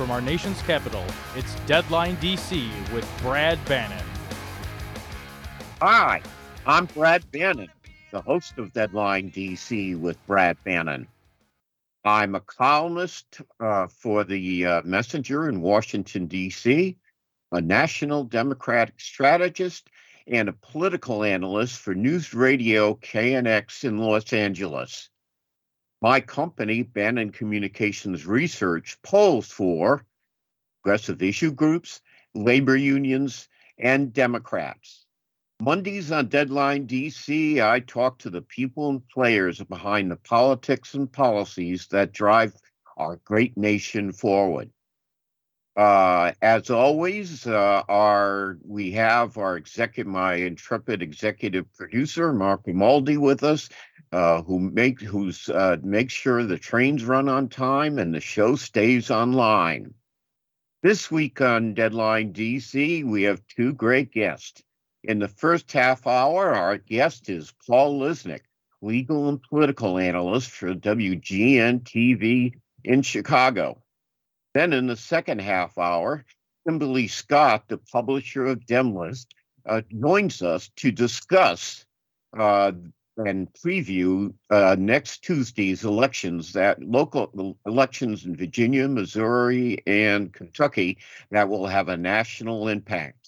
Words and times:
From 0.00 0.10
our 0.10 0.22
nation's 0.22 0.62
capital, 0.62 1.04
it's 1.36 1.54
Deadline 1.66 2.16
DC 2.16 2.70
with 2.90 3.06
Brad 3.20 3.62
Bannon. 3.66 4.02
Hi, 5.82 6.22
I'm 6.64 6.86
Brad 6.86 7.30
Bannon, 7.30 7.68
the 8.10 8.22
host 8.22 8.56
of 8.56 8.72
Deadline 8.72 9.30
DC 9.30 10.00
with 10.00 10.16
Brad 10.26 10.56
Bannon. 10.64 11.06
I'm 12.02 12.34
a 12.34 12.40
columnist 12.40 13.42
uh, 13.60 13.88
for 13.88 14.24
the 14.24 14.64
uh, 14.64 14.82
Messenger 14.86 15.50
in 15.50 15.60
Washington, 15.60 16.24
D.C., 16.24 16.96
a 17.52 17.60
national 17.60 18.24
Democratic 18.24 18.98
strategist, 18.98 19.90
and 20.26 20.48
a 20.48 20.54
political 20.54 21.24
analyst 21.24 21.78
for 21.78 21.94
News 21.94 22.32
Radio 22.32 22.94
KNX 22.94 23.84
in 23.84 23.98
Los 23.98 24.32
Angeles. 24.32 25.10
My 26.02 26.20
company, 26.20 26.82
Bannon 26.82 27.30
Communications 27.30 28.26
Research, 28.26 28.96
polls 29.02 29.50
for 29.50 30.06
progressive 30.82 31.22
issue 31.22 31.52
groups, 31.52 32.00
labor 32.34 32.76
unions, 32.76 33.48
and 33.78 34.12
Democrats. 34.12 35.04
Mondays 35.60 36.10
on 36.10 36.28
Deadline 36.28 36.86
DC, 36.86 37.62
I 37.62 37.80
talk 37.80 38.18
to 38.20 38.30
the 38.30 38.40
people 38.40 38.88
and 38.88 39.06
players 39.08 39.62
behind 39.62 40.10
the 40.10 40.16
politics 40.16 40.94
and 40.94 41.12
policies 41.12 41.86
that 41.88 42.12
drive 42.12 42.54
our 42.96 43.16
great 43.16 43.58
nation 43.58 44.12
forward. 44.12 44.70
Uh, 45.76 46.32
as 46.40 46.70
always, 46.70 47.46
uh, 47.46 47.82
our 47.88 48.58
we 48.66 48.90
have 48.92 49.36
our 49.36 49.56
executive, 49.56 50.10
my 50.10 50.34
intrepid 50.34 51.02
executive 51.02 51.72
producer, 51.74 52.32
Mark 52.32 52.64
Maldi, 52.64 53.18
with 53.18 53.42
us, 53.44 53.68
uh, 54.12 54.42
who 54.42 54.58
make 54.58 55.00
who's 55.00 55.48
uh, 55.48 55.76
makes 55.82 56.12
sure 56.12 56.44
the 56.44 56.58
trains 56.58 57.04
run 57.04 57.28
on 57.28 57.48
time 57.48 57.98
and 57.98 58.14
the 58.14 58.20
show 58.20 58.56
stays 58.56 59.10
online. 59.10 59.94
This 60.82 61.10
week 61.10 61.40
on 61.40 61.74
Deadline 61.74 62.32
DC, 62.32 63.04
we 63.04 63.24
have 63.24 63.46
two 63.46 63.72
great 63.74 64.12
guests. 64.12 64.62
In 65.04 65.18
the 65.18 65.28
first 65.28 65.70
half 65.72 66.06
hour, 66.06 66.54
our 66.54 66.78
guest 66.78 67.28
is 67.28 67.52
Paul 67.66 68.00
Lisnek, 68.00 68.40
legal 68.82 69.28
and 69.28 69.42
political 69.42 69.98
analyst 69.98 70.50
for 70.50 70.74
WGN 70.74 71.82
TV 71.82 72.54
in 72.84 73.02
Chicago. 73.02 73.82
Then 74.54 74.72
in 74.72 74.86
the 74.86 74.96
second 74.96 75.40
half 75.40 75.78
hour, 75.78 76.24
Kimberly 76.66 77.08
Scott, 77.08 77.68
the 77.68 77.78
publisher 77.78 78.46
of 78.46 78.66
Demlist, 78.66 79.26
uh, 79.66 79.82
joins 79.90 80.42
us 80.42 80.70
to 80.76 80.90
discuss 80.90 81.84
uh, 82.36 82.72
and 83.16 83.52
preview 83.52 84.32
uh, 84.50 84.76
next 84.78 85.22
Tuesday's 85.22 85.84
elections, 85.84 86.52
that 86.54 86.82
local 86.82 87.56
elections 87.66 88.24
in 88.24 88.36
Virginia, 88.36 88.88
Missouri, 88.88 89.82
and 89.86 90.32
Kentucky 90.32 90.98
that 91.30 91.48
will 91.48 91.66
have 91.66 91.88
a 91.88 91.96
national 91.96 92.68
impact. 92.68 93.19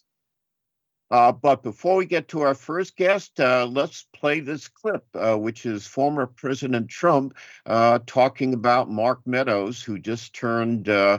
Uh, 1.13 1.31
but 1.31 1.63
before 1.63 1.97
we 1.97 2.07
get 2.07 2.27
to 2.27 2.41
our 2.41 2.55
first 2.55 2.97
guest, 2.97 3.39
uh, 3.39 3.69
let's 3.71 4.07
play 4.15 4.41
this 4.41 4.67
clip, 4.67 5.05
uh, 5.15 5.37
which 5.37 5.67
is 5.67 5.87
former 5.87 6.25
President 6.27 6.89
Trump 6.89 7.37
uh, 7.67 7.99
talking 8.07 8.55
about 8.55 8.91
Mark 8.91 9.21
Meadows, 9.27 9.83
who 9.83 9.99
just 9.99 10.35
turned, 10.35 10.89
uh, 10.89 11.19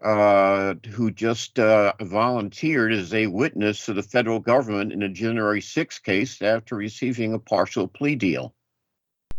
uh, 0.00 0.74
who 0.92 1.10
just 1.10 1.56
volunteered 1.56 2.92
as 2.92 3.12
a 3.12 3.26
witness 3.26 3.86
to 3.86 3.92
the 3.92 4.02
federal 4.04 4.38
government 4.38 4.92
in 4.92 5.02
a 5.02 5.08
January 5.08 5.60
6 5.60 5.98
case 5.98 6.40
after 6.40 6.76
receiving 6.76 7.34
a 7.34 7.38
partial 7.40 7.88
plea 7.88 8.14
deal. 8.14 8.54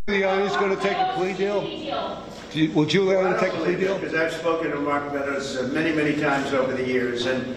Giuliani's 0.06 0.54
going 0.56 0.76
to 0.76 0.82
take 0.82 0.98
a 0.98 1.14
plea 1.16 1.32
deal? 1.32 1.62
Would 1.62 2.54
you 2.54 2.72
Will 2.72 2.84
Giuliani 2.84 3.40
take 3.40 3.54
a 3.54 3.56
plea 3.56 3.76
deal? 3.76 3.98
Because 3.98 4.14
I've 4.14 4.34
spoken 4.34 4.70
to 4.70 4.78
Mark 4.80 5.14
Meadows 5.14 5.72
many, 5.72 5.92
many 5.92 6.20
times 6.20 6.52
over 6.52 6.74
the 6.74 6.86
years, 6.86 7.24
and 7.24 7.56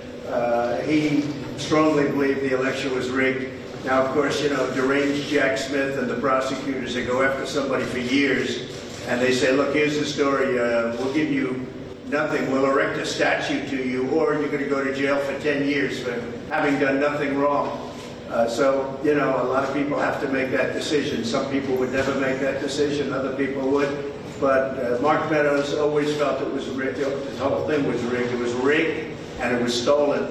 he 0.86 1.24
strongly 1.58 2.06
believed 2.06 2.42
the 2.42 2.58
election 2.58 2.94
was 2.94 3.10
rigged. 3.10 3.52
Now, 3.86 4.04
of 4.04 4.14
course, 4.14 4.42
you 4.44 4.50
know, 4.50 4.70
deranged 4.74 5.30
Jack 5.30 5.58
Smith 5.58 5.98
and 5.98 6.10
the 6.10 6.16
prosecutors, 6.16 6.94
they 6.94 7.06
go 7.06 7.22
after 7.22 7.46
somebody 7.46 7.86
for 7.86 8.00
years, 8.00 8.70
and 9.08 9.22
they 9.22 9.32
say, 9.32 9.54
look, 9.54 9.74
here's 9.74 9.98
the 9.98 10.06
story. 10.06 10.60
Uh, 10.60 10.96
we'll 10.98 11.14
give 11.14 11.32
you 11.32 11.66
nothing. 12.08 12.52
We'll 12.52 12.66
erect 12.66 12.98
a 13.00 13.06
statue 13.06 13.66
to 13.70 13.88
you, 13.88 14.10
or 14.10 14.34
you're 14.34 14.50
going 14.50 14.64
to 14.64 14.70
go 14.70 14.84
to 14.84 14.94
jail 14.94 15.18
for 15.20 15.40
10 15.40 15.68
years 15.68 16.00
for 16.02 16.12
having 16.50 16.80
done 16.80 17.00
nothing 17.00 17.38
wrong. 17.38 17.94
Uh, 18.30 18.48
so, 18.48 19.00
you 19.06 19.16
know, 19.16 19.42
a 19.42 19.48
lot 19.48 19.64
of 19.64 19.74
people 19.74 19.98
have 19.98 20.20
to 20.20 20.28
make 20.28 20.52
that 20.52 20.74
decision. 20.74 21.24
Some 21.24 21.50
people 21.50 21.76
would 21.78 21.94
never 21.94 22.14
make 22.20 22.42
that 22.42 22.60
decision, 22.60 23.14
other 23.14 23.36
people 23.38 23.70
would. 23.70 24.14
But 24.42 24.78
uh, 24.80 25.02
Mark 25.02 25.32
Meadows 25.32 25.74
always 25.76 26.14
felt 26.18 26.42
it 26.42 26.54
was 26.54 26.68
rigged. 26.70 26.98
The 26.98 27.38
whole 27.38 27.66
thing 27.68 27.88
was 27.88 28.02
rigged. 28.04 28.34
It 28.34 28.40
was 28.40 28.54
rigged 28.54 29.17
and 29.40 29.56
it 29.56 29.62
was 29.62 29.80
stolen 29.82 30.28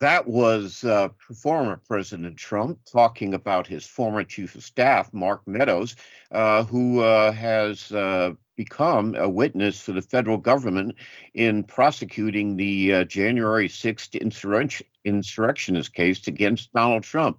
that 0.00 0.28
was 0.28 0.84
uh, 0.84 1.08
former 1.34 1.80
President 1.88 2.36
Trump 2.36 2.78
talking 2.90 3.32
about 3.32 3.66
his 3.66 3.86
former 3.86 4.24
chief 4.24 4.54
of 4.54 4.62
staff, 4.62 5.12
Mark 5.14 5.40
Meadows, 5.46 5.96
uh, 6.30 6.64
who 6.64 7.00
uh, 7.00 7.32
has 7.32 7.90
uh, 7.92 8.32
become 8.56 9.14
a 9.14 9.28
witness 9.28 9.80
for 9.80 9.92
the 9.92 10.02
federal 10.02 10.36
government 10.36 10.96
in 11.32 11.64
prosecuting 11.64 12.56
the 12.56 12.92
uh, 12.92 13.04
January 13.04 13.68
6th 13.68 14.20
insurrection, 14.20 14.86
insurrectionist 15.04 15.94
case 15.94 16.26
against 16.28 16.72
Donald 16.74 17.02
Trump. 17.02 17.38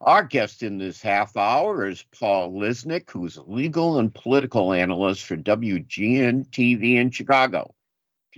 Our 0.00 0.22
guest 0.22 0.62
in 0.62 0.78
this 0.78 1.02
half 1.02 1.36
hour 1.36 1.86
is 1.86 2.04
Paul 2.18 2.52
Lisnek, 2.52 3.10
who's 3.10 3.36
a 3.36 3.42
legal 3.42 3.98
and 3.98 4.14
political 4.14 4.72
analyst 4.72 5.24
for 5.24 5.36
WGN 5.36 6.48
TV 6.48 6.94
in 6.94 7.10
Chicago. 7.10 7.74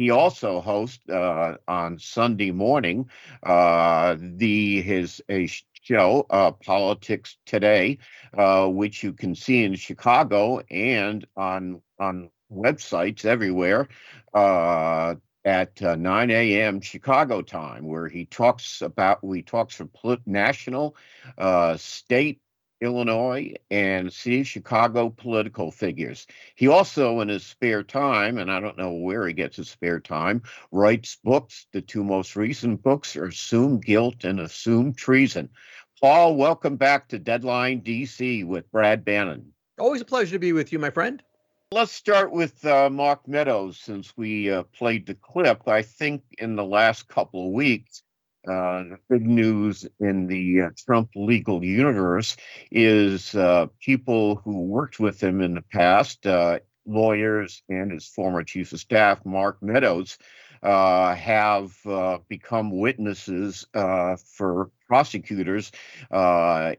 He 0.00 0.09
also 0.09 0.62
hosts 0.62 1.06
uh, 1.11 1.59
on 1.69 1.99
Sunday 1.99 2.53
morning 2.53 3.11
uh, 3.43 4.16
the 4.19 4.81
his 4.81 5.21
a 5.28 5.47
show 5.83 6.25
uh, 6.31 6.53
Politics 6.53 7.37
Today, 7.44 7.99
uh, 8.33 8.66
which 8.69 9.03
you 9.03 9.12
can 9.12 9.34
see 9.34 9.62
in 9.62 9.75
Chicago 9.75 10.60
and 10.71 11.27
on 11.37 11.83
on 11.99 12.31
websites 12.50 13.27
everywhere 13.27 13.89
uh, 14.33 15.16
at 15.44 15.83
uh, 15.83 15.97
9 15.97 16.31
a.m. 16.31 16.81
Chicago 16.81 17.43
time, 17.43 17.87
where 17.87 18.09
he 18.09 18.25
talks 18.25 18.81
about 18.81 19.22
we 19.22 19.43
talks 19.43 19.75
for 19.75 20.16
national, 20.25 20.97
uh, 21.37 21.77
state, 21.77 22.41
Illinois, 22.81 23.55
and 23.71 24.09
of 24.09 24.47
Chicago 24.47 25.11
political 25.11 25.71
figures. 25.71 26.27
He 26.55 26.69
also, 26.69 27.21
in 27.21 27.29
his 27.29 27.45
spare 27.45 27.83
time, 27.83 28.39
and 28.39 28.51
I 28.51 28.61
don't 28.61 28.79
know 28.79 28.93
where 28.93 29.27
he 29.27 29.35
gets 29.35 29.57
his 29.57 29.69
spare 29.69 30.01
time, 30.01 30.43
writes 30.73 31.17
books. 31.23 31.67
The 31.73 31.83
two 31.83 32.05
most 32.05 32.37
recent 32.37 32.83
books 32.83 33.17
are 33.17 33.27
Assumed 33.27 33.85
Guilt 33.85 34.25
and 34.25 34.41
Assumed 34.41 34.97
Treason. 34.97 35.51
Paul, 36.01 36.37
welcome 36.37 36.77
back 36.77 37.09
to 37.09 37.19
Deadline 37.19 37.83
DC 37.83 38.47
with 38.47 38.71
Brad 38.71 39.05
Bannon. 39.05 39.53
Always 39.79 40.01
a 40.01 40.07
pleasure 40.07 40.33
to 40.33 40.39
be 40.39 40.53
with 40.53 40.73
you, 40.73 40.79
my 40.79 40.91
friend. 40.91 41.23
Let's 41.73 41.93
start 41.93 42.33
with 42.33 42.65
uh, 42.67 42.91
Mark 42.91 43.29
Meadows 43.29 43.79
since 43.79 44.17
we 44.17 44.51
uh, 44.51 44.65
played 44.65 45.07
the 45.07 45.15
clip. 45.15 45.69
I 45.69 45.83
think 45.83 46.22
in 46.39 46.57
the 46.57 46.65
last 46.65 47.07
couple 47.07 47.47
of 47.47 47.53
weeks, 47.53 48.03
uh, 48.48 48.84
the 48.84 48.98
big 49.09 49.27
news 49.27 49.87
in 50.01 50.27
the 50.27 50.63
uh, 50.63 50.71
Trump 50.77 51.10
legal 51.15 51.65
universe 51.65 52.37
is 52.71 53.34
uh, 53.34 53.66
people 53.81 54.37
who 54.37 54.63
worked 54.63 54.98
with 54.98 55.22
him 55.22 55.41
in 55.41 55.54
the 55.54 55.63
past, 55.63 56.27
uh, 56.27 56.59
lawyers 56.87 57.63
and 57.69 57.92
his 57.92 58.07
former 58.07 58.42
chief 58.42 58.72
of 58.72 58.81
staff, 58.81 59.25
Mark 59.25 59.63
Meadows, 59.63 60.16
uh, 60.62 61.15
have 61.15 61.74
uh, 61.86 62.18
become 62.28 62.78
witnesses 62.78 63.66
for 63.72 64.71
prosecutors 64.86 65.72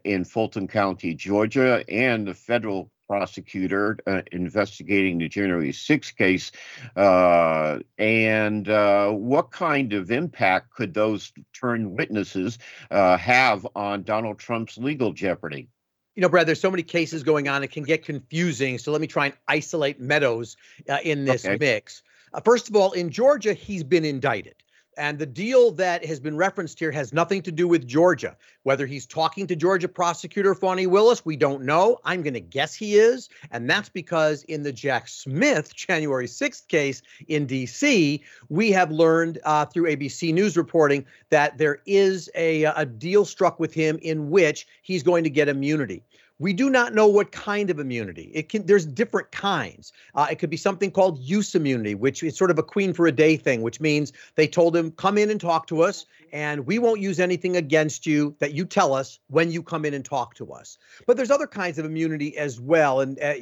in 0.04 0.24
Fulton 0.24 0.68
County, 0.68 1.14
Georgia, 1.14 1.84
and 1.88 2.26
the 2.26 2.34
federal 2.34 2.90
prosecutor 3.12 3.98
uh, 4.06 4.22
investigating 4.32 5.18
the 5.18 5.28
January 5.28 5.70
6 5.70 6.10
case, 6.12 6.50
uh, 6.96 7.78
and 7.98 8.70
uh, 8.70 9.10
what 9.10 9.50
kind 9.50 9.92
of 9.92 10.10
impact 10.10 10.72
could 10.74 10.94
those 10.94 11.30
turned 11.52 11.98
witnesses 11.98 12.58
uh, 12.90 13.18
have 13.18 13.66
on 13.76 14.02
Donald 14.02 14.38
Trump's 14.38 14.78
legal 14.78 15.12
jeopardy? 15.12 15.68
You 16.14 16.22
know, 16.22 16.30
Brad, 16.30 16.46
there's 16.46 16.60
so 16.60 16.70
many 16.70 16.82
cases 16.82 17.22
going 17.22 17.48
on, 17.48 17.62
it 17.62 17.70
can 17.70 17.84
get 17.84 18.02
confusing. 18.02 18.78
So 18.78 18.92
let 18.92 19.02
me 19.02 19.06
try 19.06 19.26
and 19.26 19.34
isolate 19.46 20.00
Meadows 20.00 20.56
uh, 20.88 20.96
in 21.02 21.26
this 21.26 21.44
Okay. 21.44 21.58
mix. 21.58 22.02
Uh, 22.34 22.40
first 22.40 22.68
of 22.68 22.76
all, 22.76 22.92
in 22.92 23.10
Georgia, 23.10 23.52
he's 23.52 23.84
been 23.84 24.04
indicted. 24.04 24.54
And 24.98 25.18
the 25.18 25.26
deal 25.26 25.70
that 25.72 26.04
has 26.04 26.20
been 26.20 26.36
referenced 26.36 26.78
here 26.78 26.92
has 26.92 27.14
nothing 27.14 27.40
to 27.42 27.52
do 27.52 27.66
with 27.66 27.86
Georgia. 27.86 28.36
Whether 28.64 28.86
he's 28.86 29.06
talking 29.06 29.46
to 29.46 29.56
Georgia 29.56 29.88
prosecutor 29.88 30.54
Fani 30.54 30.86
Willis, 30.86 31.24
we 31.24 31.34
don't 31.34 31.62
know. 31.62 31.98
I'm 32.04 32.22
going 32.22 32.34
to 32.34 32.40
guess 32.40 32.74
he 32.74 32.96
is. 32.96 33.30
And 33.50 33.70
that's 33.70 33.88
because 33.88 34.42
in 34.44 34.62
the 34.62 34.72
Jack 34.72 35.08
Smith 35.08 35.74
January 35.74 36.26
6th 36.26 36.68
case 36.68 37.00
in 37.26 37.46
D.C., 37.46 38.22
we 38.50 38.70
have 38.72 38.90
learned 38.90 39.38
uh, 39.44 39.64
through 39.64 39.84
ABC 39.84 40.32
News 40.34 40.58
reporting 40.58 41.06
that 41.30 41.56
there 41.56 41.80
is 41.86 42.30
a, 42.34 42.64
a 42.64 42.84
deal 42.84 43.24
struck 43.24 43.58
with 43.58 43.72
him 43.72 43.98
in 44.02 44.28
which 44.28 44.66
he's 44.82 45.02
going 45.02 45.24
to 45.24 45.30
get 45.30 45.48
immunity. 45.48 46.02
We 46.42 46.52
do 46.52 46.70
not 46.70 46.92
know 46.92 47.06
what 47.06 47.30
kind 47.30 47.70
of 47.70 47.78
immunity. 47.78 48.32
It 48.34 48.48
can. 48.48 48.66
There's 48.66 48.84
different 48.84 49.30
kinds. 49.30 49.92
Uh, 50.16 50.26
it 50.28 50.40
could 50.40 50.50
be 50.50 50.56
something 50.56 50.90
called 50.90 51.20
use 51.20 51.54
immunity, 51.54 51.94
which 51.94 52.20
is 52.20 52.36
sort 52.36 52.50
of 52.50 52.58
a 52.58 52.64
queen 52.64 52.92
for 52.92 53.06
a 53.06 53.12
day 53.12 53.36
thing, 53.36 53.62
which 53.62 53.80
means 53.80 54.12
they 54.34 54.48
told 54.48 54.74
him, 54.74 54.90
"Come 54.90 55.18
in 55.18 55.30
and 55.30 55.40
talk 55.40 55.68
to 55.68 55.82
us, 55.82 56.04
and 56.32 56.66
we 56.66 56.80
won't 56.80 57.00
use 57.00 57.20
anything 57.20 57.56
against 57.56 58.06
you 58.06 58.34
that 58.40 58.54
you 58.54 58.64
tell 58.64 58.92
us 58.92 59.20
when 59.28 59.52
you 59.52 59.62
come 59.62 59.84
in 59.84 59.94
and 59.94 60.04
talk 60.04 60.34
to 60.34 60.52
us." 60.52 60.78
But 61.06 61.16
there's 61.16 61.30
other 61.30 61.46
kinds 61.46 61.78
of 61.78 61.84
immunity 61.84 62.36
as 62.36 62.60
well, 62.60 63.00
and 63.00 63.20
uh, 63.20 63.34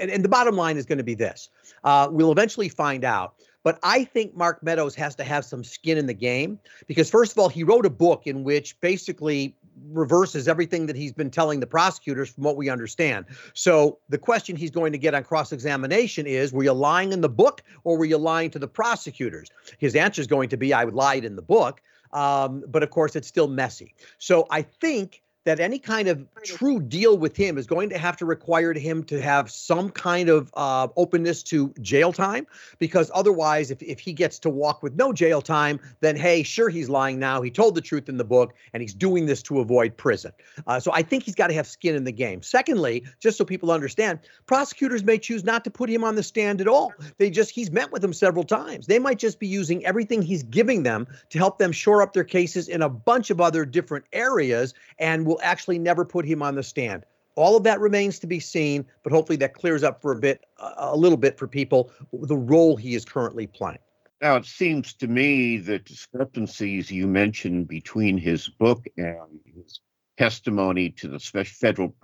and, 0.00 0.10
and 0.10 0.24
the 0.24 0.30
bottom 0.30 0.56
line 0.56 0.78
is 0.78 0.86
going 0.86 0.96
to 0.96 1.04
be 1.04 1.14
this: 1.14 1.50
uh, 1.84 2.08
we'll 2.10 2.32
eventually 2.32 2.70
find 2.70 3.04
out. 3.04 3.34
But 3.64 3.78
I 3.82 4.04
think 4.04 4.34
Mark 4.34 4.62
Meadows 4.62 4.94
has 4.94 5.14
to 5.16 5.24
have 5.24 5.44
some 5.44 5.62
skin 5.62 5.98
in 5.98 6.06
the 6.06 6.14
game 6.14 6.58
because, 6.86 7.10
first 7.10 7.32
of 7.32 7.38
all, 7.38 7.50
he 7.50 7.64
wrote 7.64 7.84
a 7.84 7.90
book 7.90 8.22
in 8.24 8.44
which 8.44 8.80
basically 8.80 9.56
reverses 9.90 10.48
everything 10.48 10.86
that 10.86 10.96
he's 10.96 11.12
been 11.12 11.30
telling 11.30 11.60
the 11.60 11.66
prosecutors 11.66 12.30
from 12.30 12.44
what 12.44 12.56
we 12.56 12.68
understand. 12.68 13.26
So 13.54 13.98
the 14.08 14.18
question 14.18 14.56
he's 14.56 14.70
going 14.70 14.92
to 14.92 14.98
get 14.98 15.14
on 15.14 15.24
cross 15.24 15.52
examination 15.52 16.26
is 16.26 16.52
Were 16.52 16.64
you 16.64 16.72
lying 16.72 17.12
in 17.12 17.20
the 17.20 17.28
book 17.28 17.62
or 17.84 17.98
were 17.98 18.04
you 18.04 18.18
lying 18.18 18.50
to 18.50 18.58
the 18.58 18.68
prosecutors? 18.68 19.50
His 19.78 19.94
answer 19.94 20.20
is 20.20 20.26
going 20.26 20.48
to 20.50 20.56
be 20.56 20.72
I 20.72 20.84
lied 20.84 21.24
in 21.24 21.36
the 21.36 21.42
book. 21.42 21.80
Um, 22.12 22.64
but 22.68 22.82
of 22.82 22.90
course, 22.90 23.16
it's 23.16 23.28
still 23.28 23.48
messy. 23.48 23.94
So 24.18 24.46
I 24.50 24.62
think 24.62 25.22
that 25.46 25.60
any 25.60 25.78
kind 25.78 26.08
of 26.08 26.26
true 26.42 26.80
deal 26.80 27.16
with 27.16 27.36
him 27.36 27.56
is 27.56 27.66
going 27.68 27.88
to 27.88 27.96
have 27.96 28.16
to 28.16 28.26
require 28.26 28.72
him 28.74 29.04
to 29.04 29.22
have 29.22 29.48
some 29.48 29.90
kind 29.90 30.28
of 30.28 30.50
uh, 30.54 30.88
openness 30.96 31.44
to 31.44 31.72
jail 31.80 32.12
time? 32.12 32.46
Because 32.80 33.10
otherwise 33.14 33.70
if, 33.70 33.80
if 33.80 34.00
he 34.00 34.12
gets 34.12 34.40
to 34.40 34.50
walk 34.50 34.82
with 34.82 34.94
no 34.96 35.12
jail 35.12 35.40
time 35.40 35.78
then 36.00 36.16
hey 36.16 36.42
sure 36.42 36.68
he's 36.68 36.88
lying 36.88 37.18
now. 37.20 37.40
He 37.42 37.50
told 37.50 37.76
the 37.76 37.80
truth 37.80 38.08
in 38.08 38.16
the 38.16 38.24
book 38.24 38.54
and 38.72 38.82
he's 38.82 38.92
doing 38.92 39.26
this 39.26 39.40
to 39.44 39.60
avoid 39.60 39.96
prison. 39.96 40.32
Uh, 40.66 40.80
so 40.80 40.90
i 40.92 41.02
think 41.02 41.22
he's 41.22 41.36
got 41.36 41.46
to 41.46 41.54
have 41.54 41.66
skin 41.66 41.94
in 41.94 42.04
the 42.04 42.12
game. 42.12 42.42
Secondly 42.42 43.04
just 43.20 43.38
so 43.38 43.44
people 43.44 43.70
understand 43.70 44.18
prosecutors 44.46 45.04
may 45.04 45.16
choose 45.16 45.44
not 45.44 45.62
to 45.62 45.70
put 45.70 45.88
him 45.88 46.02
on 46.02 46.16
the 46.16 46.22
stand 46.24 46.60
at 46.60 46.66
all. 46.66 46.92
They 47.18 47.30
just 47.30 47.50
he's 47.50 47.70
met 47.70 47.92
with 47.92 48.02
them 48.02 48.12
several 48.12 48.44
times. 48.44 48.88
They 48.88 48.98
might 48.98 49.20
just 49.20 49.38
be 49.38 49.46
using 49.46 49.86
everything 49.86 50.22
he's 50.22 50.42
giving 50.42 50.82
them 50.82 51.06
to 51.30 51.38
help 51.38 51.58
them 51.58 51.70
shore 51.70 52.02
up 52.02 52.12
their 52.12 52.24
cases 52.24 52.68
in 52.68 52.82
a 52.82 52.88
bunch 52.88 53.30
of 53.30 53.40
other 53.40 53.64
different 53.64 54.04
areas 54.12 54.74
and 54.98 55.24
will 55.24 55.35
actually 55.42 55.78
never 55.78 56.04
put 56.04 56.24
him 56.24 56.42
on 56.42 56.54
the 56.54 56.62
stand 56.62 57.04
all 57.36 57.56
of 57.56 57.62
that 57.64 57.80
remains 57.80 58.18
to 58.18 58.26
be 58.26 58.40
seen, 58.40 58.84
but 59.02 59.12
hopefully 59.12 59.36
that 59.36 59.54
clears 59.54 59.82
up 59.82 60.02
for 60.02 60.12
a 60.12 60.16
bit, 60.16 60.44
a 60.58 60.96
little 60.96 61.18
bit 61.18 61.38
for 61.38 61.46
people, 61.46 61.92
the 62.12 62.36
role 62.36 62.76
he 62.76 62.94
is 62.94 63.04
currently 63.04 63.46
playing. 63.46 63.78
Now, 64.22 64.36
it 64.36 64.46
seems 64.46 64.94
to 64.94 65.06
me 65.06 65.58
that 65.58 65.84
discrepancies 65.84 66.90
you 66.90 67.06
mentioned 67.06 67.68
between 67.68 68.16
his 68.16 68.48
book 68.48 68.86
and 68.96 69.40
his 69.44 69.80
testimony 70.16 70.88
to 70.88 71.08
the 71.08 71.20
special 71.20 71.54
federal 71.60 71.94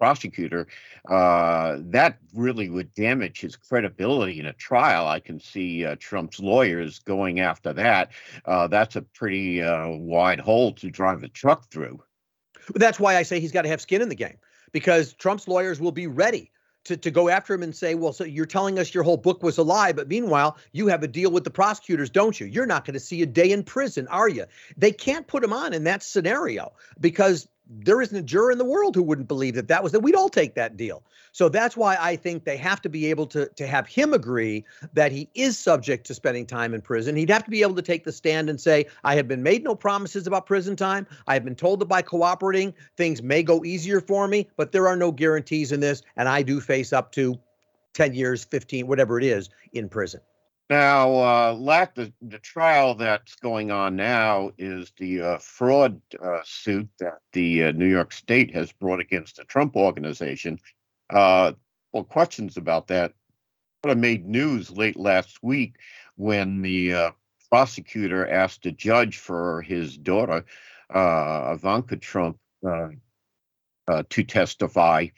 prosecutor, 0.00 0.66
uh, 1.08 1.76
that 1.78 2.18
really 2.34 2.68
would 2.68 2.92
damage 2.94 3.40
his 3.40 3.54
credibility 3.54 4.40
in 4.40 4.46
a 4.46 4.52
trial. 4.54 5.06
I 5.06 5.20
can 5.20 5.38
see 5.38 5.84
uh, 5.84 5.94
Trump's 6.00 6.40
lawyers 6.40 6.98
going 6.98 7.38
after 7.38 7.72
that. 7.74 8.10
Uh, 8.44 8.66
that's 8.66 8.96
a 8.96 9.02
pretty 9.02 9.62
uh, 9.62 9.90
wide 9.90 10.40
hole 10.40 10.72
to 10.72 10.90
drive 10.90 11.22
a 11.22 11.28
truck 11.28 11.70
through. 11.70 12.02
That's 12.74 13.00
why 13.00 13.16
I 13.16 13.22
say 13.22 13.40
he's 13.40 13.52
got 13.52 13.62
to 13.62 13.68
have 13.68 13.80
skin 13.80 14.02
in 14.02 14.08
the 14.08 14.14
game 14.14 14.36
because 14.72 15.12
Trump's 15.14 15.48
lawyers 15.48 15.80
will 15.80 15.92
be 15.92 16.06
ready 16.06 16.50
to, 16.84 16.96
to 16.96 17.10
go 17.10 17.28
after 17.28 17.54
him 17.54 17.62
and 17.62 17.74
say, 17.74 17.94
well, 17.94 18.12
so 18.12 18.24
you're 18.24 18.46
telling 18.46 18.78
us 18.78 18.92
your 18.92 19.04
whole 19.04 19.16
book 19.16 19.42
was 19.42 19.58
a 19.58 19.62
lie, 19.62 19.92
but 19.92 20.08
meanwhile, 20.08 20.56
you 20.72 20.88
have 20.88 21.02
a 21.02 21.08
deal 21.08 21.30
with 21.30 21.44
the 21.44 21.50
prosecutors, 21.50 22.10
don't 22.10 22.40
you? 22.40 22.46
You're 22.46 22.66
not 22.66 22.84
going 22.84 22.94
to 22.94 23.00
see 23.00 23.22
a 23.22 23.26
day 23.26 23.52
in 23.52 23.62
prison, 23.62 24.08
are 24.08 24.28
you? 24.28 24.46
They 24.76 24.92
can't 24.92 25.26
put 25.26 25.44
him 25.44 25.52
on 25.52 25.72
in 25.72 25.84
that 25.84 26.02
scenario 26.02 26.72
because 27.00 27.46
there 27.80 28.00
isn't 28.00 28.16
a 28.16 28.22
juror 28.22 28.52
in 28.52 28.58
the 28.58 28.64
world 28.64 28.94
who 28.94 29.02
wouldn't 29.02 29.28
believe 29.28 29.54
that 29.54 29.68
that 29.68 29.82
was 29.82 29.92
that 29.92 30.00
we'd 30.00 30.14
all 30.14 30.28
take 30.28 30.54
that 30.54 30.76
deal. 30.76 31.02
So 31.32 31.48
that's 31.48 31.76
why 31.76 31.96
I 31.98 32.16
think 32.16 32.44
they 32.44 32.56
have 32.58 32.82
to 32.82 32.88
be 32.88 33.06
able 33.06 33.26
to 33.28 33.46
to 33.46 33.66
have 33.66 33.86
him 33.86 34.12
agree 34.12 34.64
that 34.92 35.12
he 35.12 35.28
is 35.34 35.58
subject 35.58 36.06
to 36.06 36.14
spending 36.14 36.46
time 36.46 36.74
in 36.74 36.80
prison. 36.80 37.16
He'd 37.16 37.30
have 37.30 37.44
to 37.44 37.50
be 37.50 37.62
able 37.62 37.74
to 37.76 37.82
take 37.82 38.04
the 38.04 38.12
stand 38.12 38.50
and 38.50 38.60
say, 38.60 38.86
I 39.04 39.14
have 39.14 39.28
been 39.28 39.42
made 39.42 39.64
no 39.64 39.74
promises 39.74 40.26
about 40.26 40.46
prison 40.46 40.76
time. 40.76 41.06
I 41.26 41.34
have 41.34 41.44
been 41.44 41.56
told 41.56 41.80
that 41.80 41.86
by 41.86 42.02
cooperating, 42.02 42.74
things 42.96 43.22
may 43.22 43.42
go 43.42 43.64
easier 43.64 44.00
for 44.00 44.28
me, 44.28 44.48
but 44.56 44.72
there 44.72 44.88
are 44.88 44.96
no 44.96 45.10
guarantees 45.10 45.72
in 45.72 45.80
this, 45.80 46.02
and 46.16 46.28
I 46.28 46.42
do 46.42 46.60
face 46.60 46.92
up 46.92 47.12
to 47.12 47.38
10 47.94 48.14
years, 48.14 48.44
15, 48.44 48.86
whatever 48.86 49.18
it 49.18 49.24
is, 49.24 49.50
in 49.72 49.88
prison. 49.88 50.20
Now, 50.70 51.14
uh, 51.14 51.54
Lack, 51.54 51.94
the, 51.94 52.12
the 52.22 52.38
trial 52.38 52.94
that's 52.94 53.34
going 53.36 53.70
on 53.70 53.96
now 53.96 54.52
is 54.56 54.92
the 54.96 55.20
uh, 55.20 55.38
fraud 55.38 56.00
uh, 56.22 56.38
suit 56.44 56.88
that 56.98 57.18
the 57.32 57.64
uh, 57.64 57.72
New 57.72 57.88
York 57.88 58.12
State 58.12 58.54
has 58.54 58.72
brought 58.72 59.00
against 59.00 59.36
the 59.36 59.44
Trump 59.44 59.76
organization. 59.76 60.58
Uh, 61.10 61.52
well, 61.92 62.04
questions 62.04 62.56
about 62.56 62.86
that 62.86 63.12
sort 63.84 63.92
of 63.92 63.98
made 63.98 64.26
news 64.26 64.70
late 64.70 64.96
last 64.96 65.42
week 65.42 65.76
when 66.16 66.62
the 66.62 66.94
uh, 66.94 67.10
prosecutor 67.50 68.26
asked 68.26 68.64
a 68.64 68.72
judge 68.72 69.18
for 69.18 69.60
his 69.62 69.98
daughter, 69.98 70.44
Ivanka 70.90 71.96
Trump, 71.96 72.38
to 72.64 74.24
testify 74.24 75.08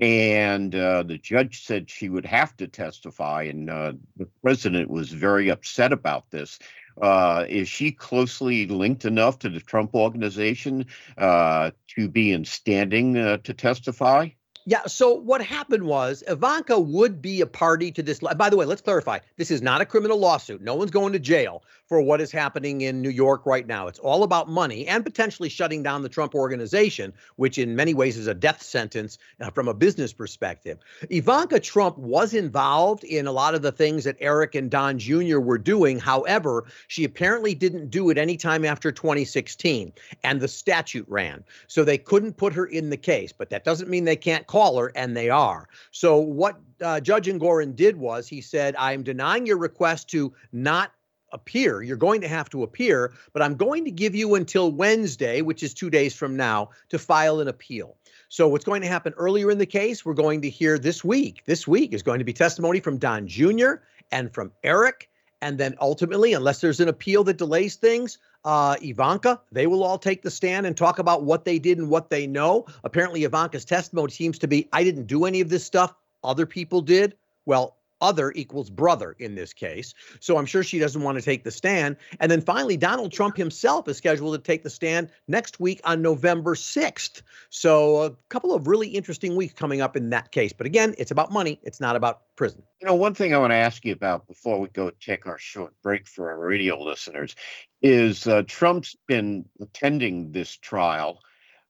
and 0.00 0.74
uh, 0.74 1.02
the 1.02 1.18
judge 1.18 1.64
said 1.64 1.90
she 1.90 2.08
would 2.08 2.26
have 2.26 2.56
to 2.58 2.68
testify, 2.68 3.44
and 3.44 3.68
uh, 3.68 3.92
the 4.16 4.28
president 4.42 4.90
was 4.90 5.12
very 5.12 5.48
upset 5.48 5.92
about 5.92 6.30
this. 6.30 6.58
Uh, 7.00 7.44
is 7.48 7.68
she 7.68 7.92
closely 7.92 8.66
linked 8.66 9.04
enough 9.04 9.38
to 9.40 9.48
the 9.48 9.60
Trump 9.60 9.94
organization 9.94 10.86
uh, 11.16 11.70
to 11.88 12.08
be 12.08 12.32
in 12.32 12.44
standing 12.44 13.16
uh, 13.16 13.36
to 13.38 13.54
testify? 13.54 14.28
Yeah. 14.68 14.84
So 14.86 15.14
what 15.14 15.40
happened 15.40 15.84
was 15.84 16.22
Ivanka 16.28 16.78
would 16.78 17.22
be 17.22 17.40
a 17.40 17.46
party 17.46 17.90
to 17.92 18.02
this. 18.02 18.20
By 18.20 18.50
the 18.50 18.56
way, 18.58 18.66
let's 18.66 18.82
clarify: 18.82 19.20
this 19.38 19.50
is 19.50 19.62
not 19.62 19.80
a 19.80 19.86
criminal 19.86 20.18
lawsuit. 20.18 20.60
No 20.60 20.74
one's 20.74 20.90
going 20.90 21.14
to 21.14 21.18
jail 21.18 21.62
for 21.86 22.02
what 22.02 22.20
is 22.20 22.30
happening 22.30 22.82
in 22.82 23.00
New 23.00 23.08
York 23.08 23.46
right 23.46 23.66
now. 23.66 23.86
It's 23.86 23.98
all 23.98 24.24
about 24.24 24.46
money 24.46 24.86
and 24.86 25.02
potentially 25.02 25.48
shutting 25.48 25.82
down 25.82 26.02
the 26.02 26.08
Trump 26.10 26.34
organization, 26.34 27.14
which 27.36 27.56
in 27.56 27.76
many 27.76 27.94
ways 27.94 28.18
is 28.18 28.26
a 28.26 28.34
death 28.34 28.62
sentence 28.62 29.16
uh, 29.40 29.48
from 29.48 29.68
a 29.68 29.74
business 29.74 30.12
perspective. 30.12 30.76
Ivanka 31.08 31.60
Trump 31.60 31.96
was 31.96 32.34
involved 32.34 33.04
in 33.04 33.26
a 33.26 33.32
lot 33.32 33.54
of 33.54 33.62
the 33.62 33.72
things 33.72 34.04
that 34.04 34.16
Eric 34.20 34.54
and 34.54 34.70
Don 34.70 34.98
Jr. 34.98 35.38
were 35.38 35.56
doing. 35.56 35.98
However, 35.98 36.66
she 36.88 37.04
apparently 37.04 37.54
didn't 37.54 37.88
do 37.88 38.10
it 38.10 38.18
anytime 38.18 38.66
after 38.66 38.92
2016, 38.92 39.90
and 40.22 40.40
the 40.42 40.48
statute 40.48 41.06
ran, 41.08 41.42
so 41.68 41.84
they 41.84 41.96
couldn't 41.96 42.36
put 42.36 42.52
her 42.52 42.66
in 42.66 42.90
the 42.90 42.98
case. 42.98 43.32
But 43.32 43.48
that 43.48 43.64
doesn't 43.64 43.88
mean 43.88 44.04
they 44.04 44.14
can't 44.14 44.46
call 44.46 44.57
her, 44.58 44.92
and 44.94 45.16
they 45.16 45.30
are. 45.30 45.68
So 45.90 46.18
what 46.18 46.58
uh, 46.82 47.00
Judge 47.00 47.26
Engoron 47.26 47.74
did 47.76 47.96
was 47.96 48.28
he 48.28 48.40
said, 48.40 48.74
"I'm 48.76 49.02
denying 49.02 49.46
your 49.46 49.58
request 49.58 50.08
to 50.10 50.32
not." 50.52 50.92
appear. 51.32 51.82
You're 51.82 51.98
going 51.98 52.22
to 52.22 52.28
have 52.28 52.48
to 52.50 52.62
appear, 52.62 53.12
but 53.34 53.42
I'm 53.42 53.54
going 53.54 53.84
to 53.84 53.90
give 53.90 54.14
you 54.14 54.34
until 54.34 54.72
Wednesday, 54.72 55.42
which 55.42 55.62
is 55.62 55.74
two 55.74 55.90
days 55.90 56.14
from 56.14 56.36
now, 56.36 56.70
to 56.88 56.98
file 56.98 57.40
an 57.40 57.48
appeal. 57.48 57.96
So, 58.30 58.48
what's 58.48 58.64
going 58.64 58.82
to 58.82 58.88
happen 58.88 59.14
earlier 59.16 59.50
in 59.50 59.58
the 59.58 59.66
case, 59.66 60.04
we're 60.04 60.14
going 60.14 60.42
to 60.42 60.50
hear 60.50 60.78
this 60.78 61.04
week. 61.04 61.42
This 61.46 61.66
week 61.66 61.92
is 61.92 62.02
going 62.02 62.18
to 62.18 62.24
be 62.24 62.32
testimony 62.32 62.80
from 62.80 62.98
Don 62.98 63.26
Jr. 63.26 63.72
and 64.10 64.32
from 64.32 64.52
Eric. 64.64 65.08
And 65.40 65.58
then 65.58 65.76
ultimately, 65.80 66.32
unless 66.32 66.60
there's 66.60 66.80
an 66.80 66.88
appeal 66.88 67.24
that 67.24 67.38
delays 67.38 67.76
things, 67.76 68.18
uh, 68.44 68.76
Ivanka, 68.82 69.40
they 69.52 69.66
will 69.66 69.82
all 69.82 69.98
take 69.98 70.22
the 70.22 70.30
stand 70.30 70.66
and 70.66 70.76
talk 70.76 70.98
about 70.98 71.24
what 71.24 71.44
they 71.44 71.58
did 71.58 71.78
and 71.78 71.88
what 71.88 72.10
they 72.10 72.26
know. 72.26 72.66
Apparently, 72.84 73.24
Ivanka's 73.24 73.64
testimony 73.64 74.10
seems 74.10 74.38
to 74.38 74.48
be 74.48 74.68
I 74.72 74.84
didn't 74.84 75.06
do 75.06 75.24
any 75.24 75.40
of 75.40 75.48
this 75.48 75.64
stuff, 75.64 75.94
other 76.22 76.46
people 76.46 76.80
did. 76.80 77.16
Well, 77.46 77.77
other 78.00 78.32
equals 78.34 78.70
brother 78.70 79.14
in 79.18 79.34
this 79.34 79.52
case. 79.52 79.94
So 80.20 80.38
I'm 80.38 80.46
sure 80.46 80.62
she 80.62 80.78
doesn't 80.78 81.02
want 81.02 81.18
to 81.18 81.22
take 81.22 81.44
the 81.44 81.50
stand. 81.50 81.96
And 82.20 82.30
then 82.30 82.40
finally, 82.40 82.76
Donald 82.76 83.12
Trump 83.12 83.36
himself 83.36 83.88
is 83.88 83.96
scheduled 83.96 84.34
to 84.34 84.40
take 84.40 84.62
the 84.62 84.70
stand 84.70 85.10
next 85.26 85.60
week 85.60 85.80
on 85.84 86.02
November 86.02 86.54
6th. 86.54 87.22
So 87.50 88.02
a 88.02 88.10
couple 88.28 88.54
of 88.54 88.66
really 88.66 88.88
interesting 88.88 89.36
weeks 89.36 89.54
coming 89.54 89.80
up 89.80 89.96
in 89.96 90.10
that 90.10 90.32
case. 90.32 90.52
But 90.52 90.66
again, 90.66 90.94
it's 90.98 91.10
about 91.10 91.32
money, 91.32 91.60
it's 91.62 91.80
not 91.80 91.96
about 91.96 92.22
prison. 92.36 92.62
You 92.80 92.86
know, 92.86 92.94
one 92.94 93.14
thing 93.14 93.34
I 93.34 93.38
want 93.38 93.50
to 93.50 93.56
ask 93.56 93.84
you 93.84 93.92
about 93.92 94.26
before 94.26 94.60
we 94.60 94.68
go 94.68 94.90
take 95.00 95.26
our 95.26 95.38
short 95.38 95.74
break 95.82 96.06
for 96.06 96.30
our 96.30 96.38
radio 96.38 96.80
listeners 96.80 97.34
is 97.82 98.26
uh, 98.26 98.42
Trump's 98.46 98.96
been 99.06 99.44
attending 99.60 100.32
this 100.32 100.56
trial. 100.56 101.20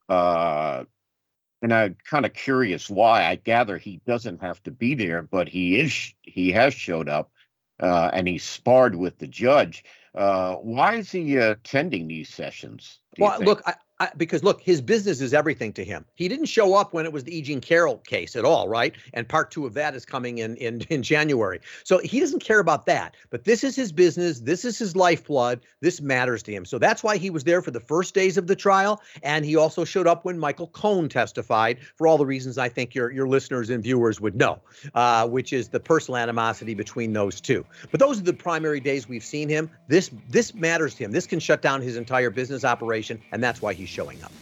Uh, 0.08 0.84
and 1.62 1.72
I'm 1.72 1.96
kind 2.08 2.24
of 2.24 2.34
curious 2.34 2.88
why. 2.88 3.24
I 3.24 3.36
gather 3.36 3.78
he 3.78 4.00
doesn't 4.06 4.40
have 4.40 4.62
to 4.64 4.70
be 4.70 4.94
there, 4.94 5.22
but 5.22 5.48
he 5.48 5.80
is. 5.80 6.14
He 6.22 6.52
has 6.52 6.74
showed 6.74 7.08
up, 7.08 7.30
uh, 7.80 8.10
and 8.12 8.28
he 8.28 8.38
sparred 8.38 8.94
with 8.94 9.18
the 9.18 9.26
judge. 9.26 9.84
Uh, 10.14 10.54
why 10.56 10.94
is 10.94 11.10
he 11.10 11.36
attending 11.36 12.08
these 12.08 12.28
sessions? 12.28 13.00
Well, 13.18 13.40
look, 13.40 13.62
I, 13.66 13.74
I, 14.00 14.10
because 14.16 14.44
look, 14.44 14.60
his 14.60 14.80
business 14.80 15.20
is 15.20 15.34
everything 15.34 15.72
to 15.72 15.84
him. 15.84 16.04
He 16.14 16.28
didn't 16.28 16.46
show 16.46 16.74
up 16.74 16.92
when 16.92 17.04
it 17.04 17.12
was 17.12 17.24
the 17.24 17.36
E. 17.36 17.42
Jean 17.42 17.60
Carroll 17.60 17.98
case 17.98 18.36
at 18.36 18.44
all, 18.44 18.68
right? 18.68 18.94
And 19.12 19.28
part 19.28 19.50
two 19.50 19.66
of 19.66 19.74
that 19.74 19.94
is 19.94 20.04
coming 20.04 20.38
in 20.38 20.56
in 20.56 20.80
in 20.90 21.02
January. 21.02 21.60
So 21.82 21.98
he 21.98 22.20
doesn't 22.20 22.42
care 22.42 22.60
about 22.60 22.86
that. 22.86 23.16
But 23.30 23.44
this 23.44 23.64
is 23.64 23.74
his 23.74 23.90
business. 23.90 24.40
This 24.40 24.64
is 24.64 24.78
his 24.78 24.94
lifeblood. 24.94 25.60
This 25.80 26.00
matters 26.00 26.44
to 26.44 26.52
him. 26.52 26.64
So 26.64 26.78
that's 26.78 27.02
why 27.02 27.16
he 27.16 27.30
was 27.30 27.44
there 27.44 27.60
for 27.60 27.72
the 27.72 27.80
first 27.80 28.14
days 28.14 28.36
of 28.36 28.46
the 28.46 28.54
trial, 28.54 29.02
and 29.22 29.44
he 29.44 29.56
also 29.56 29.84
showed 29.84 30.06
up 30.06 30.24
when 30.24 30.38
Michael 30.38 30.68
Cohen 30.68 31.08
testified 31.08 31.78
for 31.96 32.06
all 32.06 32.18
the 32.18 32.26
reasons 32.26 32.56
I 32.56 32.68
think 32.68 32.94
your 32.94 33.10
your 33.10 33.26
listeners 33.26 33.68
and 33.68 33.82
viewers 33.82 34.20
would 34.20 34.36
know, 34.36 34.60
uh, 34.94 35.26
which 35.26 35.52
is 35.52 35.68
the 35.68 35.80
personal 35.80 36.18
animosity 36.18 36.74
between 36.74 37.12
those 37.12 37.40
two. 37.40 37.64
But 37.90 37.98
those 37.98 38.20
are 38.20 38.24
the 38.24 38.32
primary 38.32 38.78
days 38.78 39.08
we've 39.08 39.24
seen 39.24 39.48
him. 39.48 39.70
This 39.88 40.10
this 40.28 40.54
matters 40.54 40.94
to 40.94 41.04
him. 41.04 41.10
This 41.10 41.26
can 41.26 41.40
shut 41.40 41.62
down 41.62 41.82
his 41.82 41.96
entire 41.96 42.30
business 42.30 42.64
operation, 42.64 43.20
and 43.32 43.42
that's 43.42 43.60
why 43.60 43.72
he 43.72 43.87
showing 43.88 44.22
up. 44.22 44.32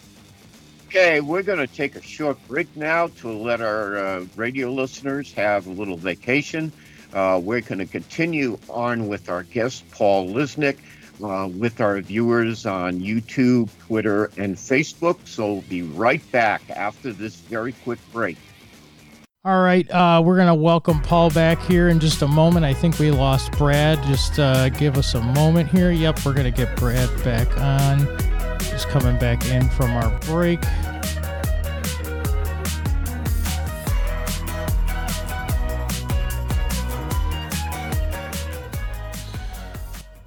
Okay, 0.88 1.20
we're 1.20 1.42
going 1.42 1.58
to 1.58 1.66
take 1.66 1.96
a 1.96 2.02
short 2.02 2.38
break 2.46 2.74
now 2.76 3.08
to 3.08 3.30
let 3.30 3.60
our 3.60 3.98
uh, 3.98 4.24
radio 4.36 4.70
listeners 4.70 5.32
have 5.34 5.66
a 5.66 5.70
little 5.70 5.96
vacation. 5.96 6.72
Uh, 7.12 7.40
we're 7.42 7.60
going 7.60 7.78
to 7.78 7.86
continue 7.86 8.58
on 8.68 9.08
with 9.08 9.28
our 9.28 9.42
guest, 9.42 9.88
Paul 9.90 10.28
Lisnek, 10.28 10.78
uh, 11.22 11.48
with 11.48 11.80
our 11.80 12.00
viewers 12.00 12.66
on 12.66 13.00
YouTube, 13.00 13.68
Twitter, 13.86 14.30
and 14.36 14.56
Facebook. 14.56 15.26
So 15.26 15.54
we'll 15.54 15.62
be 15.62 15.82
right 15.82 16.22
back 16.30 16.62
after 16.70 17.12
this 17.12 17.36
very 17.36 17.72
quick 17.72 17.98
break. 18.12 18.36
All 19.44 19.62
right, 19.62 19.88
uh, 19.90 20.22
we're 20.24 20.36
going 20.36 20.48
to 20.48 20.54
welcome 20.54 21.00
Paul 21.02 21.30
back 21.30 21.60
here 21.62 21.88
in 21.88 22.00
just 22.00 22.22
a 22.22 22.26
moment. 22.28 22.64
I 22.64 22.74
think 22.74 22.98
we 22.98 23.12
lost 23.12 23.52
Brad. 23.52 24.02
Just 24.04 24.38
uh, 24.38 24.68
give 24.70 24.96
us 24.96 25.14
a 25.14 25.20
moment 25.20 25.68
here. 25.70 25.92
Yep, 25.92 26.24
we're 26.24 26.34
going 26.34 26.52
to 26.52 26.56
get 26.56 26.76
Brad 26.76 27.08
back 27.22 27.56
on. 27.58 28.35
Just 28.58 28.88
coming 28.88 29.18
back 29.18 29.46
in 29.46 29.68
from 29.70 29.92
our 29.92 30.10
break. 30.20 30.60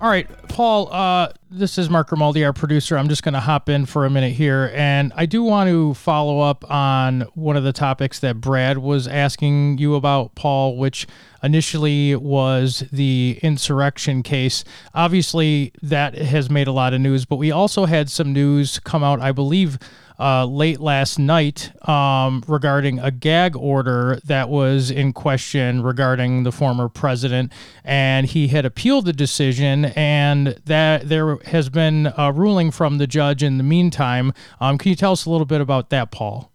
All 0.02 0.10
right, 0.10 0.28
Paul, 0.60 0.89
uh, 0.92 1.32
this 1.50 1.78
is 1.78 1.89
Mark 1.89 2.10
Grimaldi, 2.10 2.44
our 2.44 2.51
producer. 2.51 2.98
I'm 2.98 3.08
just 3.08 3.24
going 3.24 3.34
to 3.34 3.39
hop 3.39 3.70
in 3.70 3.86
for 3.86 4.06
a 4.06 4.10
minute 4.10 4.34
here. 4.34 4.74
And 4.75 5.13
I 5.16 5.25
do 5.25 5.42
want 5.42 5.70
to 5.70 5.94
follow 5.94 6.42
up 6.42 6.70
on 6.70 7.22
one 7.34 7.56
of 7.56 7.63
the 7.63 7.72
topics 7.72 8.20
that 8.20 8.42
Brad 8.42 8.80
was 8.80 9.08
asking 9.08 9.78
you 9.78 9.96
about, 9.96 10.36
Paul, 10.36 10.75
which 10.75 11.08
initially 11.42 12.13
was 12.13 12.84
the 12.92 13.39
insurrection 13.42 14.22
case. 14.22 14.66
Obviously, 14.94 15.72
that 15.82 16.16
has 16.16 16.50
made 16.50 16.68
a 16.68 16.74
lot 16.74 16.94
of 16.94 17.00
news, 17.00 17.24
but 17.24 17.38
we 17.38 17.51
also 17.51 17.86
had 17.86 18.10
some 18.10 18.34
news 18.34 18.80
come 18.80 19.01
out, 19.01 19.22
I 19.22 19.32
believe, 19.32 19.80
uh, 20.20 20.46
late 20.46 20.80
last 20.80 21.18
night 21.18 21.72
um, 21.88 22.44
regarding 22.48 23.00
a 23.00 23.12
gag 23.12 23.56
order 23.56 24.20
that 24.26 24.50
was 24.50 24.92
in 24.92 25.14
question 25.14 25.82
regarding 25.82 26.44
the 26.44 26.52
former 26.52 26.90
president, 26.90 27.52
and 27.84 28.28
he 28.28 28.50
had 28.50 28.66
appealed 28.66 29.06
the 29.06 29.14
decision, 29.14 29.86
and 29.86 30.60
that 30.66 31.08
there 31.08 31.38
has 31.46 31.70
been 31.70 32.12
a 32.18 32.32
ruling 32.32 32.72
from 32.72 32.98
the 32.98 33.08
judge 33.08 33.42
in 33.44 33.58
the 33.58 33.64
meantime. 33.64 34.34
Um, 34.60 34.78
can 34.78 34.90
you 34.90 34.96
tell 34.96 35.14
us 35.14 35.26
a 35.26 35.30
little 35.30 35.46
bit 35.46 35.62
about 35.62 35.90
that, 35.90 36.12
Paul? 36.12 36.52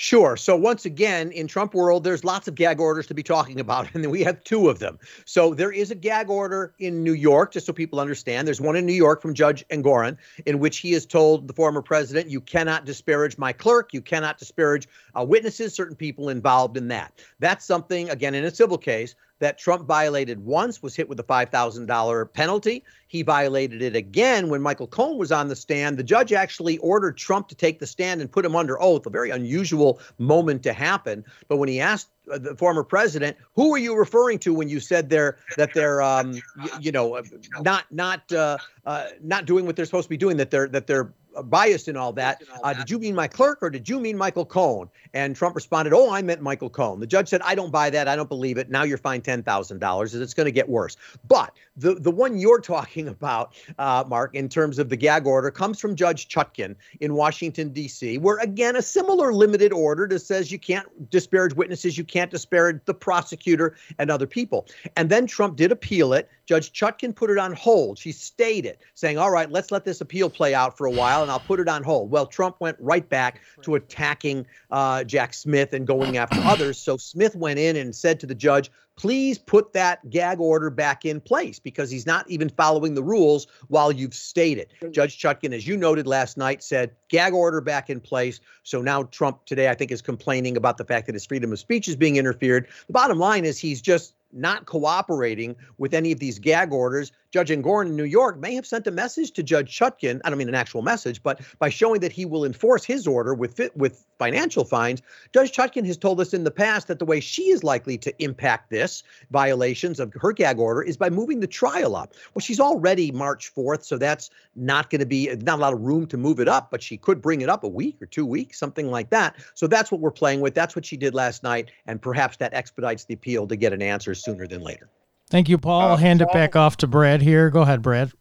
Sure. 0.00 0.36
So 0.36 0.54
once 0.54 0.84
again, 0.84 1.32
in 1.32 1.48
Trump 1.48 1.74
world, 1.74 2.04
there's 2.04 2.22
lots 2.22 2.46
of 2.46 2.54
gag 2.54 2.78
orders 2.78 3.08
to 3.08 3.14
be 3.14 3.24
talking 3.24 3.58
about, 3.58 3.88
and 3.94 4.04
then 4.04 4.12
we 4.12 4.22
have 4.22 4.42
two 4.44 4.68
of 4.68 4.78
them. 4.78 4.96
So 5.24 5.54
there 5.54 5.72
is 5.72 5.90
a 5.90 5.96
gag 5.96 6.30
order 6.30 6.72
in 6.78 7.02
New 7.02 7.14
York, 7.14 7.52
just 7.52 7.66
so 7.66 7.72
people 7.72 7.98
understand. 7.98 8.46
There's 8.46 8.60
one 8.60 8.76
in 8.76 8.86
New 8.86 8.92
York 8.92 9.20
from 9.20 9.34
Judge 9.34 9.66
Engoron, 9.70 10.16
in 10.46 10.60
which 10.60 10.78
he 10.78 10.92
has 10.92 11.04
told 11.04 11.48
the 11.48 11.52
former 11.52 11.82
president, 11.82 12.30
"You 12.30 12.40
cannot 12.40 12.84
disparage 12.84 13.36
my 13.38 13.52
clerk. 13.52 13.92
You 13.92 14.00
cannot 14.00 14.38
disparage 14.38 14.86
uh, 15.18 15.24
witnesses, 15.24 15.74
certain 15.74 15.96
people 15.96 16.28
involved 16.28 16.76
in 16.76 16.86
that." 16.88 17.12
That's 17.40 17.64
something, 17.64 18.08
again, 18.08 18.36
in 18.36 18.44
a 18.44 18.52
civil 18.52 18.78
case 18.78 19.16
that 19.40 19.58
Trump 19.58 19.86
violated 19.86 20.44
once, 20.44 20.82
was 20.82 20.96
hit 20.96 21.08
with 21.08 21.20
a 21.20 21.24
$5,000 21.24 22.32
penalty. 22.32 22.84
He 23.08 23.22
violated 23.22 23.80
it 23.82 23.96
again 23.96 24.48
when 24.48 24.60
Michael 24.60 24.86
Cohen 24.86 25.16
was 25.16 25.32
on 25.32 25.48
the 25.48 25.56
stand. 25.56 25.96
The 25.96 26.02
judge 26.02 26.32
actually 26.32 26.78
ordered 26.78 27.16
Trump 27.16 27.48
to 27.48 27.54
take 27.54 27.78
the 27.78 27.86
stand 27.86 28.20
and 28.20 28.30
put 28.30 28.44
him 28.44 28.54
under 28.54 28.80
oath, 28.80 29.06
a 29.06 29.10
very 29.10 29.30
unusual 29.30 30.00
moment 30.18 30.62
to 30.64 30.72
happen. 30.72 31.24
But 31.48 31.56
when 31.56 31.68
he 31.68 31.80
asked 31.80 32.08
uh, 32.30 32.38
the 32.38 32.54
former 32.56 32.84
president, 32.84 33.36
who 33.54 33.74
are 33.74 33.78
you 33.78 33.96
referring 33.96 34.38
to 34.40 34.52
when 34.52 34.68
you 34.68 34.80
said 34.80 35.08
they're 35.08 35.38
that 35.56 35.72
they're 35.72 36.02
um, 36.02 36.34
you, 36.34 36.42
you 36.80 36.92
know 36.92 37.16
uh, 37.16 37.22
not 37.62 37.84
not 37.90 38.30
uh, 38.32 38.58
uh, 38.84 39.06
not 39.22 39.46
doing 39.46 39.64
what 39.64 39.76
they're 39.76 39.86
supposed 39.86 40.04
to 40.04 40.10
be 40.10 40.18
doing 40.18 40.36
that 40.36 40.50
they're 40.50 40.68
that 40.68 40.86
they're 40.86 41.12
biased 41.42 41.88
in 41.88 41.96
all 41.96 42.12
that. 42.12 42.42
Uh, 42.62 42.72
did 42.72 42.90
you 42.90 42.98
mean 42.98 43.14
my 43.14 43.28
clerk 43.28 43.58
or 43.62 43.70
did 43.70 43.88
you 43.88 44.00
mean 44.00 44.16
Michael 44.16 44.44
Cohen? 44.44 44.88
And 45.14 45.34
Trump 45.34 45.54
responded, 45.54 45.92
Oh, 45.92 46.10
I 46.10 46.22
meant 46.22 46.42
Michael 46.42 46.70
Cohen. 46.70 47.00
The 47.00 47.06
judge 47.06 47.28
said, 47.28 47.40
I 47.42 47.54
don't 47.54 47.70
buy 47.70 47.90
that. 47.90 48.08
I 48.08 48.16
don't 48.16 48.28
believe 48.28 48.58
it. 48.58 48.70
Now 48.70 48.82
you're 48.82 48.98
fined 48.98 49.24
$10,000 49.24 50.14
and 50.14 50.22
it's 50.22 50.34
going 50.34 50.46
to 50.46 50.52
get 50.52 50.68
worse. 50.68 50.96
But 51.26 51.54
the, 51.76 51.94
the 51.94 52.10
one 52.10 52.38
you're 52.38 52.60
talking 52.68 53.08
about, 53.08 53.54
uh, 53.78 54.04
Mark, 54.06 54.34
in 54.34 54.48
terms 54.48 54.78
of 54.78 54.88
the 54.88 54.96
gag 54.96 55.26
order, 55.26 55.50
comes 55.50 55.80
from 55.80 55.96
Judge 55.96 56.28
Chutkan 56.28 56.74
in 57.00 57.14
Washington, 57.14 57.70
D.C., 57.70 58.18
where 58.18 58.38
again, 58.38 58.76
a 58.76 58.82
similar 58.82 59.32
limited 59.32 59.72
order 59.72 60.06
that 60.08 60.20
says 60.20 60.52
you 60.52 60.58
can't 60.58 61.10
disparage 61.10 61.54
witnesses, 61.54 61.96
you 61.96 62.04
can't 62.04 62.30
disparage 62.30 62.80
the 62.84 62.94
prosecutor 62.94 63.76
and 63.98 64.10
other 64.10 64.26
people. 64.26 64.66
And 64.96 65.10
then 65.10 65.26
Trump 65.26 65.56
did 65.56 65.72
appeal 65.72 66.12
it. 66.12 66.28
Judge 66.46 66.72
Chutkan 66.72 67.14
put 67.14 67.30
it 67.30 67.38
on 67.38 67.52
hold. 67.52 67.98
She 67.98 68.12
stayed 68.12 68.64
it, 68.64 68.80
saying, 68.94 69.18
All 69.18 69.30
right, 69.30 69.50
let's 69.50 69.70
let 69.70 69.84
this 69.84 70.00
appeal 70.00 70.30
play 70.30 70.54
out 70.54 70.78
for 70.78 70.86
a 70.86 70.90
while 70.90 71.22
and 71.28 71.32
I'll 71.34 71.40
put 71.40 71.60
it 71.60 71.68
on 71.68 71.82
hold. 71.82 72.10
Well, 72.10 72.26
Trump 72.26 72.56
went 72.58 72.78
right 72.80 73.06
back 73.06 73.42
to 73.60 73.74
attacking 73.74 74.46
uh, 74.70 75.04
Jack 75.04 75.34
Smith 75.34 75.74
and 75.74 75.86
going 75.86 76.16
after 76.16 76.40
others. 76.40 76.78
So 76.78 76.96
Smith 76.96 77.36
went 77.36 77.58
in 77.58 77.76
and 77.76 77.94
said 77.94 78.18
to 78.20 78.26
the 78.26 78.34
judge, 78.34 78.70
please 78.96 79.38
put 79.38 79.74
that 79.74 80.08
gag 80.08 80.40
order 80.40 80.70
back 80.70 81.04
in 81.04 81.20
place 81.20 81.58
because 81.58 81.90
he's 81.90 82.06
not 82.06 82.28
even 82.30 82.48
following 82.48 82.94
the 82.94 83.02
rules 83.02 83.46
while 83.68 83.92
you've 83.92 84.14
stated. 84.14 84.68
Judge 84.90 85.18
Chutkan, 85.20 85.52
as 85.52 85.66
you 85.66 85.76
noted 85.76 86.06
last 86.06 86.38
night, 86.38 86.62
said 86.62 86.92
gag 87.08 87.34
order 87.34 87.60
back 87.60 87.90
in 87.90 88.00
place. 88.00 88.40
So 88.62 88.80
now 88.80 89.02
Trump 89.04 89.44
today, 89.44 89.68
I 89.68 89.74
think, 89.74 89.92
is 89.92 90.00
complaining 90.00 90.56
about 90.56 90.78
the 90.78 90.84
fact 90.84 91.06
that 91.06 91.14
his 91.14 91.26
freedom 91.26 91.52
of 91.52 91.58
speech 91.58 91.88
is 91.88 91.94
being 91.94 92.16
interfered. 92.16 92.66
The 92.86 92.92
bottom 92.94 93.18
line 93.18 93.44
is 93.44 93.58
he's 93.58 93.82
just 93.82 94.14
not 94.32 94.66
cooperating 94.66 95.56
with 95.78 95.94
any 95.94 96.12
of 96.12 96.18
these 96.18 96.38
gag 96.38 96.72
orders. 96.72 97.12
Judge 97.30 97.50
Engoron 97.50 97.86
in 97.86 97.96
New 97.96 98.04
York 98.04 98.38
may 98.38 98.54
have 98.54 98.66
sent 98.66 98.86
a 98.86 98.90
message 98.90 99.32
to 99.32 99.42
Judge 99.42 99.76
Chutkan. 99.76 100.20
I 100.24 100.30
don't 100.30 100.38
mean 100.38 100.48
an 100.48 100.54
actual 100.54 100.82
message, 100.82 101.22
but 101.22 101.40
by 101.58 101.68
showing 101.68 102.00
that 102.00 102.12
he 102.12 102.24
will 102.24 102.44
enforce 102.44 102.84
his 102.84 103.06
order 103.06 103.34
with 103.34 103.60
with 103.74 104.04
financial 104.18 104.64
fines. 104.64 105.00
Judge 105.32 105.52
Chutkan 105.52 105.86
has 105.86 105.96
told 105.96 106.20
us 106.20 106.34
in 106.34 106.44
the 106.44 106.50
past 106.50 106.88
that 106.88 106.98
the 106.98 107.04
way 107.04 107.20
she 107.20 107.50
is 107.50 107.62
likely 107.62 107.96
to 107.98 108.22
impact 108.22 108.70
this 108.70 109.02
violations 109.30 110.00
of 110.00 110.12
her 110.14 110.32
gag 110.32 110.58
order 110.58 110.82
is 110.82 110.96
by 110.96 111.08
moving 111.08 111.40
the 111.40 111.46
trial 111.46 111.94
up. 111.94 112.14
Well, 112.34 112.40
she's 112.40 112.60
already 112.60 113.12
March 113.12 113.54
4th, 113.54 113.84
so 113.84 113.96
that's 113.96 114.30
not 114.56 114.90
going 114.90 115.00
to 115.00 115.06
be 115.06 115.28
not 115.42 115.58
a 115.58 115.62
lot 115.62 115.72
of 115.72 115.80
room 115.80 116.06
to 116.08 116.16
move 116.16 116.40
it 116.40 116.48
up, 116.48 116.70
but 116.70 116.82
she 116.82 116.96
could 116.96 117.22
bring 117.22 117.40
it 117.40 117.48
up 117.48 117.62
a 117.62 117.68
week 117.68 118.00
or 118.02 118.06
two 118.06 118.26
weeks, 118.26 118.58
something 118.58 118.90
like 118.90 119.10
that. 119.10 119.36
So 119.54 119.66
that's 119.66 119.92
what 119.92 120.00
we're 120.00 120.10
playing 120.10 120.40
with. 120.40 120.54
That's 120.54 120.74
what 120.74 120.84
she 120.84 120.96
did 120.96 121.14
last 121.14 121.42
night, 121.42 121.70
and 121.86 122.02
perhaps 122.02 122.38
that 122.38 122.54
expedites 122.54 123.04
the 123.04 123.14
appeal 123.14 123.46
to 123.46 123.56
get 123.56 123.72
an 123.72 123.82
answer 123.82 124.14
sooner 124.22 124.46
than 124.46 124.62
later. 124.62 124.88
Thank 125.30 125.48
you, 125.48 125.58
Paul. 125.58 125.80
I'll 125.82 125.92
uh, 125.92 125.96
hand 125.96 126.20
Paul, 126.20 126.28
it 126.28 126.32
back 126.32 126.56
off 126.56 126.76
to 126.78 126.86
Brad 126.86 127.22
here. 127.22 127.50
Go 127.50 127.62
ahead, 127.62 127.82
Brad. 127.82 128.12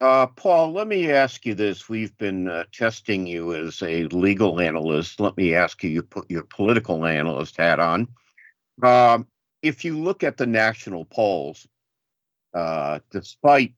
Uh, 0.00 0.26
Paul, 0.26 0.72
let 0.72 0.86
me 0.86 1.10
ask 1.10 1.44
you 1.44 1.54
this. 1.54 1.88
We've 1.88 2.16
been 2.18 2.48
uh, 2.48 2.64
testing 2.72 3.26
you 3.26 3.54
as 3.54 3.82
a 3.82 4.04
legal 4.04 4.60
analyst. 4.60 5.18
Let 5.18 5.36
me 5.36 5.54
ask 5.54 5.82
you, 5.82 5.90
you 5.90 6.02
put 6.02 6.30
your 6.30 6.44
political 6.44 7.04
analyst 7.04 7.56
hat 7.56 7.80
on. 7.80 8.06
Um, 8.82 9.26
if 9.62 9.84
you 9.84 9.98
look 9.98 10.22
at 10.22 10.36
the 10.36 10.46
national 10.46 11.04
polls, 11.04 11.66
uh, 12.54 13.00
despite 13.10 13.74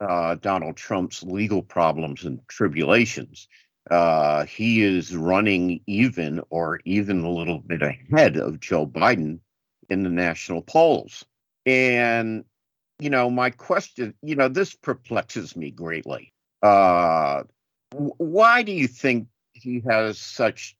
uh, 0.00 0.36
Donald 0.36 0.76
Trump's 0.76 1.22
legal 1.22 1.62
problems 1.62 2.24
and 2.24 2.40
tribulations, 2.48 3.46
uh, 3.90 4.46
he 4.46 4.82
is 4.82 5.14
running 5.14 5.80
even 5.86 6.40
or 6.48 6.80
even 6.84 7.20
a 7.20 7.30
little 7.30 7.58
bit 7.58 7.82
ahead 7.82 8.38
of 8.38 8.60
Joe 8.60 8.86
Biden 8.86 9.40
in 9.90 10.02
the 10.02 10.10
national 10.10 10.62
polls. 10.62 11.24
And 11.66 12.44
you 13.00 13.10
know, 13.10 13.30
my 13.30 13.50
question, 13.50 14.14
you 14.22 14.36
know, 14.36 14.48
this 14.48 14.74
perplexes 14.74 15.56
me 15.56 15.70
greatly. 15.70 16.32
Uh, 16.62 17.44
why 17.92 18.62
do 18.62 18.72
you 18.72 18.86
think 18.86 19.26
he 19.54 19.82
has 19.88 20.18
such, 20.18 20.76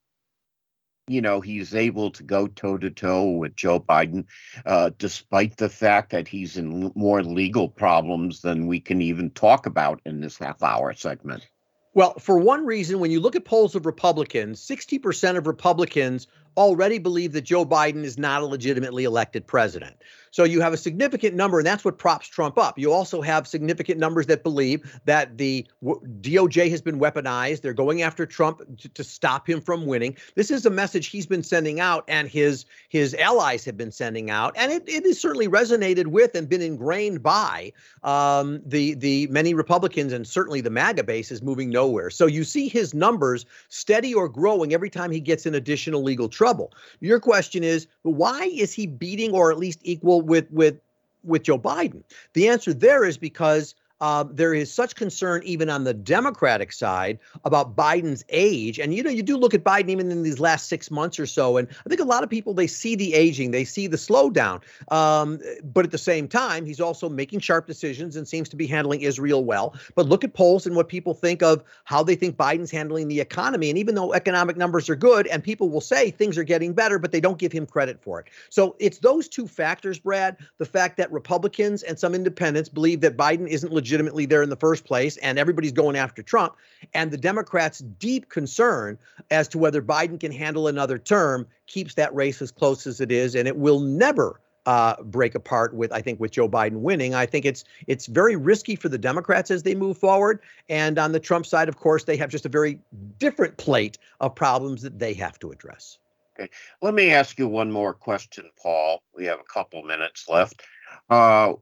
you 1.08 1.22
know, 1.22 1.40
he's 1.40 1.74
able 1.74 2.10
to 2.12 2.22
go 2.22 2.46
toe 2.46 2.76
to 2.76 2.90
toe 2.90 3.30
with 3.30 3.56
Joe 3.56 3.80
Biden, 3.80 4.26
uh, 4.66 4.90
despite 4.98 5.56
the 5.56 5.70
fact 5.70 6.10
that 6.10 6.28
he's 6.28 6.58
in 6.58 6.92
more 6.94 7.22
legal 7.22 7.68
problems 7.68 8.42
than 8.42 8.66
we 8.66 8.80
can 8.80 9.00
even 9.00 9.30
talk 9.30 9.66
about 9.66 10.00
in 10.04 10.20
this 10.20 10.38
half 10.38 10.62
hour 10.62 10.92
segment? 10.92 11.48
Well, 11.94 12.14
for 12.20 12.38
one 12.38 12.66
reason, 12.66 13.00
when 13.00 13.10
you 13.10 13.18
look 13.18 13.34
at 13.34 13.44
polls 13.44 13.74
of 13.74 13.86
Republicans, 13.86 14.64
60% 14.64 15.36
of 15.36 15.48
Republicans 15.48 16.28
already 16.56 16.98
believe 16.98 17.32
that 17.32 17.42
Joe 17.42 17.64
Biden 17.64 18.04
is 18.04 18.18
not 18.18 18.42
a 18.42 18.46
legitimately 18.46 19.04
elected 19.04 19.46
president. 19.46 19.96
So 20.32 20.44
you 20.44 20.60
have 20.60 20.72
a 20.72 20.76
significant 20.76 21.34
number, 21.34 21.58
and 21.58 21.66
that's 21.66 21.84
what 21.84 21.98
props 21.98 22.28
Trump 22.28 22.56
up. 22.56 22.78
You 22.78 22.92
also 22.92 23.20
have 23.20 23.48
significant 23.48 23.98
numbers 23.98 24.26
that 24.26 24.44
believe 24.44 25.00
that 25.04 25.38
the 25.38 25.66
DOJ 25.82 26.70
has 26.70 26.80
been 26.80 27.00
weaponized. 27.00 27.62
They're 27.62 27.72
going 27.72 28.02
after 28.02 28.26
Trump 28.26 28.60
to, 28.78 28.88
to 28.88 29.04
stop 29.04 29.48
him 29.48 29.60
from 29.60 29.86
winning. 29.86 30.16
This 30.36 30.50
is 30.50 30.64
a 30.66 30.70
message 30.70 31.08
he's 31.08 31.26
been 31.26 31.42
sending 31.42 31.80
out, 31.80 32.04
and 32.06 32.28
his 32.28 32.64
his 32.88 33.14
allies 33.14 33.64
have 33.64 33.76
been 33.76 33.90
sending 33.90 34.30
out, 34.30 34.54
and 34.56 34.70
it, 34.70 34.84
it 34.88 35.04
has 35.04 35.20
certainly 35.20 35.48
resonated 35.48 36.06
with 36.06 36.34
and 36.34 36.48
been 36.48 36.62
ingrained 36.62 37.22
by 37.22 37.72
um, 38.04 38.62
the 38.64 38.94
the 38.94 39.26
many 39.28 39.52
Republicans, 39.52 40.12
and 40.12 40.26
certainly 40.26 40.60
the 40.60 40.70
MAGA 40.70 41.02
base 41.04 41.32
is 41.32 41.42
moving 41.42 41.70
nowhere. 41.70 42.10
So 42.10 42.26
you 42.26 42.44
see 42.44 42.68
his 42.68 42.94
numbers 42.94 43.46
steady 43.68 44.14
or 44.14 44.28
growing 44.28 44.74
every 44.74 44.90
time 44.90 45.10
he 45.10 45.20
gets 45.20 45.44
an 45.46 45.56
additional 45.56 46.02
legal 46.02 46.28
trouble. 46.40 46.72
Your 47.00 47.20
question 47.20 47.62
is, 47.62 47.86
why 48.00 48.44
is 48.44 48.72
he 48.72 48.86
beating 48.86 49.32
or 49.32 49.52
at 49.52 49.58
least 49.58 49.78
equal 49.82 50.22
with 50.22 50.50
with 50.50 50.80
with 51.22 51.42
Joe 51.42 51.58
Biden? 51.58 52.02
The 52.32 52.48
answer 52.48 52.72
there 52.72 53.04
is 53.04 53.18
because 53.18 53.74
uh, 54.00 54.24
there 54.30 54.54
is 54.54 54.72
such 54.72 54.94
concern 54.94 55.42
even 55.44 55.68
on 55.68 55.84
the 55.84 55.94
Democratic 55.94 56.72
side 56.72 57.18
about 57.44 57.76
Biden's 57.76 58.24
age. 58.30 58.78
And 58.78 58.94
you 58.94 59.02
know, 59.02 59.10
you 59.10 59.22
do 59.22 59.36
look 59.36 59.54
at 59.54 59.62
Biden 59.62 59.90
even 59.90 60.10
in 60.10 60.22
these 60.22 60.40
last 60.40 60.68
six 60.68 60.90
months 60.90 61.18
or 61.18 61.26
so, 61.26 61.56
and 61.56 61.68
I 61.84 61.88
think 61.88 62.00
a 62.00 62.04
lot 62.04 62.22
of 62.22 62.30
people 62.30 62.54
they 62.54 62.66
see 62.66 62.96
the 62.96 63.14
aging, 63.14 63.50
they 63.50 63.64
see 63.64 63.86
the 63.86 63.96
slowdown. 63.96 64.62
Um, 64.90 65.40
but 65.62 65.84
at 65.84 65.90
the 65.90 65.98
same 65.98 66.28
time, 66.28 66.64
he's 66.64 66.80
also 66.80 67.08
making 67.08 67.40
sharp 67.40 67.66
decisions 67.66 68.16
and 68.16 68.26
seems 68.26 68.48
to 68.50 68.56
be 68.56 68.66
handling 68.66 69.02
Israel 69.02 69.44
well. 69.44 69.74
But 69.94 70.06
look 70.06 70.24
at 70.24 70.32
polls 70.32 70.66
and 70.66 70.74
what 70.76 70.88
people 70.88 71.14
think 71.14 71.42
of 71.42 71.62
how 71.84 72.02
they 72.02 72.14
think 72.14 72.36
Biden's 72.36 72.70
handling 72.70 73.08
the 73.08 73.20
economy. 73.20 73.68
And 73.68 73.78
even 73.78 73.94
though 73.94 74.14
economic 74.14 74.56
numbers 74.56 74.88
are 74.88 74.96
good, 74.96 75.26
and 75.26 75.42
people 75.42 75.68
will 75.68 75.80
say 75.80 76.10
things 76.10 76.38
are 76.38 76.44
getting 76.44 76.72
better, 76.72 76.98
but 76.98 77.12
they 77.12 77.20
don't 77.20 77.38
give 77.38 77.52
him 77.52 77.66
credit 77.66 78.00
for 78.00 78.20
it. 78.20 78.28
So 78.48 78.76
it's 78.78 78.98
those 78.98 79.28
two 79.28 79.46
factors, 79.46 79.98
Brad. 79.98 80.36
The 80.58 80.64
fact 80.64 80.96
that 80.96 81.12
Republicans 81.12 81.82
and 81.82 81.98
some 81.98 82.14
independents 82.14 82.68
believe 82.68 83.00
that 83.00 83.16
Biden 83.16 83.46
isn't 83.46 83.72
legit 83.72 83.89
legitimately 83.90 84.24
there 84.26 84.42
in 84.42 84.50
the 84.50 84.56
first 84.56 84.84
place, 84.84 85.16
and 85.16 85.36
everybody's 85.36 85.72
going 85.72 85.96
after 85.96 86.22
Trump. 86.22 86.54
And 86.94 87.10
the 87.10 87.16
Democrats' 87.16 87.80
deep 87.80 88.28
concern 88.28 88.96
as 89.32 89.48
to 89.48 89.58
whether 89.58 89.82
Biden 89.82 90.20
can 90.20 90.30
handle 90.30 90.68
another 90.68 90.96
term 90.96 91.46
keeps 91.66 91.94
that 91.94 92.14
race 92.14 92.40
as 92.40 92.52
close 92.52 92.86
as 92.86 93.00
it 93.00 93.10
is, 93.10 93.34
and 93.34 93.48
it 93.48 93.56
will 93.56 93.80
never 93.80 94.40
uh, 94.66 95.02
break 95.02 95.34
apart 95.34 95.74
with 95.74 95.90
I 95.90 96.02
think 96.02 96.20
with 96.20 96.30
Joe 96.30 96.48
Biden 96.48 96.80
winning. 96.80 97.14
I 97.14 97.26
think 97.26 97.44
it's 97.44 97.64
it's 97.88 98.06
very 98.06 98.36
risky 98.36 98.76
for 98.76 98.88
the 98.88 98.98
Democrats 98.98 99.50
as 99.50 99.64
they 99.64 99.74
move 99.74 99.98
forward. 99.98 100.38
And 100.68 100.98
on 100.98 101.10
the 101.12 101.20
Trump 101.20 101.46
side, 101.46 101.68
of 101.68 101.78
course, 101.78 102.04
they 102.04 102.16
have 102.18 102.30
just 102.30 102.46
a 102.46 102.48
very 102.48 102.78
different 103.18 103.56
plate 103.56 103.98
of 104.20 104.34
problems 104.34 104.82
that 104.82 104.98
they 104.98 105.14
have 105.14 105.38
to 105.40 105.50
address. 105.50 105.98
Okay, 106.38 106.50
let 106.80 106.94
me 106.94 107.10
ask 107.10 107.38
you 107.38 107.48
one 107.48 107.72
more 107.72 107.92
question, 107.92 108.50
Paul. 108.62 109.02
We 109.16 109.24
have 109.24 109.40
a 109.40 109.52
couple 109.52 109.82
minutes 109.82 110.28
left. 110.28 110.62
Uh, 111.08 111.54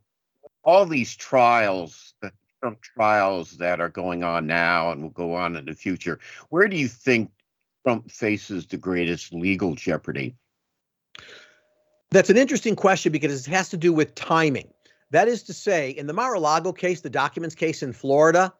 all 0.64 0.86
these 0.86 1.16
trials, 1.16 2.14
the 2.20 2.32
Trump 2.60 2.80
trials 2.82 3.52
that 3.58 3.80
are 3.80 3.88
going 3.88 4.24
on 4.24 4.46
now 4.46 4.90
and 4.90 5.02
will 5.02 5.10
go 5.10 5.34
on 5.34 5.56
in 5.56 5.64
the 5.64 5.74
future, 5.74 6.18
where 6.50 6.68
do 6.68 6.76
you 6.76 6.88
think 6.88 7.30
Trump 7.84 8.10
faces 8.10 8.66
the 8.66 8.76
greatest 8.76 9.32
legal 9.32 9.74
jeopardy? 9.74 10.34
That's 12.10 12.30
an 12.30 12.36
interesting 12.36 12.76
question 12.76 13.12
because 13.12 13.46
it 13.46 13.50
has 13.50 13.68
to 13.70 13.76
do 13.76 13.92
with 13.92 14.14
timing. 14.14 14.68
That 15.10 15.28
is 15.28 15.42
to 15.44 15.54
say, 15.54 15.90
in 15.90 16.06
the 16.06 16.12
Mar-a-Lago 16.12 16.72
case, 16.72 17.00
the 17.00 17.10
documents 17.10 17.54
case 17.54 17.82
in 17.82 17.92
Florida, 17.92 18.52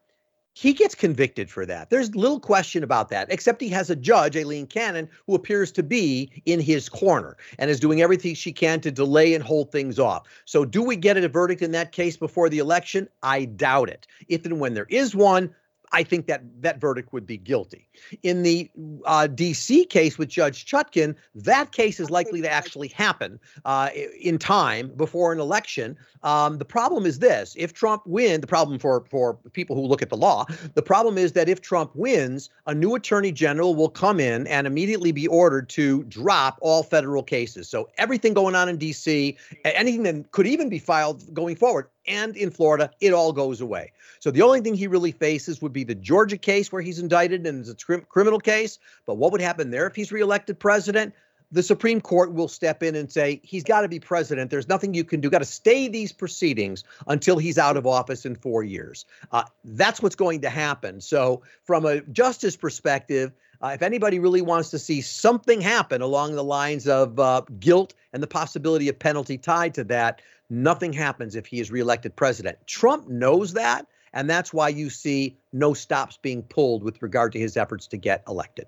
he 0.53 0.73
gets 0.73 0.95
convicted 0.95 1.49
for 1.49 1.65
that. 1.65 1.89
There's 1.89 2.15
little 2.15 2.39
question 2.39 2.83
about 2.83 3.09
that, 3.09 3.31
except 3.31 3.61
he 3.61 3.69
has 3.69 3.89
a 3.89 3.95
judge, 3.95 4.35
Aileen 4.35 4.67
Cannon, 4.67 5.09
who 5.25 5.35
appears 5.35 5.71
to 5.73 5.83
be 5.83 6.41
in 6.45 6.59
his 6.59 6.89
corner 6.89 7.37
and 7.57 7.69
is 7.69 7.79
doing 7.79 8.01
everything 8.01 8.35
she 8.35 8.51
can 8.51 8.81
to 8.81 8.91
delay 8.91 9.33
and 9.33 9.43
hold 9.43 9.71
things 9.71 9.99
off. 9.99 10.27
So, 10.45 10.65
do 10.65 10.83
we 10.83 10.95
get 10.95 11.17
a 11.17 11.27
verdict 11.29 11.61
in 11.61 11.71
that 11.71 11.91
case 11.91 12.17
before 12.17 12.49
the 12.49 12.59
election? 12.59 13.07
I 13.23 13.45
doubt 13.45 13.89
it. 13.89 14.07
If 14.27 14.45
and 14.45 14.59
when 14.59 14.73
there 14.73 14.87
is 14.89 15.15
one, 15.15 15.53
I 15.91 16.03
think 16.03 16.27
that 16.27 16.43
that 16.61 16.79
verdict 16.79 17.13
would 17.13 17.25
be 17.25 17.37
guilty. 17.37 17.87
In 18.23 18.43
the 18.43 18.69
uh, 19.05 19.27
D.C. 19.27 19.85
case 19.85 20.17
with 20.17 20.29
Judge 20.29 20.65
Chutkan, 20.65 21.15
that 21.35 21.71
case 21.71 21.99
is 21.99 22.09
likely 22.09 22.41
to 22.41 22.51
actually 22.51 22.89
happen 22.89 23.39
uh, 23.65 23.89
in 24.19 24.37
time 24.37 24.89
before 24.95 25.33
an 25.33 25.39
election. 25.39 25.97
Um, 26.23 26.57
the 26.57 26.65
problem 26.65 27.05
is 27.05 27.19
this: 27.19 27.55
if 27.57 27.73
Trump 27.73 28.03
wins, 28.05 28.41
the 28.41 28.47
problem 28.47 28.79
for 28.79 29.05
for 29.09 29.35
people 29.53 29.75
who 29.75 29.83
look 29.83 30.01
at 30.01 30.09
the 30.09 30.17
law, 30.17 30.45
the 30.75 30.81
problem 30.81 31.17
is 31.17 31.33
that 31.33 31.49
if 31.49 31.61
Trump 31.61 31.91
wins, 31.95 32.49
a 32.67 32.73
new 32.73 32.95
attorney 32.95 33.31
general 33.31 33.75
will 33.75 33.89
come 33.89 34.19
in 34.19 34.47
and 34.47 34.67
immediately 34.67 35.11
be 35.11 35.27
ordered 35.27 35.69
to 35.69 36.03
drop 36.03 36.57
all 36.61 36.83
federal 36.83 37.23
cases. 37.23 37.67
So 37.67 37.89
everything 37.97 38.33
going 38.33 38.55
on 38.55 38.69
in 38.69 38.77
D.C., 38.77 39.37
anything 39.65 40.03
that 40.03 40.31
could 40.31 40.47
even 40.47 40.69
be 40.69 40.79
filed 40.79 41.33
going 41.33 41.55
forward, 41.55 41.87
and 42.07 42.35
in 42.35 42.51
Florida, 42.51 42.91
it 42.99 43.13
all 43.13 43.31
goes 43.33 43.61
away. 43.61 43.91
So 44.19 44.31
the 44.31 44.41
only 44.41 44.61
thing 44.61 44.73
he 44.73 44.87
really 44.87 45.11
faces 45.11 45.61
would 45.61 45.73
be 45.73 45.83
the 45.83 45.95
Georgia 45.95 46.37
case 46.37 46.71
where 46.71 46.81
he's 46.81 46.99
indicted 46.99 47.45
and 47.45 47.65
it's 47.65 47.83
a 47.89 47.99
criminal 48.01 48.39
case. 48.39 48.79
But 49.05 49.15
what 49.15 49.31
would 49.31 49.41
happen 49.41 49.71
there 49.71 49.87
if 49.87 49.95
he's 49.95 50.11
reelected 50.11 50.59
president? 50.59 51.13
The 51.51 51.63
Supreme 51.63 51.99
Court 51.99 52.33
will 52.33 52.47
step 52.47 52.83
in 52.83 52.95
and 52.95 53.11
say 53.11 53.41
he's 53.43 53.63
got 53.63 53.81
to 53.81 53.87
be 53.87 53.99
president. 53.99 54.51
There's 54.51 54.67
nothing 54.69 54.93
you 54.93 55.03
can 55.03 55.19
do. 55.19 55.31
Got 55.31 55.39
to 55.39 55.45
stay 55.45 55.87
these 55.87 56.11
proceedings 56.11 56.83
until 57.07 57.39
he's 57.39 57.57
out 57.57 57.75
of 57.75 57.87
office 57.87 58.23
in 58.23 58.35
four 58.35 58.63
years. 58.63 59.05
Uh, 59.31 59.43
that's 59.63 60.01
what's 60.01 60.15
going 60.15 60.41
to 60.41 60.49
happen. 60.49 61.01
So, 61.01 61.41
from 61.63 61.85
a 61.85 62.01
justice 62.01 62.55
perspective, 62.55 63.31
uh, 63.61 63.71
if 63.73 63.81
anybody 63.81 64.19
really 64.19 64.41
wants 64.41 64.69
to 64.71 64.79
see 64.79 65.01
something 65.01 65.59
happen 65.59 66.01
along 66.01 66.35
the 66.35 66.43
lines 66.43 66.87
of 66.87 67.19
uh, 67.19 67.41
guilt 67.59 67.95
and 68.13 68.21
the 68.21 68.27
possibility 68.27 68.87
of 68.87 68.97
penalty 68.97 69.37
tied 69.37 69.73
to 69.73 69.83
that, 69.85 70.21
nothing 70.49 70.93
happens 70.93 71.35
if 71.35 71.45
he 71.45 71.59
is 71.59 71.71
reelected 71.71 72.15
president. 72.15 72.57
Trump 72.67 73.07
knows 73.07 73.53
that, 73.53 73.85
and 74.13 74.29
that's 74.29 74.53
why 74.53 74.69
you 74.69 74.89
see 74.89 75.37
no 75.53 75.73
stops 75.73 76.17
being 76.21 76.43
pulled 76.43 76.83
with 76.83 77.01
regard 77.01 77.31
to 77.33 77.39
his 77.39 77.57
efforts 77.57 77.87
to 77.87 77.97
get 77.97 78.23
elected. 78.27 78.65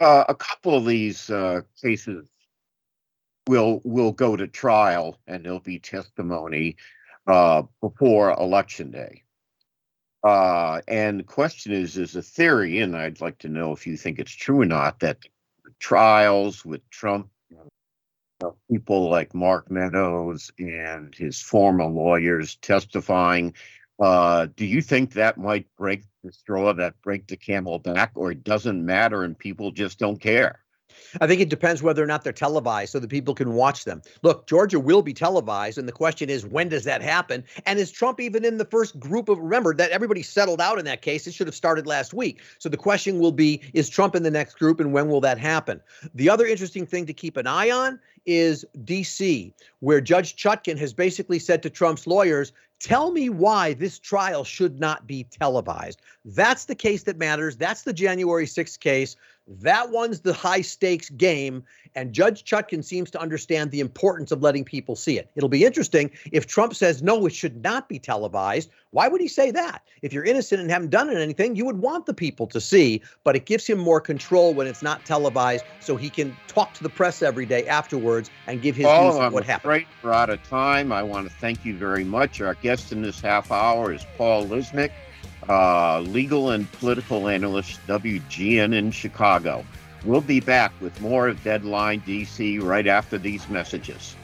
Uh, 0.00 0.24
a 0.28 0.34
couple 0.34 0.76
of 0.76 0.84
these 0.84 1.30
uh, 1.30 1.62
cases 1.82 2.28
will 3.46 3.80
will 3.84 4.12
go 4.12 4.36
to 4.36 4.46
trial, 4.46 5.18
and 5.26 5.44
there'll 5.44 5.60
be 5.60 5.78
testimony 5.78 6.76
uh, 7.26 7.62
before 7.80 8.32
election 8.32 8.90
day. 8.90 9.22
Uh, 10.22 10.80
and 10.88 11.20
the 11.20 11.24
question 11.24 11.72
is, 11.72 11.96
is 11.96 12.16
a 12.16 12.22
theory, 12.22 12.80
and 12.80 12.96
I'd 12.96 13.20
like 13.20 13.38
to 13.38 13.48
know 13.48 13.72
if 13.72 13.86
you 13.86 13.96
think 13.96 14.18
it's 14.18 14.32
true 14.32 14.60
or 14.60 14.66
not, 14.66 15.00
that 15.00 15.18
trials 15.78 16.64
with 16.64 16.88
Trump 16.90 17.28
people 18.70 19.08
like 19.08 19.34
Mark 19.34 19.70
Meadows 19.70 20.50
and 20.58 21.14
his 21.14 21.40
former 21.40 21.86
lawyers 21.86 22.56
testifying. 22.56 23.54
Uh, 23.98 24.46
do 24.56 24.66
you 24.66 24.82
think 24.82 25.12
that 25.12 25.38
might 25.38 25.66
break 25.76 26.02
the 26.22 26.32
straw 26.32 26.72
that 26.74 27.00
break 27.02 27.26
the 27.26 27.36
camel 27.36 27.78
back, 27.78 28.12
or 28.14 28.30
it 28.30 28.44
doesn't 28.44 28.84
matter 28.84 29.22
and 29.22 29.38
people 29.38 29.70
just 29.70 29.98
don't 29.98 30.20
care? 30.20 30.65
I 31.20 31.26
think 31.26 31.40
it 31.40 31.48
depends 31.48 31.82
whether 31.82 32.02
or 32.02 32.06
not 32.06 32.24
they're 32.24 32.32
televised 32.32 32.92
so 32.92 32.98
that 32.98 33.10
people 33.10 33.34
can 33.34 33.54
watch 33.54 33.84
them. 33.84 34.02
Look, 34.22 34.46
Georgia 34.46 34.80
will 34.80 35.02
be 35.02 35.12
televised, 35.12 35.78
and 35.78 35.88
the 35.88 35.92
question 35.92 36.30
is, 36.30 36.46
when 36.46 36.68
does 36.68 36.84
that 36.84 37.02
happen? 37.02 37.44
And 37.64 37.78
is 37.78 37.90
Trump 37.90 38.20
even 38.20 38.44
in 38.44 38.58
the 38.58 38.64
first 38.64 38.98
group 38.98 39.28
of, 39.28 39.38
remember 39.38 39.74
that 39.74 39.90
everybody 39.90 40.22
settled 40.22 40.60
out 40.60 40.78
in 40.78 40.84
that 40.84 41.02
case? 41.02 41.26
It 41.26 41.34
should 41.34 41.46
have 41.46 41.54
started 41.54 41.86
last 41.86 42.14
week. 42.14 42.42
So 42.58 42.68
the 42.68 42.76
question 42.76 43.18
will 43.18 43.32
be, 43.32 43.62
is 43.72 43.88
Trump 43.88 44.14
in 44.14 44.22
the 44.22 44.30
next 44.30 44.54
group, 44.58 44.80
and 44.80 44.92
when 44.92 45.08
will 45.08 45.20
that 45.22 45.38
happen? 45.38 45.80
The 46.14 46.28
other 46.28 46.46
interesting 46.46 46.86
thing 46.86 47.06
to 47.06 47.12
keep 47.12 47.36
an 47.36 47.46
eye 47.46 47.70
on 47.70 47.98
is 48.26 48.64
DC, 48.84 49.52
where 49.80 50.00
Judge 50.00 50.36
Chutkan 50.36 50.78
has 50.78 50.92
basically 50.92 51.38
said 51.38 51.62
to 51.62 51.70
Trump's 51.70 52.06
lawyers, 52.06 52.52
Tell 52.78 53.10
me 53.10 53.30
why 53.30 53.72
this 53.72 53.98
trial 53.98 54.44
should 54.44 54.78
not 54.78 55.06
be 55.06 55.24
televised. 55.24 56.02
That's 56.26 56.66
the 56.66 56.74
case 56.74 57.04
that 57.04 57.16
matters. 57.16 57.56
That's 57.56 57.82
the 57.82 57.92
January 57.94 58.44
6th 58.44 58.80
case. 58.80 59.16
That 59.48 59.90
one's 59.90 60.20
the 60.20 60.32
high 60.32 60.62
stakes 60.62 61.08
game. 61.10 61.64
And 61.94 62.12
Judge 62.12 62.44
Chutkan 62.44 62.84
seems 62.84 63.10
to 63.12 63.20
understand 63.20 63.70
the 63.70 63.80
importance 63.80 64.30
of 64.30 64.42
letting 64.42 64.64
people 64.64 64.96
see 64.96 65.18
it. 65.18 65.30
It'll 65.34 65.48
be 65.48 65.64
interesting 65.64 66.10
if 66.32 66.46
Trump 66.46 66.74
says, 66.74 67.02
no, 67.02 67.24
it 67.26 67.32
should 67.32 67.62
not 67.62 67.88
be 67.88 67.98
televised. 67.98 68.70
Why 68.90 69.08
would 69.08 69.20
he 69.20 69.28
say 69.28 69.50
that? 69.52 69.82
If 70.02 70.12
you're 70.12 70.24
innocent 70.24 70.60
and 70.60 70.70
haven't 70.70 70.90
done 70.90 71.08
anything, 71.10 71.56
you 71.56 71.64
would 71.64 71.78
want 71.78 72.06
the 72.06 72.12
people 72.12 72.46
to 72.48 72.60
see, 72.60 73.02
but 73.24 73.34
it 73.36 73.46
gives 73.46 73.66
him 73.66 73.78
more 73.78 74.00
control 74.00 74.52
when 74.52 74.66
it's 74.66 74.82
not 74.82 75.04
televised 75.06 75.64
so 75.80 75.96
he 75.96 76.10
can 76.10 76.36
talk 76.48 76.74
to 76.74 76.82
the 76.82 76.88
press 76.88 77.22
every 77.22 77.46
day 77.46 77.66
afterwards 77.66 78.30
and 78.46 78.60
give 78.60 78.76
his 78.76 78.86
Paul, 78.86 79.12
views 79.12 79.20
on 79.20 79.32
what 79.32 79.44
happened. 79.44 79.70
Right, 79.70 79.86
we're 80.02 80.12
out 80.12 80.28
of 80.28 80.42
time. 80.42 80.92
I 80.92 81.02
want 81.02 81.28
to 81.28 81.34
thank 81.36 81.64
you 81.64 81.76
very 81.76 82.04
much. 82.04 82.40
Our 82.40 82.54
guest 82.54 82.92
in 82.92 83.00
this 83.00 83.20
half 83.20 83.50
hour 83.50 83.92
is 83.92 84.04
Paul 84.18 84.46
Lisnek 84.46 84.90
uh, 85.48 86.00
legal 86.00 86.50
and 86.50 86.70
political 86.72 87.28
analyst 87.28 87.80
WGN 87.86 88.74
in 88.74 88.90
Chicago. 88.90 89.64
We'll 90.04 90.20
be 90.20 90.40
back 90.40 90.72
with 90.80 91.00
more 91.00 91.28
of 91.28 91.42
Deadline 91.42 92.00
DC 92.02 92.62
right 92.62 92.86
after 92.86 93.18
these 93.18 93.48
messages. 93.48 94.14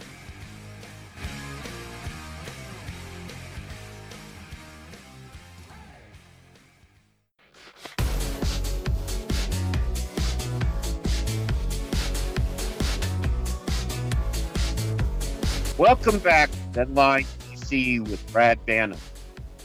Welcome 15.83 16.21
back, 16.21 16.49
Deadline 16.71 17.25
DC 17.51 18.09
with 18.09 18.33
Brad 18.33 18.65
Bannon. 18.67 18.99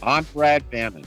I'm 0.01 0.23
Brad 0.33 0.67
Bannon. 0.71 1.05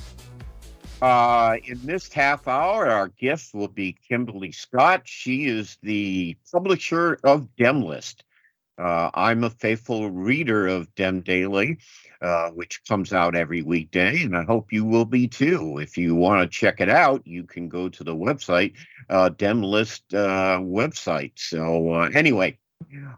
Uh, 1.03 1.57
in 1.65 1.81
this 1.83 2.13
half 2.13 2.47
hour, 2.47 2.87
our 2.87 3.09
guest 3.09 3.55
will 3.55 3.69
be 3.69 3.97
Kimberly 4.07 4.53
Scott. 4.53 5.03
She 5.07 5.47
is 5.47 5.79
the 5.83 6.37
publisher 6.53 7.19
of 7.25 7.49
Demlist. 7.59 8.17
Uh, 8.77 9.11
I'm 9.15 9.45
a 9.45 9.51
faithful 9.51 10.11
reader 10.11 10.67
of 10.67 10.95
Dem 10.97 11.23
Daily, 11.23 11.79
uh, 12.21 12.51
which 12.51 12.83
comes 12.87 13.15
out 13.15 13.35
every 13.35 13.63
weekday, 13.63 14.23
and 14.23 14.37
I 14.37 14.43
hope 14.45 14.73
you 14.75 14.85
will 14.85 15.07
be 15.07 15.27
too. 15.27 15.79
If 15.79 15.97
you 15.97 16.15
want 16.15 16.43
to 16.43 16.59
check 16.59 16.83
it 16.83 16.91
out, 16.91 17.27
you 17.27 17.45
can 17.45 17.71
go 17.71 17.89
to 17.89 18.05
the 18.05 18.15
website, 18.15 18.75
uh, 19.09 19.31
Demlist 19.31 20.03
uh, 20.13 20.61
website. 20.61 21.33
So, 21.37 21.95
uh, 21.95 22.11
anyway, 22.13 22.59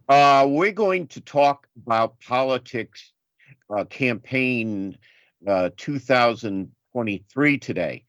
uh, 0.08 0.46
we're 0.48 0.70
going 0.70 1.08
to 1.08 1.20
talk 1.20 1.66
about 1.76 2.20
politics 2.20 3.12
campaign 3.88 4.96
2000- 5.44 6.68
23 6.92 7.58
today. 7.58 8.04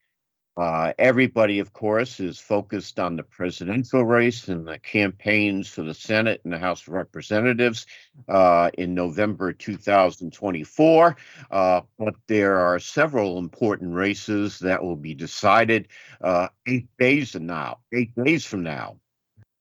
Uh, 0.56 0.92
everybody, 0.98 1.58
of 1.58 1.72
course, 1.72 2.20
is 2.20 2.38
focused 2.38 3.00
on 3.00 3.16
the 3.16 3.24
presidential 3.24 4.04
race 4.04 4.46
and 4.46 4.68
the 4.68 4.78
campaigns 4.78 5.68
for 5.68 5.82
the 5.82 5.94
Senate 5.94 6.40
and 6.44 6.52
the 6.52 6.58
House 6.58 6.82
of 6.82 6.92
Representatives 6.92 7.86
uh, 8.28 8.70
in 8.74 8.94
November 8.94 9.52
2024. 9.52 11.16
Uh, 11.50 11.80
but 11.98 12.14
there 12.28 12.60
are 12.60 12.78
several 12.78 13.38
important 13.38 13.94
races 13.94 14.60
that 14.60 14.80
will 14.80 14.96
be 14.96 15.12
decided 15.14 15.88
uh, 16.20 16.46
eight 16.68 16.86
days 16.98 17.32
from 17.32 17.46
now. 17.46 17.78
Eight 17.92 18.14
days 18.14 18.44
from 18.44 18.62
now, 18.62 18.98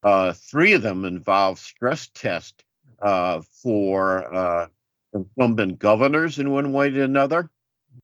uh, 0.03 0.33
three 0.33 0.73
of 0.73 0.83
them 0.83 1.05
involve 1.05 1.57
stress 1.57 2.07
tests 2.13 2.63
uh, 3.01 3.41
for 3.41 4.69
incumbent 5.11 5.79
governors 5.79 6.37
in 6.37 6.51
one 6.51 6.71
way 6.71 6.95
or 6.95 7.03
another. 7.03 7.49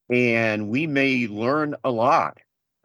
And 0.09 0.69
we 0.69 0.87
may 0.87 1.27
learn 1.27 1.75
a 1.83 1.91
lot 1.91 2.37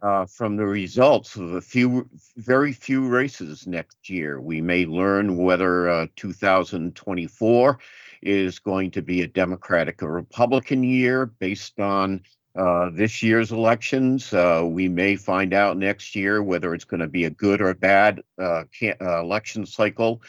uh, 0.05 0.27
from 0.27 0.57
the 0.57 0.67
results 0.67 1.37
of 1.37 1.55
a 1.55 1.61
few, 1.61 2.09
very 2.37 2.73
few 2.73 3.09
races 3.09 3.67
next 3.67 4.11
year. 4.11 4.39
We 4.39 4.61
may 4.61 4.85
learn 4.85 5.39
whether 5.39 5.89
uh, 5.89 6.07
2024 6.17 7.79
is 8.21 8.59
going 8.59 8.91
to 8.91 9.03
be 9.03 9.23
a 9.23 9.27
Democratic 9.27 10.03
or 10.03 10.13
Republican 10.13 10.83
year 10.83 11.25
based 11.27 11.81
on 11.81 12.21
uh, 12.55 12.91
this 12.91 13.23
year's 13.23 13.51
elections. 13.51 14.33
Uh, 14.33 14.63
we 14.65 14.89
may 14.89 15.17
find 15.17 15.55
out 15.55 15.79
next 15.79 16.15
year 16.15 16.43
whether 16.43 16.75
it's 16.75 16.85
going 16.85 17.01
to 17.01 17.09
be 17.09 17.25
a 17.25 17.31
good 17.31 17.61
or 17.61 17.75
bad 17.75 18.23
uh, 18.39 18.63
uh 18.83 19.21
election 19.21 19.67
cycle 19.67 20.23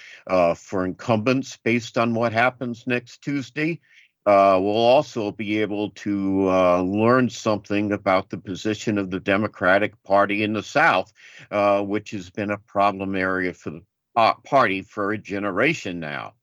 for 0.56 0.86
incumbents 0.86 1.58
based 1.58 1.98
on 1.98 2.14
what 2.14 2.32
happens 2.32 2.88
next 2.88 3.22
Tuesday. 3.22 3.80
Uh, 4.26 4.58
we'll 4.62 4.76
also 4.76 5.32
be 5.32 5.62
able 5.62 5.92
to 5.92 6.50
learn 6.82 7.30
something 7.30 7.92
about 7.92 8.30
the 8.30 8.38
position 8.38 8.98
of 8.98 9.12
the 9.12 9.20
Democratic 9.20 10.02
Party 10.04 10.44
in 10.44 10.54
the 10.54 10.64
South, 10.64 11.14
which 11.88 12.12
has 12.12 12.30
been 12.30 12.52
a 12.52 12.58
problem 12.58 13.16
area 13.16 13.54
for 13.54 13.70
the 13.70 13.82
party 14.44 14.82
for 14.82 15.12
a 15.12 15.18
generation 15.18 16.00
now. 16.00 16.34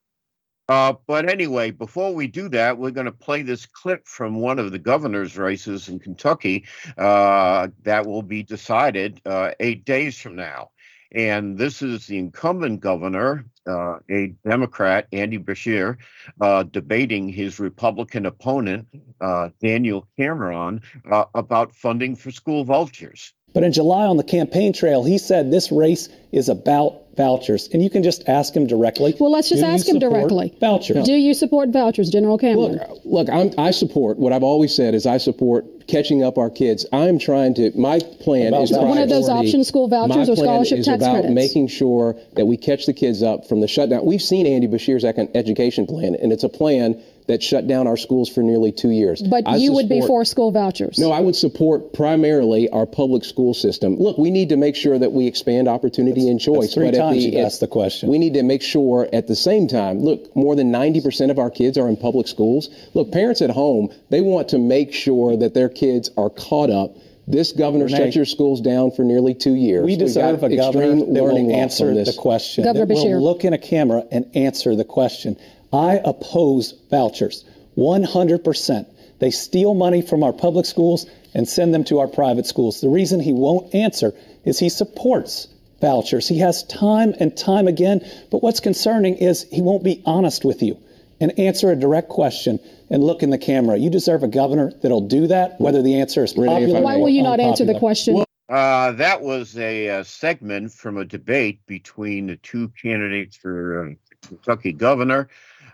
Uh, 0.69 0.95
but 1.07 1.29
anyway, 1.29 1.71
before 1.71 2.15
we 2.15 2.27
do 2.27 2.49
that, 2.49 2.79
we're 2.79 2.91
going 2.91 3.07
to 3.07 3.13
play 3.13 3.43
this 3.43 3.67
clip 3.67 4.07
from 4.07 4.37
one 4.37 4.59
of 4.59 4.71
the 4.71 4.79
governor's 4.79 5.37
races 5.37 5.89
in 5.89 5.99
Kentucky 5.99 6.65
uh, 6.97 7.69
that 7.83 8.07
will 8.07 8.23
be 8.23 8.43
decided 8.43 9.21
uh, 9.27 9.51
eight 9.61 9.85
days 9.85 10.17
from 10.17 10.37
now. 10.37 10.71
And 11.15 11.59
this 11.59 11.83
is 11.83 12.07
the 12.07 12.19
incumbent 12.19 12.81
governor, 12.81 13.45
uh, 13.67 13.99
a 14.11 14.29
Democrat, 14.49 15.07
Andy 15.13 15.39
Beshear, 15.39 15.99
uh, 16.41 16.63
debating 16.63 17.29
his 17.29 17.61
Republican 17.61 18.27
opponent, 18.27 18.89
uh, 19.21 19.51
Daniel 19.61 20.09
Cameron, 20.19 20.81
about 21.35 21.75
funding 21.75 22.17
for 22.17 22.31
school 22.31 22.65
vouchers. 22.65 23.35
But 23.55 23.65
in 23.65 23.73
July 23.73 24.07
on 24.07 24.17
the 24.17 24.25
campaign 24.25 24.73
trail, 24.73 25.05
he 25.05 25.19
said 25.19 25.51
this 25.51 25.71
race 25.71 26.09
is 26.33 26.49
about 26.49 27.03
vouchers. 27.17 27.69
And 27.73 27.83
you 27.83 27.91
can 27.91 28.03
just 28.03 28.29
ask 28.29 28.55
him 28.55 28.67
directly. 28.67 29.15
Well, 29.19 29.31
let's 29.31 29.49
just 29.49 29.63
ask 29.63 29.87
him 29.87 29.99
directly. 29.99 30.55
Vouchers. 30.61 31.05
Do 31.05 31.13
you 31.13 31.35
support 31.35 31.69
vouchers, 31.71 32.11
General 32.11 32.39
Cameron? 32.39 32.73
Look, 32.73 33.01
look 33.05 33.29
I'm, 33.29 33.51
I 33.59 33.71
support 33.71 34.19
what 34.19 34.33
I've 34.33 34.43
always 34.43 34.75
said 34.75 34.95
is 34.95 35.07
I 35.07 35.19
support 35.19 35.87
catching 35.87 36.23
up 36.23 36.39
our 36.39 36.49
kids. 36.49 36.87
I'm 36.93 37.19
trying 37.19 37.55
to. 37.55 37.73
My 37.79 37.99
plan 37.99 38.49
about 38.49 38.63
is 38.63 38.73
one 38.73 38.99
of 38.99 39.09
those 39.09 39.29
option 39.29 39.65
school 39.65 39.89
vouchers 39.89 40.29
or 40.29 40.37
scholarship 40.37 40.79
is 40.79 40.87
tax 40.87 41.03
about 41.03 41.13
credits. 41.13 41.35
making 41.35 41.69
sure 41.69 42.17
that 42.35 42.47
we 42.47 42.57
catch 42.57 42.87
the 42.87 42.95
kids 42.95 43.23
up 43.23 43.49
from 43.49 43.61
the 43.61 43.69
shutdown. 43.69 44.05
We've 44.05 44.23
seen 44.23 44.47
Andy 44.47 44.69
Beshear's 44.69 45.05
education 45.05 45.87
plan, 45.87 46.15
and 46.15 46.33
it's 46.33 46.45
a 46.45 46.49
plan 46.49 47.03
that 47.27 47.43
shut 47.43 47.67
down 47.67 47.87
our 47.87 47.97
schools 47.97 48.29
for 48.29 48.43
nearly 48.43 48.73
two 48.73 48.91
years. 48.91 49.23
But 49.23 49.47
I 49.47 49.57
you 49.57 49.69
support, 49.69 49.75
would 49.77 49.89
be 49.89 50.01
for 50.07 50.25
school 50.25 50.51
vouchers. 50.51 50.99
No, 50.99 51.13
I 51.13 51.21
would 51.21 51.37
support 51.37 51.93
primarily 51.93 52.69
our 52.71 52.87
public 52.87 53.25
school 53.25 53.55
system. 53.55 53.97
Look, 53.97 54.19
we 54.19 54.31
need 54.31 54.49
to 54.51 54.57
make 54.57 54.77
sure 54.77 54.99
that 54.99 55.13
we 55.13 55.27
expand 55.27 55.69
opportunity 55.69 56.23
that's, 56.23 56.31
and 56.31 56.41
choice. 56.41 56.61
That's 56.61 56.75
three 56.75 56.91
but 56.91 56.97
times 56.97 57.25
the, 57.25 57.31
you 57.31 57.39
asked 57.39 57.61
the 57.61 57.69
question. 57.69 58.09
We 58.09 58.19
need 58.19 58.35
to 58.35 58.43
make 58.43 58.63
sure 58.63 59.09
at 59.13 59.27
the 59.27 59.37
same 59.37 59.69
time, 59.69 60.01
look, 60.01 60.35
more 60.35 60.57
than 60.57 60.73
90% 60.73 61.31
of 61.31 61.39
our 61.39 61.51
kids 61.51 61.79
are 61.79 61.89
in 61.89 61.97
public 61.97 62.29
schools. 62.29 62.69
Look, 62.95 63.13
parents 63.13 63.43
at 63.43 63.51
home, 63.51 63.93
they 64.11 64.21
want 64.21 64.49
to 64.49 64.59
make 64.59 64.93
sure 64.93 65.37
that 65.37 65.55
their 65.55 65.69
kids 65.69 66.11
are 66.17 66.31
caught 66.31 66.71
up 66.71 66.97
this 67.27 67.53
governor 67.53 67.85
Renee, 67.85 67.97
shut 67.99 68.15
your 68.17 68.25
schools 68.25 68.61
down 68.61 68.91
for 68.91 69.05
nearly 69.05 69.35
two 69.35 69.55
years. 69.55 69.85
We 69.85 69.97
deserve 69.97 70.43
a 70.43 70.57
governor 70.57 70.97
that 70.97 71.23
will 71.23 71.53
answer 71.55 71.95
the 71.95 72.13
question. 72.19 72.65
Governor 72.65 72.87
that 72.87 72.95
Beshear. 72.95 73.15
will 73.15 73.23
look 73.23 73.45
in 73.45 73.53
a 73.53 73.59
camera 73.59 74.05
and 74.11 74.27
answer 74.35 74.75
the 74.75 74.85
question. 74.85 75.37
I 75.73 76.01
oppose 76.05 76.75
vouchers 76.91 77.45
100%. 77.77 78.87
They 79.19 79.31
steal 79.31 79.75
money 79.75 80.03
from 80.03 80.23
our 80.23 80.33
public 80.33 80.67
schools 80.67 81.07
and 81.35 81.49
send 81.49 81.73
them 81.73 81.85
to 81.85 82.01
our 82.01 82.09
private 82.09 82.47
schools. 82.47 82.81
The 82.81 82.89
reason 82.89 83.21
he 83.21 83.33
won't 83.33 83.75
answer 83.75 84.13
is 84.45 84.59
he 84.59 84.69
supports 84.69 85.49
vouchers. 85.81 86.29
He 86.29 86.39
has 86.39 86.65
time 86.65 87.15
and 87.19 87.37
time 87.37 87.67
again, 87.67 88.01
but 88.31 88.43
what's 88.43 88.61
concerning 88.61 89.17
is 89.17 89.47
he 89.51 89.63
won't 89.63 89.85
be 89.85 90.03
honest 90.05 90.45
with 90.45 90.63
you 90.63 90.79
and 91.21 91.39
answer 91.39 91.71
a 91.71 91.77
direct 91.77 92.09
question 92.09 92.59
and 92.91 93.03
look 93.03 93.23
in 93.23 93.31
the 93.31 93.39
camera. 93.39 93.77
You 93.77 93.91
deserve 93.91 94.23
a 94.23 94.29
governor 94.29 94.73
that'll 94.83 95.09
do 95.09 95.29
that, 95.29 95.61
whether 95.61 95.83
the 95.83 96.01
answer 96.01 96.25
is 96.25 96.33
popular. 96.33 96.81
Why 96.81 96.97
will 96.97 97.09
you 97.09 97.23
not 97.23 97.41
answer 97.41 97.65
the 97.65 97.79
question? 97.79 98.25
Uh, 98.49 98.93
that 98.93 99.23
was 99.23 99.57
a, 99.57 99.87
a, 99.87 100.01
uh, 100.01 100.03
segment 100.05 100.71
from 100.73 100.99
a 100.99 101.05
debate 101.05 101.61
between 101.67 102.27
the 102.27 102.37
two 102.37 102.69
candidates 102.71 103.37
for 103.37 103.89
uh, 103.89 103.95
Kentucky 104.27 104.73
governor 104.73 105.29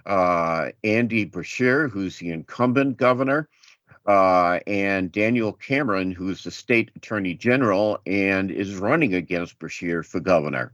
uh, 0.09 0.71
Andy 0.83 1.27
Beshear, 1.27 1.91
who's 1.91 2.19
the 2.19 2.31
incumbent 2.31 2.97
governor, 2.97 3.49
uh, 4.07 4.59
and 4.67 5.13
Daniel 5.13 5.53
Cameron, 5.53 6.11
who's 6.11 6.43
the 6.43 6.51
state 6.51 6.91
attorney 6.97 7.35
general 7.35 8.01
and 8.07 8.51
is 8.51 8.77
running 8.77 9.15
against 9.15 9.59
Beshear 9.59 10.05
for 10.05 10.19
governor. 10.19 10.73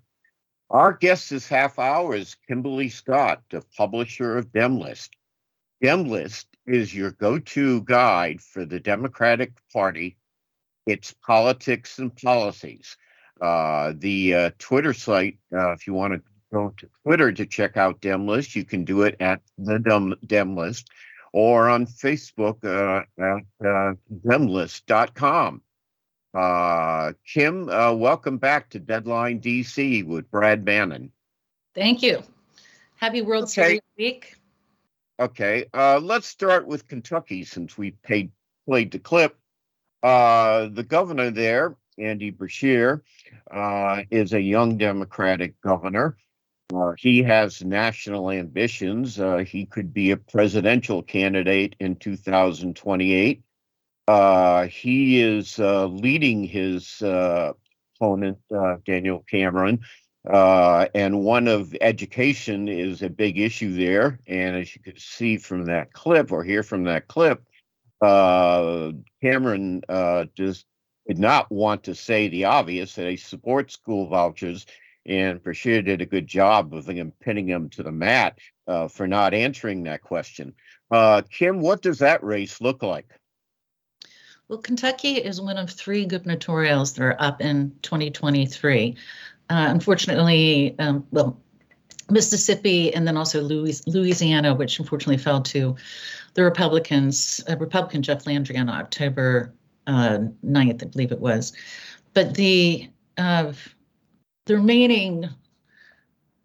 Our 0.71 0.93
guest 0.93 1.31
this 1.31 1.49
half 1.49 1.79
hour 1.79 2.15
is 2.15 2.37
Kimberly 2.47 2.89
Scott, 2.89 3.43
the 3.51 3.63
publisher 3.77 4.39
of 4.39 4.53
Demlist. 4.53 5.11
Demlist 5.83 6.47
is 6.67 6.95
your 6.95 7.11
go 7.11 7.39
to 7.39 7.83
guide 7.83 8.41
for 8.41 8.65
the 8.65 8.81
Democratic 8.81 9.53
Party, 9.73 10.17
its 10.87 11.13
politics 11.13 11.99
and 11.99 12.15
policies. 12.17 12.97
Uh, 13.41 13.93
the 13.99 14.35
uh, 14.35 14.51
Twitter 14.59 14.95
site, 14.95 15.39
uh, 15.53 15.73
if 15.73 15.87
you 15.89 15.93
want 15.93 16.15
to 16.15 16.23
go 16.55 16.73
to 16.77 16.89
Twitter 17.03 17.33
to 17.33 17.47
check 17.47 17.77
out 17.77 18.01
Demlist. 18.01 18.55
You 18.55 18.65
can 18.65 18.85
do 18.85 19.03
it 19.03 19.17
at 19.19 19.41
the 19.59 19.81
Dem, 19.81 20.15
Demlist 20.25 20.85
or 21.33 21.69
on 21.69 21.85
Facebook 21.85 22.65
uh, 22.65 23.03
at 23.19 23.67
uh, 23.67 23.95
demlist.com. 24.25 25.61
Uh, 26.33 27.13
Kim, 27.27 27.69
uh, 27.69 27.93
welcome 27.93 28.39
back 28.39 28.71
to 28.71 28.79
Deadline 28.79 29.41
DC 29.41 30.07
with 30.07 30.31
Brad 30.31 30.65
Bannon. 30.65 31.11
Thank 31.75 32.03
you. 32.05 32.23
Happy 32.97 33.21
World 33.21 33.45
okay. 33.45 33.53
Series 33.53 33.81
week. 33.99 34.37
Okay, 35.19 35.67
uh, 35.75 35.99
let's 36.01 36.29
start 36.29 36.67
with 36.69 36.87
Kentucky 36.87 37.45
since 37.45 37.77
we 37.77 37.93
paid, 37.93 38.31
played 38.67 38.93
the 38.93 39.01
clip. 39.01 39.37
Uh, 40.05 40.69
the 40.73 40.85
governor 40.85 41.31
there, 41.31 41.77
Andy 41.99 42.31
Beshear, 42.31 43.01
uh, 43.51 44.03
is 44.11 44.33
a 44.33 44.41
young 44.41 44.77
Democratic 44.77 45.61
governor. 45.61 46.17
Uh, 46.73 46.93
he 46.97 47.23
has 47.23 47.63
national 47.63 48.31
ambitions. 48.31 49.21
Uh, 49.21 49.39
he 49.39 49.67
could 49.67 49.93
be 49.93 50.11
a 50.13 50.17
presidential 50.17 51.03
candidate 51.03 51.77
in 51.79 51.97
2028. 51.97 53.43
Uh, 54.07 54.67
he 54.67 55.21
is 55.21 55.59
uh, 55.59 55.87
leading 55.87 56.45
his 56.45 57.03
uh, 57.03 57.53
opponent, 57.97 58.39
uh, 58.55 58.77
Daniel 58.87 59.25
Cameron. 59.31 59.81
and 60.25 61.21
one 61.21 61.49
of 61.49 61.75
education 61.81 62.69
is 62.69 63.03
a 63.03 63.11
big 63.11 63.39
issue 63.39 63.77
there. 63.77 64.19
And 64.27 64.57
as 64.57 64.75
you 64.75 64.81
can 64.81 64.99
see 64.99 65.37
from 65.37 65.67
that 65.67 65.93
clip 65.93 66.33
or 66.33 66.43
hear 66.45 66.63
from 66.63 66.85
that 66.85 67.09
clip, 67.09 67.43
Cameron 68.01 69.83
just 70.35 70.67
did 71.07 71.19
not 71.19 71.53
want 71.53 71.85
to 71.85 71.95
say 71.95 72.29
the 72.29 72.47
obvious 72.47 72.95
that 72.95 73.11
he 73.11 73.19
supports 73.19 73.75
school 73.75 74.09
vouchers 74.09 74.65
and 75.07 75.43
Beshear 75.43 75.85
did 75.85 76.01
a 76.01 76.07
good 76.07 76.27
job 76.27 76.75
of 76.75 76.87
him 76.87 77.13
pinning 77.21 77.49
him 77.49 77.69
to 77.71 77.83
the 77.83 77.93
mat 77.93 78.39
uh, 78.67 78.89
for 78.89 79.07
not 79.07 79.35
answering 79.35 79.83
that 79.85 80.03
question. 80.03 80.55
Uh, 80.91 81.23
Kim, 81.31 81.61
what 81.61 81.83
does 81.83 81.99
that 81.99 82.25
race 82.25 82.61
look 82.61 82.83
like? 82.83 83.09
Well, 84.49 84.59
Kentucky 84.59 85.15
is 85.17 85.41
one 85.41 85.57
of 85.57 85.71
three 85.71 86.07
gubernatorials 86.07 86.95
that 86.95 87.03
are 87.03 87.17
up 87.19 87.41
in 87.41 87.75
2023. 87.83 88.97
Uh, 89.51 89.67
unfortunately, 89.71 90.75
um, 90.79 91.07
well, 91.11 91.41
Mississippi 92.11 92.95
and 92.95 93.07
then 93.07 93.17
also 93.17 93.41
Louis, 93.41 93.87
Louisiana, 93.87 94.55
which 94.55 94.79
unfortunately 94.79 95.17
fell 95.17 95.41
to 95.43 95.77
the 96.35 96.45
Republicans, 96.45 97.43
uh, 97.49 97.57
Republican 97.57 98.03
Jeff 98.03 98.27
Landry 98.27 98.59
on 98.59 98.69
October 98.69 99.55
uh, 99.87 100.19
9th, 100.45 100.83
I 100.83 100.87
believe 100.87 101.13
it 101.13 101.21
was. 101.21 101.53
But 102.13 102.35
the 102.35 102.91
uh, 103.17 103.53
the 104.47 104.57
remaining 104.57 105.29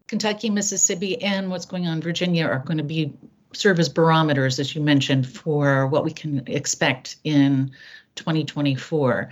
Kentucky, 0.07 0.49
Mississippi, 0.49 1.21
and 1.21 1.49
what's 1.49 1.65
going 1.65 1.87
on 1.87 1.93
in 1.97 2.01
Virginia 2.01 2.45
are 2.45 2.59
going 2.59 2.77
to 2.77 2.83
be 2.83 3.13
serve 3.53 3.79
as 3.79 3.89
barometers, 3.89 4.59
as 4.59 4.75
you 4.75 4.81
mentioned, 4.81 5.27
for 5.27 5.87
what 5.87 6.03
we 6.03 6.11
can 6.11 6.43
expect 6.47 7.17
in 7.23 7.71
2024. 8.15 9.29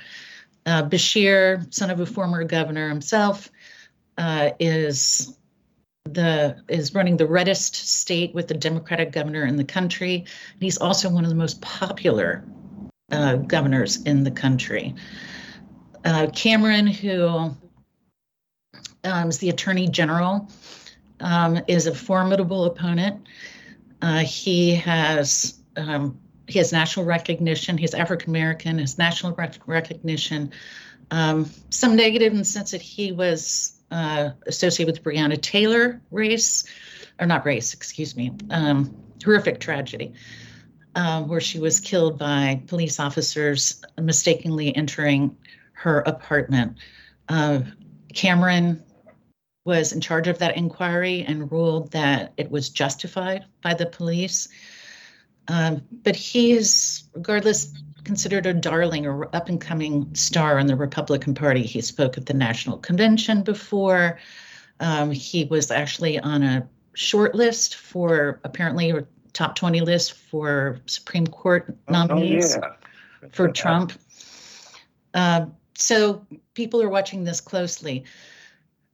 Uh, 0.66 0.84
Beshear, 0.84 1.74
son 1.74 1.90
of 1.90 2.00
a 2.00 2.06
former 2.06 2.44
governor 2.44 2.90
himself, 2.90 3.50
uh, 4.18 4.52
is 4.60 5.38
the 6.06 6.58
is 6.68 6.94
running 6.94 7.18
the 7.18 7.28
reddest 7.28 7.76
state 7.76 8.34
with 8.34 8.48
the 8.48 8.54
Democratic 8.54 9.12
governor 9.12 9.46
in 9.46 9.56
the 9.56 9.64
country. 9.64 10.16
And 10.54 10.62
he's 10.62 10.78
also 10.78 11.10
one 11.10 11.24
of 11.24 11.30
the 11.30 11.36
most 11.36 11.62
popular 11.62 12.44
uh, 13.12 13.36
governors 13.36 14.02
in 14.04 14.24
the 14.24 14.32
country. 14.32 14.96
Uh, 16.06 16.28
Cameron, 16.34 16.88
who 16.88 17.56
um, 19.08 19.30
is 19.30 19.38
the 19.40 19.50
Attorney 19.50 19.88
General, 19.88 20.48
um, 21.20 21.60
is 21.68 21.88
a 21.88 21.96
formidable 21.96 22.66
opponent. 22.66 23.28
Uh, 24.02 24.20
he 24.20 24.76
has 24.76 25.58
um, 25.76 26.20
he 26.48 26.60
has 26.60 26.72
national 26.72 27.06
recognition. 27.06 27.78
He's 27.78 27.94
African 27.94 28.30
American. 28.30 28.80
His 28.80 28.98
national 28.98 29.34
rec- 29.34 29.60
recognition. 29.66 30.52
Um, 31.12 31.50
some 31.70 31.96
negative 31.96 32.32
in 32.34 32.40
the 32.40 32.46
sense 32.46 32.72
that 32.72 32.82
he 32.82 33.12
was 33.12 33.78
uh, 33.92 34.32
associated 34.46 34.94
with 34.94 35.04
the 35.04 35.10
Breonna 35.10 35.42
Taylor 35.42 36.02
race, 36.12 36.66
or 37.20 37.26
not 37.26 37.46
race, 37.46 37.74
excuse 37.74 38.16
me, 38.16 38.34
um, 38.50 38.96
horrific 39.24 39.60
tragedy, 39.60 40.14
uh, 40.96 41.24
where 41.24 41.40
she 41.40 41.60
was 41.60 41.80
killed 41.80 42.20
by 42.20 42.62
police 42.68 43.00
officers 43.00 43.82
mistakenly 44.00 44.76
entering 44.76 45.36
her 45.74 46.00
apartment. 46.02 46.78
Uh, 47.30 47.62
Cameron 48.14 48.84
was 49.68 49.92
in 49.92 50.00
charge 50.00 50.30
of 50.30 50.40
that 50.40 50.56
inquiry 50.56 51.26
and 51.28 51.52
ruled 51.52 51.92
that 51.92 52.32
it 52.38 52.50
was 52.50 52.70
justified 52.70 53.44
by 53.62 53.74
the 53.74 53.86
police. 53.86 54.48
Um, 55.50 55.82
but 55.92 56.16
he 56.16 56.54
is, 56.54 57.04
regardless, 57.14 57.74
considered 58.06 58.46
a 58.46 58.54
darling 58.54 59.06
or 59.06 59.36
up 59.36 59.50
and 59.50 59.60
coming 59.60 60.16
star 60.16 60.58
in 60.58 60.68
the 60.68 60.76
Republican 60.78 61.36
Party. 61.36 61.64
He 61.64 61.82
spoke 61.82 62.18
at 62.18 62.28
the 62.28 62.34
National 62.34 62.78
Convention 62.78 63.44
before. 63.44 64.20
Um, 64.80 65.12
he 65.12 65.44
was 65.44 65.70
actually 65.70 66.18
on 66.18 66.44
a 66.44 66.70
short 66.94 67.36
list 67.36 67.76
for 67.76 68.40
apparently 68.46 68.92
a 68.92 69.06
top 69.34 69.56
20 69.56 69.82
list 69.82 70.14
for 70.14 70.80
Supreme 70.86 71.28
Court 71.28 71.76
nominees 71.90 72.56
oh, 72.56 72.62
yeah. 72.64 73.30
for 73.34 73.50
Trump. 73.50 73.92
Uh, 75.14 75.48
so 75.76 76.26
people 76.54 76.82
are 76.82 76.90
watching 76.90 77.26
this 77.26 77.42
closely. 77.42 78.06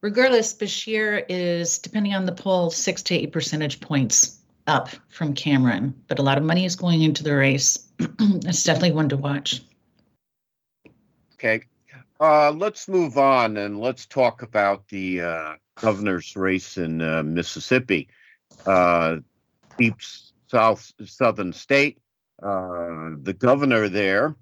Regardless, 0.04 0.54
Beshear 0.54 1.24
is, 1.30 1.78
depending 1.78 2.14
on 2.14 2.26
the 2.26 2.34
poll, 2.34 2.70
six 2.70 3.02
to 3.04 3.16
eight 3.16 3.32
percentage 3.32 3.80
points 3.80 4.38
up 4.68 4.90
from 5.08 5.34
Cameron, 5.34 5.96
but 6.10 6.20
a 6.20 6.22
lot 6.22 6.38
of 6.38 6.44
money 6.44 6.66
is 6.66 6.76
going 6.76 7.02
into 7.02 7.24
the 7.24 7.34
race. 7.34 7.88
it's 8.20 8.66
definitely 8.66 8.92
one 8.92 9.08
to 9.08 9.16
watch. 9.16 9.64
Okay. 11.36 11.62
Uh, 12.20 12.52
let's 12.52 12.90
move 12.90 13.18
on 13.18 13.56
and 13.56 13.80
let's 13.80 14.06
talk 14.06 14.42
about 14.42 14.86
the 14.90 15.22
uh, 15.22 15.54
governor's 15.80 16.36
race 16.36 16.78
in 16.78 17.02
uh, 17.02 17.24
Mississippi. 17.24 18.10
Uh, 18.66 19.20
deep 19.78 19.96
south 20.48 20.92
southern 21.06 21.54
state. 21.54 21.98
Uh, 22.42 23.12
the 23.22 23.36
governor 23.40 23.88
there, 23.88 24.36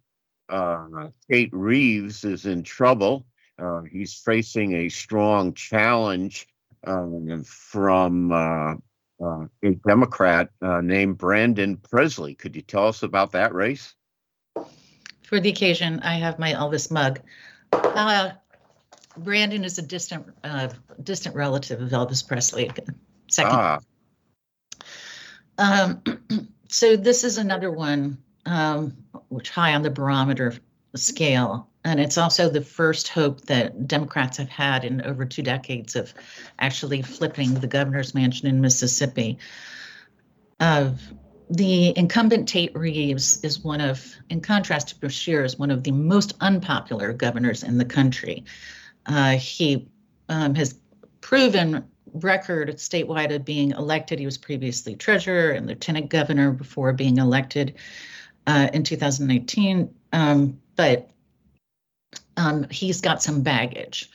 uh, 0.50 1.10
Tate 1.30 1.54
Reeves, 1.54 2.24
is 2.24 2.48
in 2.48 2.64
trouble. 2.64 3.28
Uh, 3.62 3.82
he's 3.84 4.16
facing 4.16 4.74
a 4.74 4.90
strong 4.90 5.54
challenge 5.54 6.48
um, 6.86 7.44
from 7.44 8.32
uh, 8.32 8.74
uh, 9.24 9.46
a 9.64 9.72
Democrat 9.88 10.50
uh, 10.62 10.82
named 10.82 11.18
Brandon 11.18 11.78
Presley. 11.78 12.34
Could 12.34 12.56
you 12.56 12.64
tell 12.64 12.88
us 12.88 13.04
about 13.04 13.34
that 13.34 13.54
race? 13.54 13.94
For 15.24 15.40
the 15.40 15.50
occasion, 15.50 16.00
I 16.00 16.16
have 16.16 16.40
my 16.40 16.54
Elvis 16.54 16.90
mug. 16.90 17.20
Uh, 17.72 18.32
Brandon 19.16 19.64
is 19.64 19.78
a 19.78 19.82
distant, 19.82 20.26
uh, 20.44 20.70
distant 21.02 21.36
relative 21.36 21.82
of 21.82 21.90
Elvis 21.90 22.28
Presley. 22.28 22.72
Second. 23.30 23.52
Ah. 23.54 23.80
Um, 25.58 26.02
so 26.68 26.98
this 26.98 27.24
is 27.24 27.38
another 27.38 27.72
one 27.72 28.18
um, 28.46 28.98
which 29.30 29.50
high 29.50 29.76
on 29.76 29.84
the 29.84 29.92
barometer 29.92 30.56
scale. 30.96 31.70
And 31.84 32.00
it's 32.00 32.18
also 32.18 32.50
the 32.50 32.62
first 32.62 33.08
hope 33.08 33.42
that 33.42 33.88
Democrats 33.88 34.38
have 34.38 34.50
had 34.50 34.84
in 34.84 35.02
over 35.02 35.26
two 35.26 35.42
decades 35.42 35.96
of 35.96 36.14
actually 36.60 37.02
flipping 37.02 37.56
the 37.56 37.68
governor's 37.68 38.14
mansion 38.14 38.48
in 38.48 38.62
Mississippi. 38.62 39.40
Uh, 40.60 40.92
the 41.50 41.98
incumbent 41.98 42.48
Tate 42.48 42.76
Reeves 42.76 43.44
is 43.44 43.60
one 43.60 43.82
of, 43.82 44.16
in 44.30 44.42
contrast 44.42 44.90
to 44.90 44.96
Beshear, 44.96 45.44
is 45.44 45.58
one 45.58 45.72
of 45.72 45.84
the 45.84 45.92
most 45.92 46.34
unpopular 46.40 47.14
governors 47.14 47.64
in 47.64 47.78
the 47.78 47.86
country. 47.86 48.46
Uh, 49.06 49.32
he 49.32 49.90
um, 50.30 50.56
has 50.56 50.76
proven 51.20 51.84
record 52.14 52.70
statewide 52.78 53.34
of 53.34 53.44
being 53.44 53.72
elected. 53.72 54.20
He 54.20 54.26
was 54.26 54.38
previously 54.38 54.96
treasurer 54.96 55.52
and 55.52 55.68
lieutenant 55.68 56.10
governor 56.10 56.52
before 56.52 56.94
being 56.94 57.18
elected 57.18 57.76
uh, 58.48 58.70
in 58.74 58.84
2019. 58.84 59.94
Um, 60.14 60.60
but 60.76 61.10
um, 62.42 62.68
he's 62.70 63.02
got 63.02 63.22
some 63.22 63.42
baggage. 63.42 64.10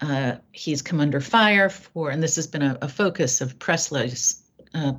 Uh, 0.00 0.36
he's 0.52 0.82
come 0.82 1.00
under 1.00 1.20
fire 1.20 1.68
for, 1.68 2.10
and 2.10 2.22
this 2.22 2.36
has 2.36 2.46
been 2.46 2.62
a, 2.62 2.78
a 2.82 2.88
focus 2.88 3.40
of 3.40 3.58
Presley's 3.58 4.42
uh, 4.74 4.94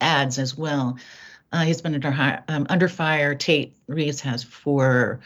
ads 0.00 0.38
as 0.38 0.56
well. 0.56 0.98
Uh, 1.52 1.62
he's 1.64 1.80
been 1.80 1.94
under 1.94 2.42
um, 2.48 2.66
under 2.68 2.88
fire. 2.88 3.34
Tate 3.34 3.76
Reeves 3.86 4.20
has 4.20 4.42
for 4.42 5.20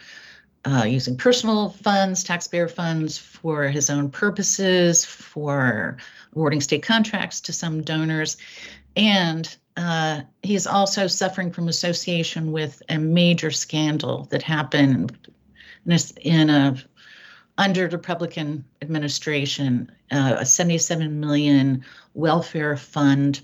uh, 0.64 0.84
using 0.84 1.16
personal 1.16 1.70
funds, 1.70 2.22
taxpayer 2.22 2.68
funds, 2.68 3.16
for 3.16 3.64
his 3.68 3.88
own 3.88 4.10
purposes, 4.10 5.04
for 5.04 5.96
awarding 6.34 6.60
state 6.60 6.82
contracts 6.82 7.40
to 7.40 7.52
some 7.52 7.82
donors, 7.82 8.36
and 8.96 9.56
uh, 9.76 10.20
he's 10.42 10.66
also 10.66 11.06
suffering 11.06 11.50
from 11.50 11.68
association 11.68 12.52
with 12.52 12.82
a 12.88 12.98
major 12.98 13.50
scandal 13.50 14.24
that 14.30 14.42
happened 14.42 15.16
in 15.88 15.94
a, 15.94 15.98
in 16.20 16.50
a 16.50 16.76
under 17.56 17.88
Republican 17.88 18.64
administration, 18.82 19.90
uh, 20.12 20.36
a 20.38 20.46
77 20.46 21.18
million 21.18 21.84
welfare 22.14 22.76
fund 22.76 23.40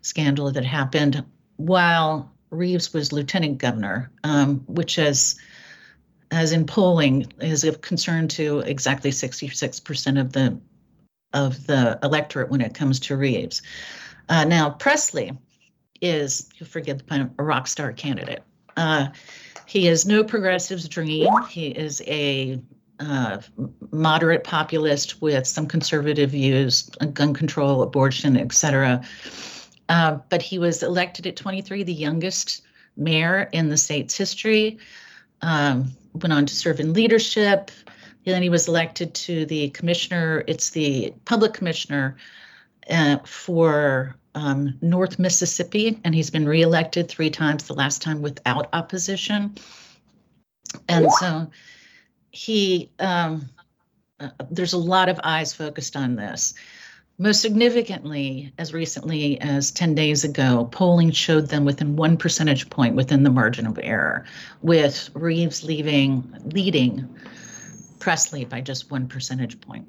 scandal 0.00 0.50
that 0.50 0.64
happened 0.64 1.22
while 1.56 2.32
Reeves 2.50 2.94
was 2.94 3.12
lieutenant 3.12 3.58
governor, 3.58 4.10
um, 4.24 4.60
which 4.66 4.98
is, 4.98 5.38
as 6.30 6.52
in 6.52 6.64
polling, 6.64 7.30
is 7.40 7.64
of 7.64 7.82
concern 7.82 8.28
to 8.28 8.60
exactly 8.60 9.10
66% 9.10 10.20
of 10.20 10.32
the 10.32 10.58
of 11.34 11.66
the 11.66 11.98
electorate 12.02 12.48
when 12.48 12.62
it 12.62 12.72
comes 12.72 12.98
to 13.00 13.14
Reeves. 13.14 13.60
Uh, 14.30 14.44
now, 14.44 14.70
Presley 14.70 15.36
is, 16.00 16.48
you'll 16.56 16.68
forget 16.68 16.96
the 16.96 17.04
pun, 17.04 17.34
a 17.38 17.42
rock 17.42 17.66
star 17.66 17.92
candidate. 17.92 18.42
Uh, 18.78 19.08
he 19.68 19.86
is 19.86 20.06
no 20.06 20.24
progressive's 20.24 20.88
dream. 20.88 21.28
He 21.50 21.68
is 21.68 22.02
a 22.06 22.58
uh, 23.00 23.38
moderate 23.90 24.42
populist 24.42 25.20
with 25.20 25.46
some 25.46 25.66
conservative 25.66 26.30
views, 26.30 26.88
gun 27.12 27.34
control, 27.34 27.82
abortion, 27.82 28.38
etc. 28.38 29.02
Uh, 29.90 30.18
but 30.30 30.40
he 30.40 30.58
was 30.58 30.82
elected 30.82 31.26
at 31.26 31.36
23, 31.36 31.82
the 31.82 31.92
youngest 31.92 32.62
mayor 32.96 33.50
in 33.52 33.68
the 33.68 33.76
state's 33.76 34.16
history. 34.16 34.78
Um, 35.42 35.92
went 36.14 36.32
on 36.32 36.46
to 36.46 36.54
serve 36.54 36.80
in 36.80 36.94
leadership. 36.94 37.70
And 38.24 38.34
then 38.34 38.42
he 38.42 38.48
was 38.48 38.68
elected 38.68 39.14
to 39.14 39.44
the 39.44 39.68
commissioner. 39.70 40.44
It's 40.46 40.70
the 40.70 41.12
public 41.26 41.52
commissioner 41.52 42.16
uh, 42.88 43.18
for 43.26 44.16
um, 44.38 44.78
North 44.80 45.18
Mississippi, 45.18 45.98
and 46.04 46.14
he's 46.14 46.30
been 46.30 46.46
reelected 46.46 47.08
three 47.08 47.30
times, 47.30 47.64
the 47.64 47.74
last 47.74 48.02
time 48.02 48.22
without 48.22 48.68
opposition. 48.72 49.56
And 50.88 51.10
so 51.12 51.50
he 52.30 52.90
um, 53.00 53.48
uh, 54.20 54.28
there's 54.50 54.74
a 54.74 54.78
lot 54.78 55.08
of 55.08 55.18
eyes 55.24 55.52
focused 55.52 55.96
on 55.96 56.14
this. 56.14 56.54
Most 57.18 57.40
significantly, 57.40 58.52
as 58.58 58.72
recently 58.72 59.40
as 59.40 59.72
10 59.72 59.96
days 59.96 60.22
ago, 60.22 60.68
polling 60.70 61.10
showed 61.10 61.48
them 61.48 61.64
within 61.64 61.96
one 61.96 62.16
percentage 62.16 62.70
point 62.70 62.94
within 62.94 63.24
the 63.24 63.30
margin 63.30 63.66
of 63.66 63.78
error, 63.82 64.24
with 64.62 65.10
Reeves 65.14 65.64
leaving 65.64 66.32
leading 66.44 67.08
Presley 67.98 68.44
by 68.44 68.60
just 68.60 68.92
one 68.92 69.08
percentage 69.08 69.60
point. 69.60 69.86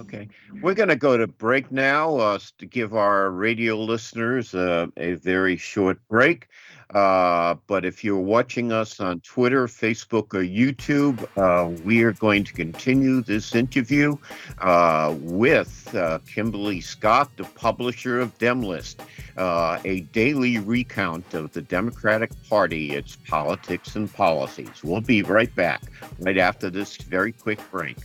Okay, 0.00 0.28
we're 0.62 0.74
going 0.74 0.88
to 0.88 0.96
go 0.96 1.16
to 1.16 1.26
break 1.26 1.70
now 1.70 2.16
uh, 2.16 2.38
to 2.58 2.66
give 2.66 2.94
our 2.94 3.30
radio 3.30 3.76
listeners 3.76 4.54
uh, 4.54 4.86
a 4.96 5.14
very 5.14 5.56
short 5.56 5.98
break. 6.08 6.48
Uh, 6.94 7.54
but 7.66 7.86
if 7.86 8.04
you're 8.04 8.18
watching 8.18 8.70
us 8.70 9.00
on 9.00 9.20
Twitter, 9.20 9.66
Facebook, 9.66 10.34
or 10.34 10.42
YouTube, 10.42 11.26
uh, 11.38 11.68
we 11.84 12.02
are 12.02 12.12
going 12.12 12.44
to 12.44 12.52
continue 12.52 13.22
this 13.22 13.54
interview 13.54 14.14
uh, 14.58 15.14
with 15.20 15.94
uh, 15.94 16.18
Kimberly 16.26 16.82
Scott, 16.82 17.30
the 17.38 17.44
publisher 17.44 18.20
of 18.20 18.36
Demlist, 18.38 18.96
a 19.38 20.00
daily 20.12 20.58
recount 20.58 21.32
of 21.32 21.52
the 21.52 21.62
Democratic 21.62 22.30
Party, 22.48 22.90
its 22.90 23.16
politics 23.26 23.96
and 23.96 24.12
policies. 24.12 24.84
We'll 24.84 25.00
be 25.00 25.22
right 25.22 25.54
back 25.54 25.82
right 26.18 26.38
after 26.38 26.68
this 26.68 26.96
very 26.96 27.32
quick 27.32 27.58
break. 27.70 27.96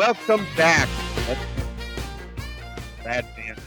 Welcome 0.00 0.46
back. 0.56 0.88
Bannon. 3.04 3.58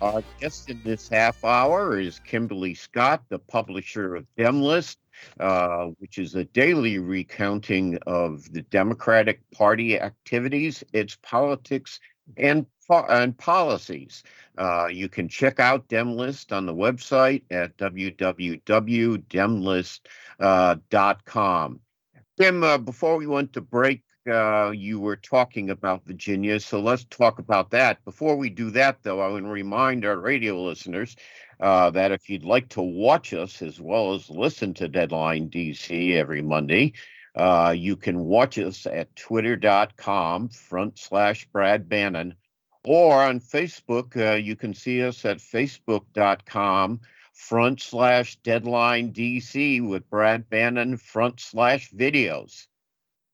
Our 0.00 0.24
guest 0.40 0.70
in 0.70 0.80
this 0.82 1.10
half 1.10 1.44
hour 1.44 2.00
is 2.00 2.20
Kimberly 2.20 2.72
Scott, 2.72 3.24
the 3.28 3.38
publisher 3.38 4.16
of 4.16 4.24
Demlist, 4.38 4.96
uh, 5.38 5.88
which 5.98 6.16
is 6.16 6.36
a 6.36 6.44
daily 6.44 6.98
recounting 6.98 7.98
of 8.06 8.50
the 8.50 8.62
Democratic 8.62 9.42
Party 9.50 10.00
activities, 10.00 10.82
its 10.94 11.18
politics, 11.20 12.00
and, 12.38 12.64
and 13.10 13.36
policies. 13.36 14.22
Uh, 14.56 14.88
you 14.90 15.10
can 15.10 15.28
check 15.28 15.60
out 15.60 15.86
Demlist 15.88 16.50
on 16.50 16.64
the 16.64 16.74
website 16.74 17.42
at 17.50 17.76
www.demlist.com. 17.76 20.00
Uh, 20.40 20.76
Kim, 22.40 22.64
uh, 22.64 22.78
before 22.78 23.18
we 23.18 23.26
went 23.26 23.52
to 23.52 23.60
break, 23.60 24.02
uh, 24.28 24.72
you 24.74 25.00
were 25.00 25.16
talking 25.16 25.70
about 25.70 26.04
Virginia, 26.04 26.60
so 26.60 26.80
let's 26.80 27.04
talk 27.04 27.38
about 27.38 27.70
that. 27.70 28.04
Before 28.04 28.36
we 28.36 28.50
do 28.50 28.70
that, 28.70 29.02
though, 29.02 29.20
I 29.20 29.28
want 29.28 29.44
to 29.44 29.50
remind 29.50 30.04
our 30.04 30.18
radio 30.18 30.62
listeners 30.62 31.16
uh, 31.60 31.90
that 31.90 32.12
if 32.12 32.28
you'd 32.28 32.44
like 32.44 32.68
to 32.70 32.82
watch 32.82 33.32
us 33.32 33.62
as 33.62 33.80
well 33.80 34.14
as 34.14 34.30
listen 34.30 34.74
to 34.74 34.88
Deadline 34.88 35.50
DC 35.50 36.14
every 36.14 36.42
Monday, 36.42 36.92
uh, 37.34 37.74
you 37.76 37.96
can 37.96 38.20
watch 38.20 38.58
us 38.58 38.86
at 38.86 39.14
twitter.com 39.16 40.48
front 40.48 40.98
slash 40.98 41.46
Brad 41.52 41.88
Bannon, 41.88 42.34
or 42.84 43.22
on 43.22 43.40
Facebook, 43.40 44.16
uh, 44.16 44.36
you 44.36 44.56
can 44.56 44.74
see 44.74 45.02
us 45.02 45.24
at 45.24 45.38
facebook.com 45.38 47.00
front 47.32 47.80
slash 47.80 48.36
Deadline 48.36 49.12
DC 49.12 49.86
with 49.86 50.08
Brad 50.10 50.48
Bannon 50.50 50.96
front 50.96 51.40
slash 51.40 51.90
videos. 51.92 52.66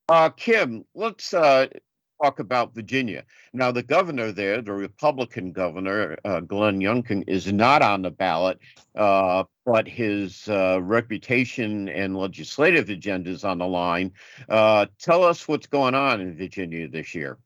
Uh, 0.09 0.29
Kim, 0.31 0.85
let's 0.95 1.33
uh, 1.33 1.67
talk 2.23 2.39
about 2.39 2.75
Virginia. 2.75 3.25
Now, 3.53 3.73
the 3.73 3.83
governor 3.83 4.33
there, 4.33 4.61
the 4.61 4.73
Republican 4.73 5.53
governor, 5.53 6.17
uh, 6.25 6.41
Glenn 6.41 6.81
Youngkin, 6.81 7.25
is 7.27 7.53
not 7.53 7.81
on 7.81 8.03
the 8.03 8.11
ballot, 8.11 8.59
uh, 8.95 9.45
but 9.65 9.89
his 9.89 10.47
uh, 10.49 10.81
reputation 10.83 11.89
and 11.89 12.17
legislative 12.17 12.91
agenda 12.91 13.31
is 13.31 13.45
on 13.45 13.59
the 13.59 13.67
line. 13.67 14.13
Uh, 14.49 14.87
tell 14.99 15.25
us 15.25 15.49
what's 15.49 15.67
going 15.67 15.95
on 15.95 16.21
in 16.21 16.37
Virginia 16.37 16.87
this 16.87 17.15
year. 17.15 17.39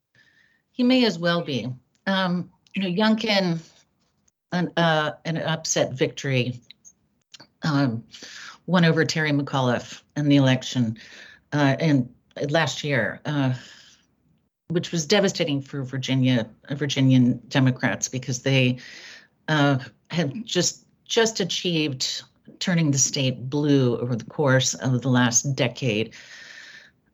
He 0.73 0.83
may 0.83 1.05
as 1.05 1.19
well 1.19 1.43
be. 1.43 1.69
Um, 2.07 2.51
you 2.75 2.83
know, 2.83 2.89
Youngkin, 2.89 3.59
an, 4.53 4.73
uh, 4.77 5.13
an 5.25 5.39
upset 5.39 5.93
victory, 5.93 6.61
um, 7.63 8.05
won 8.67 8.85
over 8.85 9.05
Terry 9.05 9.31
McAuliffe 9.31 10.03
in 10.17 10.29
the 10.29 10.37
election. 10.37 10.99
Uh, 11.53 11.77
and 11.81 12.09
last 12.51 12.85
year, 12.85 13.21
uh, 13.25 13.55
which 14.69 14.93
was 14.93 15.07
devastating 15.07 15.61
for 15.61 15.83
Virginia 15.83 16.49
Virginian 16.71 17.41
Democrats 17.49 18.09
because 18.09 18.43
they 18.43 18.79
uh, 19.49 19.79
had 20.11 20.45
just 20.45 20.85
just 21.05 21.41
achieved 21.41 22.23
turning 22.59 22.91
the 22.91 22.99
state 22.99 23.49
blue 23.49 23.99
over 23.99 24.17
the 24.17 24.25
course 24.25 24.75
of 24.75 25.03
the 25.03 25.09
last 25.09 25.55
decade. 25.55 26.15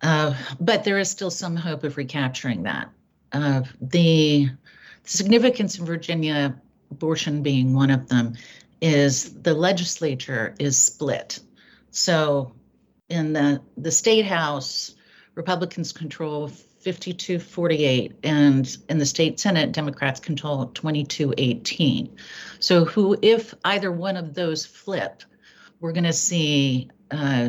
Uh, 0.02 0.34
but 0.60 0.84
there 0.84 0.98
is 0.98 1.10
still 1.10 1.30
some 1.30 1.56
hope 1.56 1.84
of 1.84 1.96
recapturing 1.96 2.64
that. 2.64 2.90
Uh, 3.32 3.62
the 3.80 4.48
significance 5.04 5.78
in 5.78 5.84
Virginia, 5.84 6.54
abortion 6.90 7.42
being 7.42 7.72
one 7.74 7.90
of 7.90 8.08
them, 8.08 8.34
is 8.80 9.32
the 9.42 9.54
legislature 9.54 10.54
is 10.58 10.80
split. 10.80 11.40
So 11.90 12.52
in 13.08 13.32
the 13.32 13.62
the 13.76 13.90
state 13.90 14.26
house, 14.26 14.94
Republicans 15.34 15.92
control 15.92 16.48
5248 16.48 18.16
and 18.22 18.76
in 18.88 18.98
the 18.98 19.06
state 19.06 19.40
senate 19.40 19.72
democrats 19.72 20.20
control 20.20 20.66
2218 20.66 22.14
so 22.60 22.84
who 22.84 23.16
if 23.22 23.54
either 23.64 23.90
one 23.90 24.18
of 24.18 24.34
those 24.34 24.66
flip 24.66 25.22
we're 25.80 25.92
going 25.92 26.04
to 26.04 26.12
see 26.12 26.90
uh, 27.10 27.48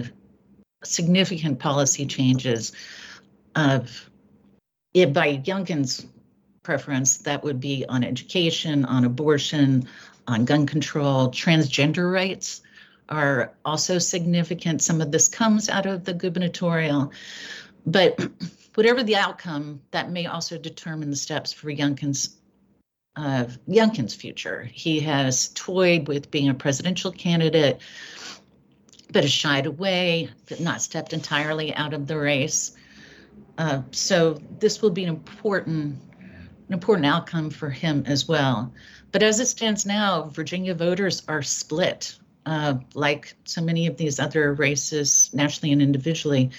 significant 0.83 1.59
policy 1.59 2.05
changes 2.05 2.71
of 3.55 4.09
it 4.93 5.11
by 5.11 5.37
youngkin's 5.37 6.05
preference 6.63 7.17
that 7.19 7.43
would 7.43 7.59
be 7.59 7.85
on 7.87 8.03
education 8.03 8.85
on 8.85 9.05
abortion 9.05 9.87
on 10.27 10.45
gun 10.45 10.65
control. 10.65 11.29
Transgender 11.29 12.11
rights 12.11 12.61
are 13.09 13.53
also 13.63 13.99
significant. 13.99 14.81
Some 14.81 15.01
of 15.01 15.11
this 15.11 15.29
comes 15.29 15.69
out 15.69 15.85
of 15.85 16.03
the 16.03 16.13
gubernatorial 16.13 17.11
but 17.85 18.29
whatever 18.75 19.03
the 19.03 19.15
outcome, 19.15 19.81
that 19.91 20.11
may 20.11 20.25
also 20.25 20.57
determine 20.57 21.09
the 21.09 21.15
steps 21.15 21.51
for 21.53 21.71
Youngkin's 21.71 22.37
uh, 23.15 23.45
Youngkin's 23.67 24.13
future. 24.13 24.63
He 24.63 24.99
has 24.99 25.49
toyed 25.49 26.07
with 26.07 26.31
being 26.31 26.49
a 26.49 26.53
presidential 26.53 27.11
candidate, 27.11 27.79
but 29.11 29.23
has 29.23 29.31
shied 29.31 29.65
away, 29.65 30.29
but 30.49 30.59
not 30.59 30.81
stepped 30.81 31.13
entirely 31.13 31.73
out 31.75 31.93
of 31.93 32.07
the 32.07 32.17
race. 32.17 32.75
Uh, 33.57 33.81
so 33.91 34.41
this 34.59 34.81
will 34.81 34.89
be 34.89 35.03
an 35.03 35.09
important, 35.09 35.97
an 36.19 36.73
important 36.73 37.05
outcome 37.05 37.49
for 37.49 37.69
him 37.69 38.03
as 38.05 38.27
well. 38.27 38.73
But 39.13 39.23
as 39.23 39.39
it 39.39 39.45
stands 39.45 39.85
now, 39.85 40.23
Virginia 40.23 40.75
voters 40.75 41.23
are 41.29 41.41
split, 41.41 42.17
uh, 42.45 42.75
like 42.95 43.33
so 43.45 43.61
many 43.61 43.87
of 43.87 43.95
these 43.95 44.19
other 44.19 44.53
races, 44.53 45.29
nationally 45.33 45.71
and 45.71 45.81
individually. 45.81 46.51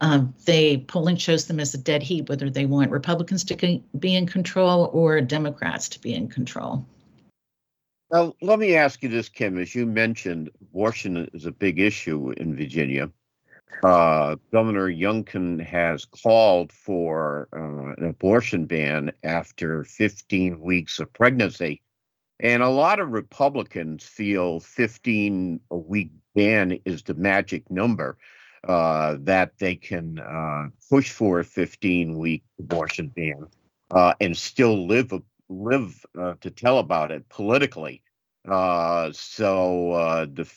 Um, 0.00 0.34
they 0.44 0.78
polling 0.78 1.16
shows 1.16 1.46
them 1.46 1.58
as 1.58 1.74
a 1.74 1.78
dead 1.78 2.02
heat, 2.02 2.28
whether 2.28 2.50
they 2.50 2.66
want 2.66 2.90
Republicans 2.90 3.44
to 3.44 3.80
be 3.98 4.14
in 4.14 4.26
control 4.26 4.90
or 4.92 5.20
Democrats 5.20 5.88
to 5.90 6.00
be 6.00 6.14
in 6.14 6.28
control. 6.28 6.86
Now, 8.10 8.34
let 8.40 8.58
me 8.58 8.74
ask 8.74 9.02
you 9.02 9.08
this, 9.08 9.28
Kim. 9.28 9.58
As 9.58 9.74
you 9.74 9.84
mentioned, 9.84 10.50
abortion 10.62 11.28
is 11.34 11.46
a 11.46 11.52
big 11.52 11.78
issue 11.78 12.30
in 12.36 12.56
Virginia. 12.56 13.10
Uh, 13.82 14.36
Governor 14.50 14.88
Youngkin 14.88 15.60
has 15.64 16.04
called 16.04 16.72
for 16.72 17.48
uh, 17.52 18.02
an 18.02 18.08
abortion 18.08 18.64
ban 18.64 19.12
after 19.22 19.84
15 19.84 20.60
weeks 20.60 20.98
of 21.00 21.12
pregnancy. 21.12 21.82
And 22.40 22.62
a 22.62 22.68
lot 22.68 22.98
of 22.98 23.10
Republicans 23.10 24.04
feel 24.04 24.60
15 24.60 25.60
a 25.70 25.76
week 25.76 26.10
ban 26.34 26.78
is 26.84 27.02
the 27.02 27.14
magic 27.14 27.70
number 27.70 28.16
uh, 28.66 29.16
that 29.20 29.58
they 29.58 29.76
can 29.76 30.18
uh, 30.18 30.68
push 30.90 31.10
for 31.10 31.40
a 31.40 31.44
15 31.44 32.18
week 32.18 32.42
abortion 32.58 33.08
ban 33.08 33.46
uh, 33.90 34.14
and 34.20 34.36
still 34.36 34.86
live 34.86 35.12
live 35.48 36.04
uh, 36.18 36.34
to 36.40 36.50
tell 36.50 36.78
about 36.78 37.10
it 37.10 37.28
politically. 37.28 38.02
Uh, 38.46 39.10
so 39.12 39.92
uh, 39.92 40.26
the 40.26 40.48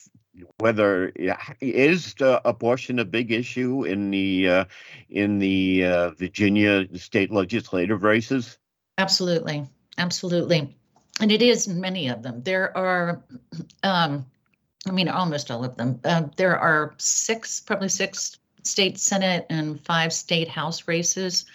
whether 0.60 1.12
is 1.60 2.16
abortion 2.22 3.00
a 3.00 3.06
big 3.06 3.32
issue 3.32 3.84
in 3.84 4.12
the 4.12 4.66
in 5.10 5.40
the 5.40 5.82
Virginia 6.18 6.88
state 6.98 7.32
legislative 7.32 8.04
races? 8.04 8.58
Absolutely, 8.98 9.68
absolutely, 9.98 10.76
and 11.20 11.32
it 11.32 11.42
is 11.42 11.68
in 11.68 11.82
many 11.82 12.08
of 12.08 12.24
them. 12.24 12.44
There 12.44 12.76
are. 12.78 13.24
Um, 13.84 14.26
I 14.88 14.92
mean, 14.92 15.10
almost 15.10 15.52
all 15.52 15.64
of 15.64 15.78
them. 15.78 16.00
Uh, 16.04 16.24
there 16.38 16.58
are 16.58 16.96
six, 16.98 17.60
probably 17.60 17.90
six 17.90 18.38
state 18.64 18.98
Senate 18.98 19.46
and 19.50 19.84
five 19.86 20.14
state 20.14 20.48
House 20.48 20.88
races 20.88 21.46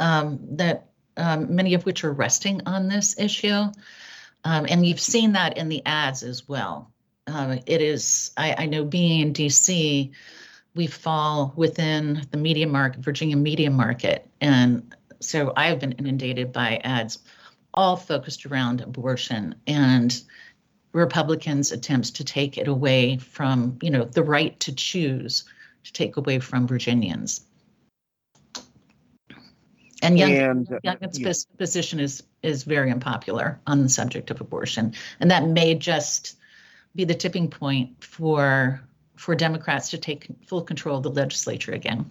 um, 0.00 0.38
that 0.56 0.88
um, 1.16 1.54
many 1.54 1.74
of 1.74 1.84
which 1.84 2.04
are 2.04 2.12
resting 2.12 2.62
on 2.66 2.88
this 2.88 3.18
issue. 3.18 3.70
Um, 4.44 4.66
and 4.68 4.84
you've 4.84 5.00
seen 5.00 5.32
that 5.32 5.56
in 5.56 5.68
the 5.68 5.84
ads 5.86 6.22
as 6.22 6.48
well. 6.48 6.90
Uh, 7.26 7.56
it 7.66 7.80
is, 7.80 8.32
I, 8.36 8.54
I, 8.58 8.66
know 8.66 8.84
being 8.84 9.20
in 9.20 9.32
DC, 9.32 10.10
we 10.74 10.86
fall 10.86 11.54
within 11.56 12.26
the 12.30 12.36
media 12.36 12.66
market, 12.66 13.00
Virginia 13.00 13.36
media 13.36 13.70
market. 13.70 14.28
And 14.42 14.94
so 15.20 15.52
I've 15.56 15.78
been 15.78 15.92
inundated 15.92 16.52
by 16.52 16.80
ads 16.84 17.20
all 17.72 17.96
focused 17.96 18.44
around 18.44 18.82
abortion 18.82 19.54
and 19.66 20.22
Republicans' 20.94 21.72
attempts 21.72 22.12
to 22.12 22.24
take 22.24 22.56
it 22.56 22.68
away 22.68 23.18
from, 23.18 23.76
you 23.82 23.90
know, 23.90 24.04
the 24.04 24.22
right 24.22 24.58
to 24.60 24.72
choose 24.72 25.44
to 25.82 25.92
take 25.92 26.16
away 26.16 26.38
from 26.38 26.66
Virginians. 26.66 27.44
And 30.02 30.18
Young, 30.18 30.32
and, 30.32 30.72
uh, 30.72 30.78
yeah. 30.82 30.94
position 31.58 31.98
is 31.98 32.22
is 32.42 32.62
very 32.64 32.90
unpopular 32.90 33.58
on 33.66 33.82
the 33.82 33.88
subject 33.88 34.30
of 34.30 34.40
abortion, 34.40 34.94
and 35.18 35.30
that 35.30 35.48
may 35.48 35.74
just 35.74 36.36
be 36.94 37.04
the 37.04 37.14
tipping 37.14 37.48
point 37.48 38.04
for 38.04 38.80
for 39.16 39.34
Democrats 39.34 39.90
to 39.90 39.98
take 39.98 40.26
full 40.46 40.62
control 40.62 40.98
of 40.98 41.02
the 41.02 41.10
legislature 41.10 41.72
again. 41.72 42.10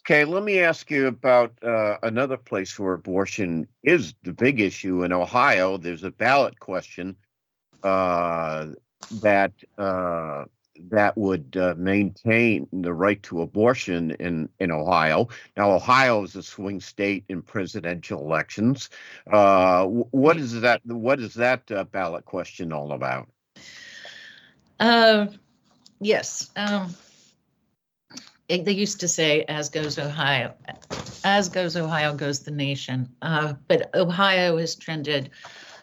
Okay, 0.00 0.24
let 0.24 0.42
me 0.42 0.60
ask 0.60 0.90
you 0.90 1.06
about 1.06 1.52
uh, 1.62 1.96
another 2.02 2.36
place 2.36 2.78
where 2.78 2.92
abortion 2.92 3.66
is 3.82 4.14
the 4.22 4.32
big 4.32 4.60
issue 4.60 5.02
in 5.02 5.12
Ohio. 5.12 5.78
There's 5.78 6.04
a 6.04 6.10
ballot 6.10 6.60
question 6.60 7.16
that 9.10 9.52
uh, 9.78 10.44
that 10.90 11.16
would 11.16 11.56
uh, 11.56 11.74
maintain 11.76 12.68
the 12.72 12.92
right 12.92 13.22
to 13.24 13.42
abortion 13.42 14.12
in, 14.12 14.48
in 14.60 14.70
Ohio. 14.70 15.28
Now, 15.56 15.72
Ohio 15.72 16.22
is 16.24 16.36
a 16.36 16.42
swing 16.42 16.80
state 16.80 17.24
in 17.28 17.42
presidential 17.42 18.20
elections. 18.20 18.90
Uh, 19.30 19.86
what 19.86 20.36
is 20.36 20.60
that? 20.60 20.84
What 20.84 21.20
is 21.20 21.34
that 21.34 21.70
uh, 21.70 21.84
ballot 21.84 22.24
question 22.24 22.72
all 22.72 22.92
about? 22.92 23.28
Uh, 24.78 25.26
yes. 26.00 26.50
Um, 26.56 26.94
it, 28.48 28.64
they 28.64 28.72
used 28.72 29.00
to 29.00 29.08
say, 29.08 29.44
"As 29.48 29.70
goes 29.70 29.98
Ohio, 29.98 30.54
as 31.24 31.48
goes 31.48 31.76
Ohio, 31.76 32.14
goes 32.14 32.40
the 32.40 32.50
nation." 32.50 33.08
Uh, 33.22 33.54
but 33.66 33.94
Ohio 33.94 34.58
has 34.58 34.76
trended 34.76 35.30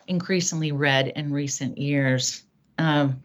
increasingly 0.08 0.72
red 0.72 1.08
in 1.08 1.32
recent 1.32 1.78
years. 1.78 2.44
Um, 2.78 3.22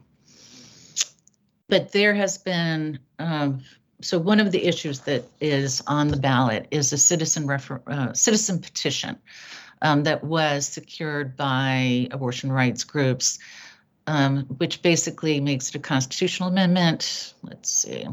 but 1.67 1.91
there 1.91 2.13
has 2.13 2.37
been 2.37 2.99
um, 3.19 3.61
so 4.01 4.17
one 4.17 4.39
of 4.39 4.51
the 4.51 4.65
issues 4.65 5.01
that 5.01 5.25
is 5.41 5.81
on 5.87 6.07
the 6.07 6.17
ballot 6.17 6.67
is 6.71 6.93
a 6.93 6.97
citizen 6.97 7.47
refer, 7.47 7.81
uh, 7.87 8.13
citizen 8.13 8.59
petition 8.59 9.17
um, 9.81 10.03
that 10.03 10.23
was 10.23 10.67
secured 10.67 11.35
by 11.35 12.07
abortion 12.11 12.51
rights 12.51 12.83
groups, 12.83 13.39
um, 14.07 14.45
which 14.57 14.81
basically 14.81 15.41
makes 15.41 15.69
it 15.69 15.75
a 15.75 15.79
constitutional 15.79 16.49
amendment. 16.49 17.33
Let's 17.43 17.69
see, 17.69 18.07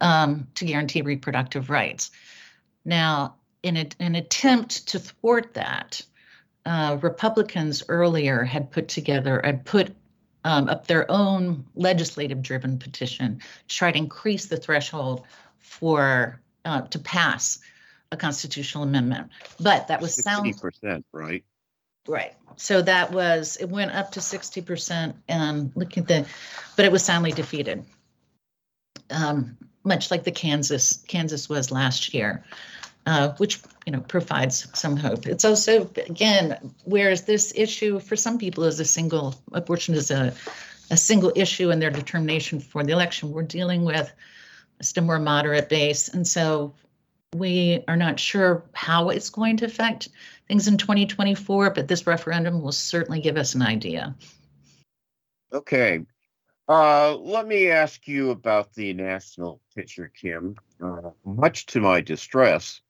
um, 0.00 0.46
to 0.54 0.64
guarantee 0.64 1.02
reproductive 1.02 1.68
rights. 1.68 2.10
Now, 2.84 3.36
in 3.62 3.76
a, 3.76 3.88
an 3.98 4.14
attempt 4.14 4.88
to 4.88 5.00
thwart 5.00 5.54
that, 5.54 6.00
uh, 6.66 6.98
Republicans 7.00 7.82
earlier 7.88 8.42
had 8.42 8.70
put 8.70 8.88
together, 8.88 9.40
had 9.42 9.64
put 9.64 9.94
um, 10.44 10.68
up 10.68 10.86
their 10.86 11.10
own 11.10 11.64
legislative 11.74 12.42
driven 12.42 12.78
petition 12.78 13.40
to 13.68 13.74
try 13.74 13.90
to 13.90 13.96
increase 13.96 14.46
the 14.46 14.56
threshold 14.56 15.24
for 15.58 16.40
uh, 16.64 16.82
to 16.82 16.98
pass 16.98 17.60
a 18.12 18.16
constitutional 18.16 18.84
amendment. 18.84 19.30
But 19.60 19.88
that 19.88 20.00
was 20.00 20.14
sound 20.14 20.60
percent, 20.60 21.06
right? 21.12 21.44
Right. 22.08 22.34
So 22.56 22.82
that 22.82 23.12
was 23.12 23.56
it 23.60 23.68
went 23.68 23.92
up 23.92 24.12
to 24.12 24.20
60% 24.20 25.14
and 25.28 25.72
look 25.74 25.98
at 25.98 26.06
the 26.06 26.26
but 26.76 26.84
it 26.84 26.92
was 26.92 27.04
soundly 27.04 27.32
defeated. 27.32 27.84
Um, 29.10 29.56
much 29.84 30.10
like 30.10 30.24
the 30.24 30.32
Kansas 30.32 31.04
Kansas 31.08 31.48
was 31.48 31.70
last 31.70 32.12
year. 32.12 32.44
Uh, 33.06 33.34
which 33.36 33.60
you 33.86 33.92
know 33.92 34.00
provides 34.00 34.66
some 34.78 34.96
hope. 34.96 35.26
It's 35.26 35.44
also 35.44 35.88
again, 36.08 36.74
whereas 36.84 37.22
this 37.22 37.52
issue 37.54 38.00
for 38.00 38.16
some 38.16 38.36
people 38.36 38.64
is 38.64 38.80
a 38.80 38.84
single 38.84 39.34
abortion 39.52 39.94
is 39.94 40.10
a 40.10 40.34
a 40.90 40.96
single 40.96 41.32
issue 41.34 41.70
in 41.70 41.78
their 41.78 41.90
determination 41.90 42.60
for 42.60 42.84
the 42.84 42.92
election. 42.92 43.32
We're 43.32 43.42
dealing 43.42 43.84
with 43.84 44.12
a 44.96 45.00
more 45.00 45.18
moderate 45.18 45.68
base, 45.68 46.08
and 46.08 46.26
so 46.26 46.74
we 47.32 47.82
are 47.88 47.96
not 47.96 48.20
sure 48.20 48.64
how 48.72 49.10
it's 49.10 49.30
going 49.30 49.58
to 49.58 49.66
affect 49.66 50.08
things 50.48 50.68
in 50.68 50.78
2024. 50.78 51.70
But 51.70 51.88
this 51.88 52.06
referendum 52.06 52.62
will 52.62 52.72
certainly 52.72 53.20
give 53.20 53.36
us 53.36 53.54
an 53.54 53.62
idea. 53.62 54.16
Okay. 55.52 56.00
Uh, 56.68 57.14
let 57.18 57.46
me 57.46 57.70
ask 57.70 58.08
you 58.08 58.30
about 58.30 58.74
the 58.74 58.92
national 58.92 59.60
picture, 59.76 60.10
Kim. 60.20 60.56
Uh, 60.82 61.10
much 61.24 61.66
to 61.66 61.80
my 61.80 62.00
distress, 62.00 62.80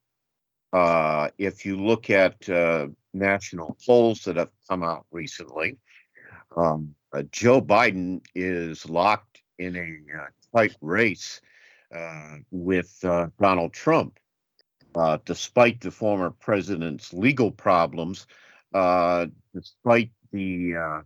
uh, 0.73 1.29
if 1.39 1.64
you 1.64 1.77
look 1.77 2.11
at 2.11 2.49
uh, 2.49 2.89
national 3.14 3.77
polls 3.87 4.25
that 4.25 4.37
have 4.37 4.51
come 4.69 4.83
out 4.83 5.07
recently, 5.11 5.79
um, 6.57 6.95
uh, 7.12 7.23
Joe 7.31 7.61
Biden 7.61 8.21
is 8.35 8.89
locked 8.89 9.43
in 9.59 9.77
a 9.77 10.19
uh, 10.19 10.27
tight 10.55 10.77
race 10.81 11.41
uh, 11.95 12.37
with 12.51 12.99
uh, 13.05 13.29
Donald 13.41 13.73
Trump. 13.73 14.19
despite 15.25 15.81
the 15.81 15.91
former 15.91 16.31
president's 16.31 17.12
legal 17.12 17.51
problems, 17.51 18.27
despite 19.55 20.11
the 20.33 21.03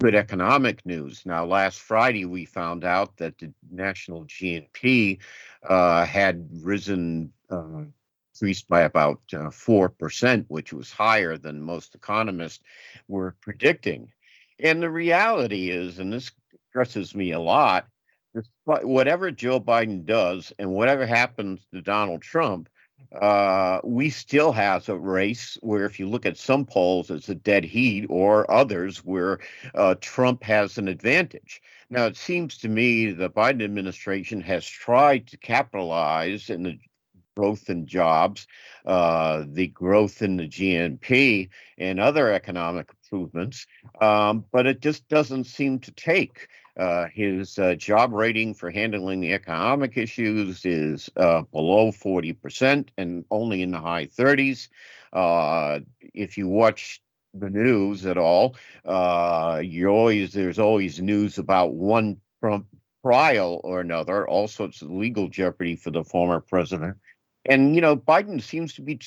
good 0.00 0.14
economic 0.14 0.84
news. 0.86 1.22
Now, 1.26 1.44
last 1.44 1.80
Friday, 1.80 2.24
we 2.24 2.44
found 2.44 2.84
out 2.84 3.16
that 3.16 3.38
the 3.38 3.52
national 3.70 4.24
GNP 4.26 5.18
had 5.68 6.48
risen 6.52 7.32
increased 8.42 8.68
by 8.68 8.80
about 8.80 9.20
uh, 9.34 9.50
4%, 9.50 10.44
which 10.48 10.72
was 10.72 10.90
higher 10.90 11.38
than 11.38 11.62
most 11.62 11.94
economists 11.94 12.58
were 13.06 13.36
predicting. 13.40 14.10
And 14.58 14.82
the 14.82 14.90
reality 14.90 15.70
is, 15.70 16.00
and 16.00 16.12
this 16.12 16.32
stresses 16.68 17.14
me 17.14 17.30
a 17.30 17.38
lot, 17.38 17.86
whatever 18.64 19.30
Joe 19.30 19.60
Biden 19.60 20.04
does 20.04 20.52
and 20.58 20.72
whatever 20.72 21.06
happens 21.06 21.60
to 21.72 21.82
Donald 21.82 22.22
Trump, 22.22 22.68
uh, 23.20 23.78
we 23.84 24.10
still 24.10 24.50
have 24.50 24.88
a 24.88 24.98
race 24.98 25.56
where, 25.60 25.84
if 25.84 26.00
you 26.00 26.08
look 26.08 26.26
at 26.26 26.36
some 26.36 26.66
polls, 26.66 27.10
it's 27.10 27.28
a 27.28 27.36
dead 27.36 27.62
heat, 27.62 28.06
or 28.08 28.50
others 28.50 29.04
where 29.04 29.38
uh, 29.76 29.94
Trump 30.00 30.42
has 30.42 30.78
an 30.78 30.88
advantage. 30.88 31.62
Now, 31.90 32.06
it 32.06 32.16
seems 32.16 32.58
to 32.58 32.68
me 32.68 33.12
the 33.12 33.30
Biden 33.30 33.62
administration 33.62 34.40
has 34.40 34.66
tried 34.66 35.28
to 35.28 35.36
capitalize 35.36 36.50
in 36.50 36.64
the 36.64 36.78
growth 37.36 37.68
in 37.70 37.86
jobs, 37.86 38.46
uh, 38.86 39.44
the 39.46 39.68
growth 39.68 40.22
in 40.22 40.36
the 40.36 40.48
GNP, 40.48 41.48
and 41.78 42.00
other 42.00 42.32
economic 42.32 42.90
improvements. 42.90 43.66
Um, 44.00 44.44
but 44.52 44.66
it 44.66 44.80
just 44.80 45.08
doesn't 45.08 45.44
seem 45.44 45.78
to 45.80 45.92
take. 45.92 46.48
Uh, 46.74 47.06
his 47.12 47.58
uh, 47.58 47.74
job 47.74 48.12
rating 48.12 48.54
for 48.54 48.70
handling 48.70 49.20
the 49.20 49.34
economic 49.34 49.98
issues 49.98 50.64
is 50.64 51.10
uh, 51.16 51.42
below 51.52 51.92
40% 51.92 52.88
and 52.96 53.24
only 53.30 53.60
in 53.60 53.72
the 53.72 53.80
high 53.80 54.06
30s. 54.06 54.68
Uh, 55.12 55.80
if 56.14 56.38
you 56.38 56.48
watch 56.48 57.02
the 57.34 57.50
news 57.50 58.06
at 58.06 58.16
all, 58.16 58.56
uh, 58.86 59.60
you 59.62 59.88
always 59.88 60.32
there's 60.32 60.58
always 60.58 61.00
news 61.00 61.36
about 61.36 61.74
one 61.74 62.16
Trump 62.40 62.66
trial 63.04 63.60
or 63.64 63.80
another, 63.80 64.26
all 64.26 64.48
sorts 64.48 64.80
of 64.80 64.90
legal 64.90 65.28
jeopardy 65.28 65.76
for 65.76 65.90
the 65.90 66.04
former 66.04 66.40
president. 66.40 66.96
And, 67.44 67.74
you 67.74 67.80
know, 67.80 67.96
Biden 67.96 68.40
seems 68.40 68.74
to 68.74 68.82
be 68.82 69.00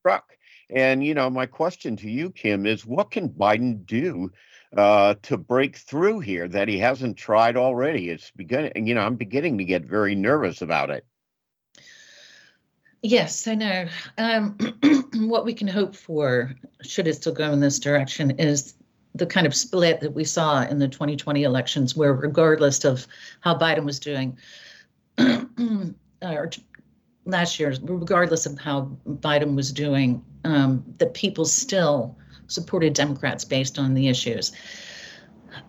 struck. 0.00 0.36
And, 0.70 1.04
you 1.04 1.14
know, 1.14 1.30
my 1.30 1.46
question 1.46 1.96
to 1.98 2.10
you, 2.10 2.30
Kim, 2.30 2.66
is 2.66 2.86
what 2.86 3.10
can 3.10 3.28
Biden 3.28 3.84
do 3.86 4.32
uh, 4.76 5.14
to 5.22 5.36
break 5.36 5.76
through 5.76 6.20
here 6.20 6.48
that 6.48 6.68
he 6.68 6.78
hasn't 6.78 7.16
tried 7.16 7.56
already? 7.56 8.10
It's 8.10 8.30
beginning, 8.30 8.86
you 8.86 8.94
know, 8.94 9.02
I'm 9.02 9.16
beginning 9.16 9.58
to 9.58 9.64
get 9.64 9.84
very 9.84 10.14
nervous 10.14 10.62
about 10.62 10.90
it. 10.90 11.04
Yes, 13.02 13.46
I 13.46 13.54
know. 13.54 13.86
Um, 14.16 14.56
what 15.28 15.44
we 15.44 15.52
can 15.52 15.68
hope 15.68 15.94
for, 15.94 16.54
should 16.82 17.06
it 17.06 17.16
still 17.16 17.34
go 17.34 17.52
in 17.52 17.60
this 17.60 17.78
direction, 17.78 18.30
is 18.38 18.74
the 19.14 19.26
kind 19.26 19.46
of 19.46 19.54
split 19.54 20.00
that 20.00 20.14
we 20.14 20.24
saw 20.24 20.62
in 20.62 20.78
the 20.78 20.88
2020 20.88 21.42
elections, 21.42 21.94
where 21.94 22.14
regardless 22.14 22.82
of 22.84 23.06
how 23.40 23.56
Biden 23.56 23.84
was 23.84 24.00
doing, 24.00 24.38
or 25.18 26.50
last 27.26 27.58
year, 27.58 27.74
regardless 27.82 28.46
of 28.46 28.58
how 28.58 28.90
Biden 29.08 29.54
was 29.56 29.72
doing, 29.72 30.24
um, 30.44 30.84
that 30.98 31.14
people 31.14 31.44
still 31.44 32.16
supported 32.46 32.92
Democrats 32.92 33.44
based 33.44 33.78
on 33.78 33.94
the 33.94 34.08
issues. 34.08 34.52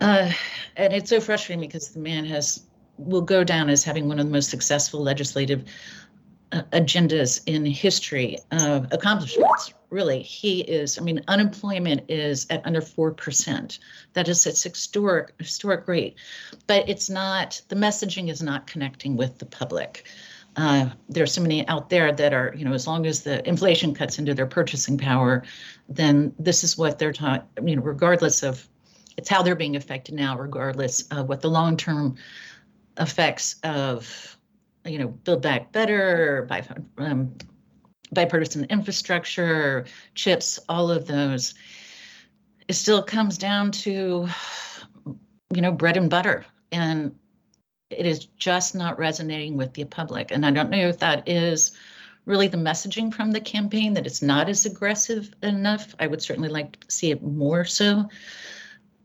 Uh, 0.00 0.30
and 0.76 0.92
it's 0.92 1.10
so 1.10 1.20
frustrating 1.20 1.60
because 1.60 1.90
the 1.90 2.00
man 2.00 2.24
has 2.24 2.62
will 2.98 3.22
go 3.22 3.44
down 3.44 3.68
as 3.68 3.84
having 3.84 4.08
one 4.08 4.18
of 4.18 4.26
the 4.26 4.32
most 4.32 4.50
successful 4.50 5.02
legislative 5.02 5.64
uh, 6.52 6.62
agendas 6.72 7.42
in 7.46 7.64
history 7.66 8.38
of 8.52 8.86
accomplishments. 8.92 9.74
Really, 9.90 10.22
he 10.22 10.60
is. 10.62 10.98
I 10.98 11.02
mean, 11.02 11.22
unemployment 11.28 12.02
is 12.08 12.46
at 12.50 12.66
under 12.66 12.80
four 12.80 13.12
percent. 13.12 13.78
That 14.14 14.28
is 14.28 14.46
its 14.46 14.62
historic 14.62 15.32
historic 15.38 15.86
rate, 15.86 16.16
but 16.66 16.88
it's 16.88 17.08
not. 17.08 17.60
The 17.68 17.76
messaging 17.76 18.28
is 18.28 18.42
not 18.42 18.66
connecting 18.66 19.16
with 19.16 19.38
the 19.38 19.46
public. 19.46 20.06
Uh, 20.56 20.88
there 21.08 21.22
are 21.22 21.26
so 21.26 21.42
many 21.42 21.68
out 21.68 21.90
there 21.90 22.12
that 22.12 22.32
are, 22.32 22.54
you 22.56 22.64
know, 22.64 22.72
as 22.72 22.86
long 22.86 23.04
as 23.06 23.22
the 23.22 23.46
inflation 23.46 23.94
cuts 23.94 24.18
into 24.18 24.32
their 24.32 24.46
purchasing 24.46 24.96
power, 24.96 25.42
then 25.88 26.34
this 26.38 26.64
is 26.64 26.78
what 26.78 26.98
they're 26.98 27.12
taught. 27.12 27.46
you 27.62 27.76
know, 27.76 27.82
regardless 27.82 28.42
of, 28.42 28.66
it's 29.18 29.28
how 29.28 29.42
they're 29.42 29.54
being 29.54 29.76
affected 29.76 30.14
now, 30.14 30.36
regardless 30.36 31.02
of 31.10 31.28
what 31.28 31.42
the 31.42 31.50
long-term 31.50 32.16
effects 32.98 33.56
of, 33.64 34.38
you 34.86 34.98
know, 34.98 35.08
Build 35.08 35.42
Back 35.42 35.72
Better, 35.72 36.46
by 36.48 36.66
um, 36.98 37.34
bipartisan 38.12 38.64
infrastructure, 38.70 39.84
chips, 40.14 40.58
all 40.68 40.90
of 40.90 41.06
those. 41.06 41.54
It 42.68 42.74
still 42.74 43.02
comes 43.02 43.36
down 43.36 43.70
to, 43.72 44.28
you 45.54 45.60
know, 45.60 45.72
bread 45.72 45.96
and 45.96 46.10
butter, 46.10 46.46
and 46.72 47.14
it 47.90 48.06
is 48.06 48.26
just 48.36 48.74
not 48.74 48.98
resonating 48.98 49.56
with 49.56 49.74
the 49.74 49.84
public. 49.84 50.30
And 50.30 50.44
I 50.44 50.50
don't 50.50 50.70
know 50.70 50.88
if 50.88 50.98
that 50.98 51.28
is 51.28 51.72
really 52.24 52.48
the 52.48 52.56
messaging 52.56 53.14
from 53.14 53.30
the 53.30 53.40
campaign 53.40 53.94
that 53.94 54.06
it's 54.06 54.22
not 54.22 54.48
as 54.48 54.66
aggressive 54.66 55.32
enough. 55.42 55.94
I 56.00 56.06
would 56.06 56.20
certainly 56.20 56.48
like 56.48 56.80
to 56.80 56.90
see 56.90 57.10
it 57.10 57.22
more 57.22 57.64
so. 57.64 58.08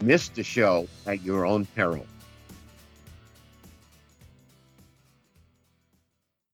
Miss 0.00 0.30
the 0.30 0.42
show 0.42 0.88
at 1.06 1.22
your 1.22 1.44
own 1.44 1.66
peril. 1.66 2.06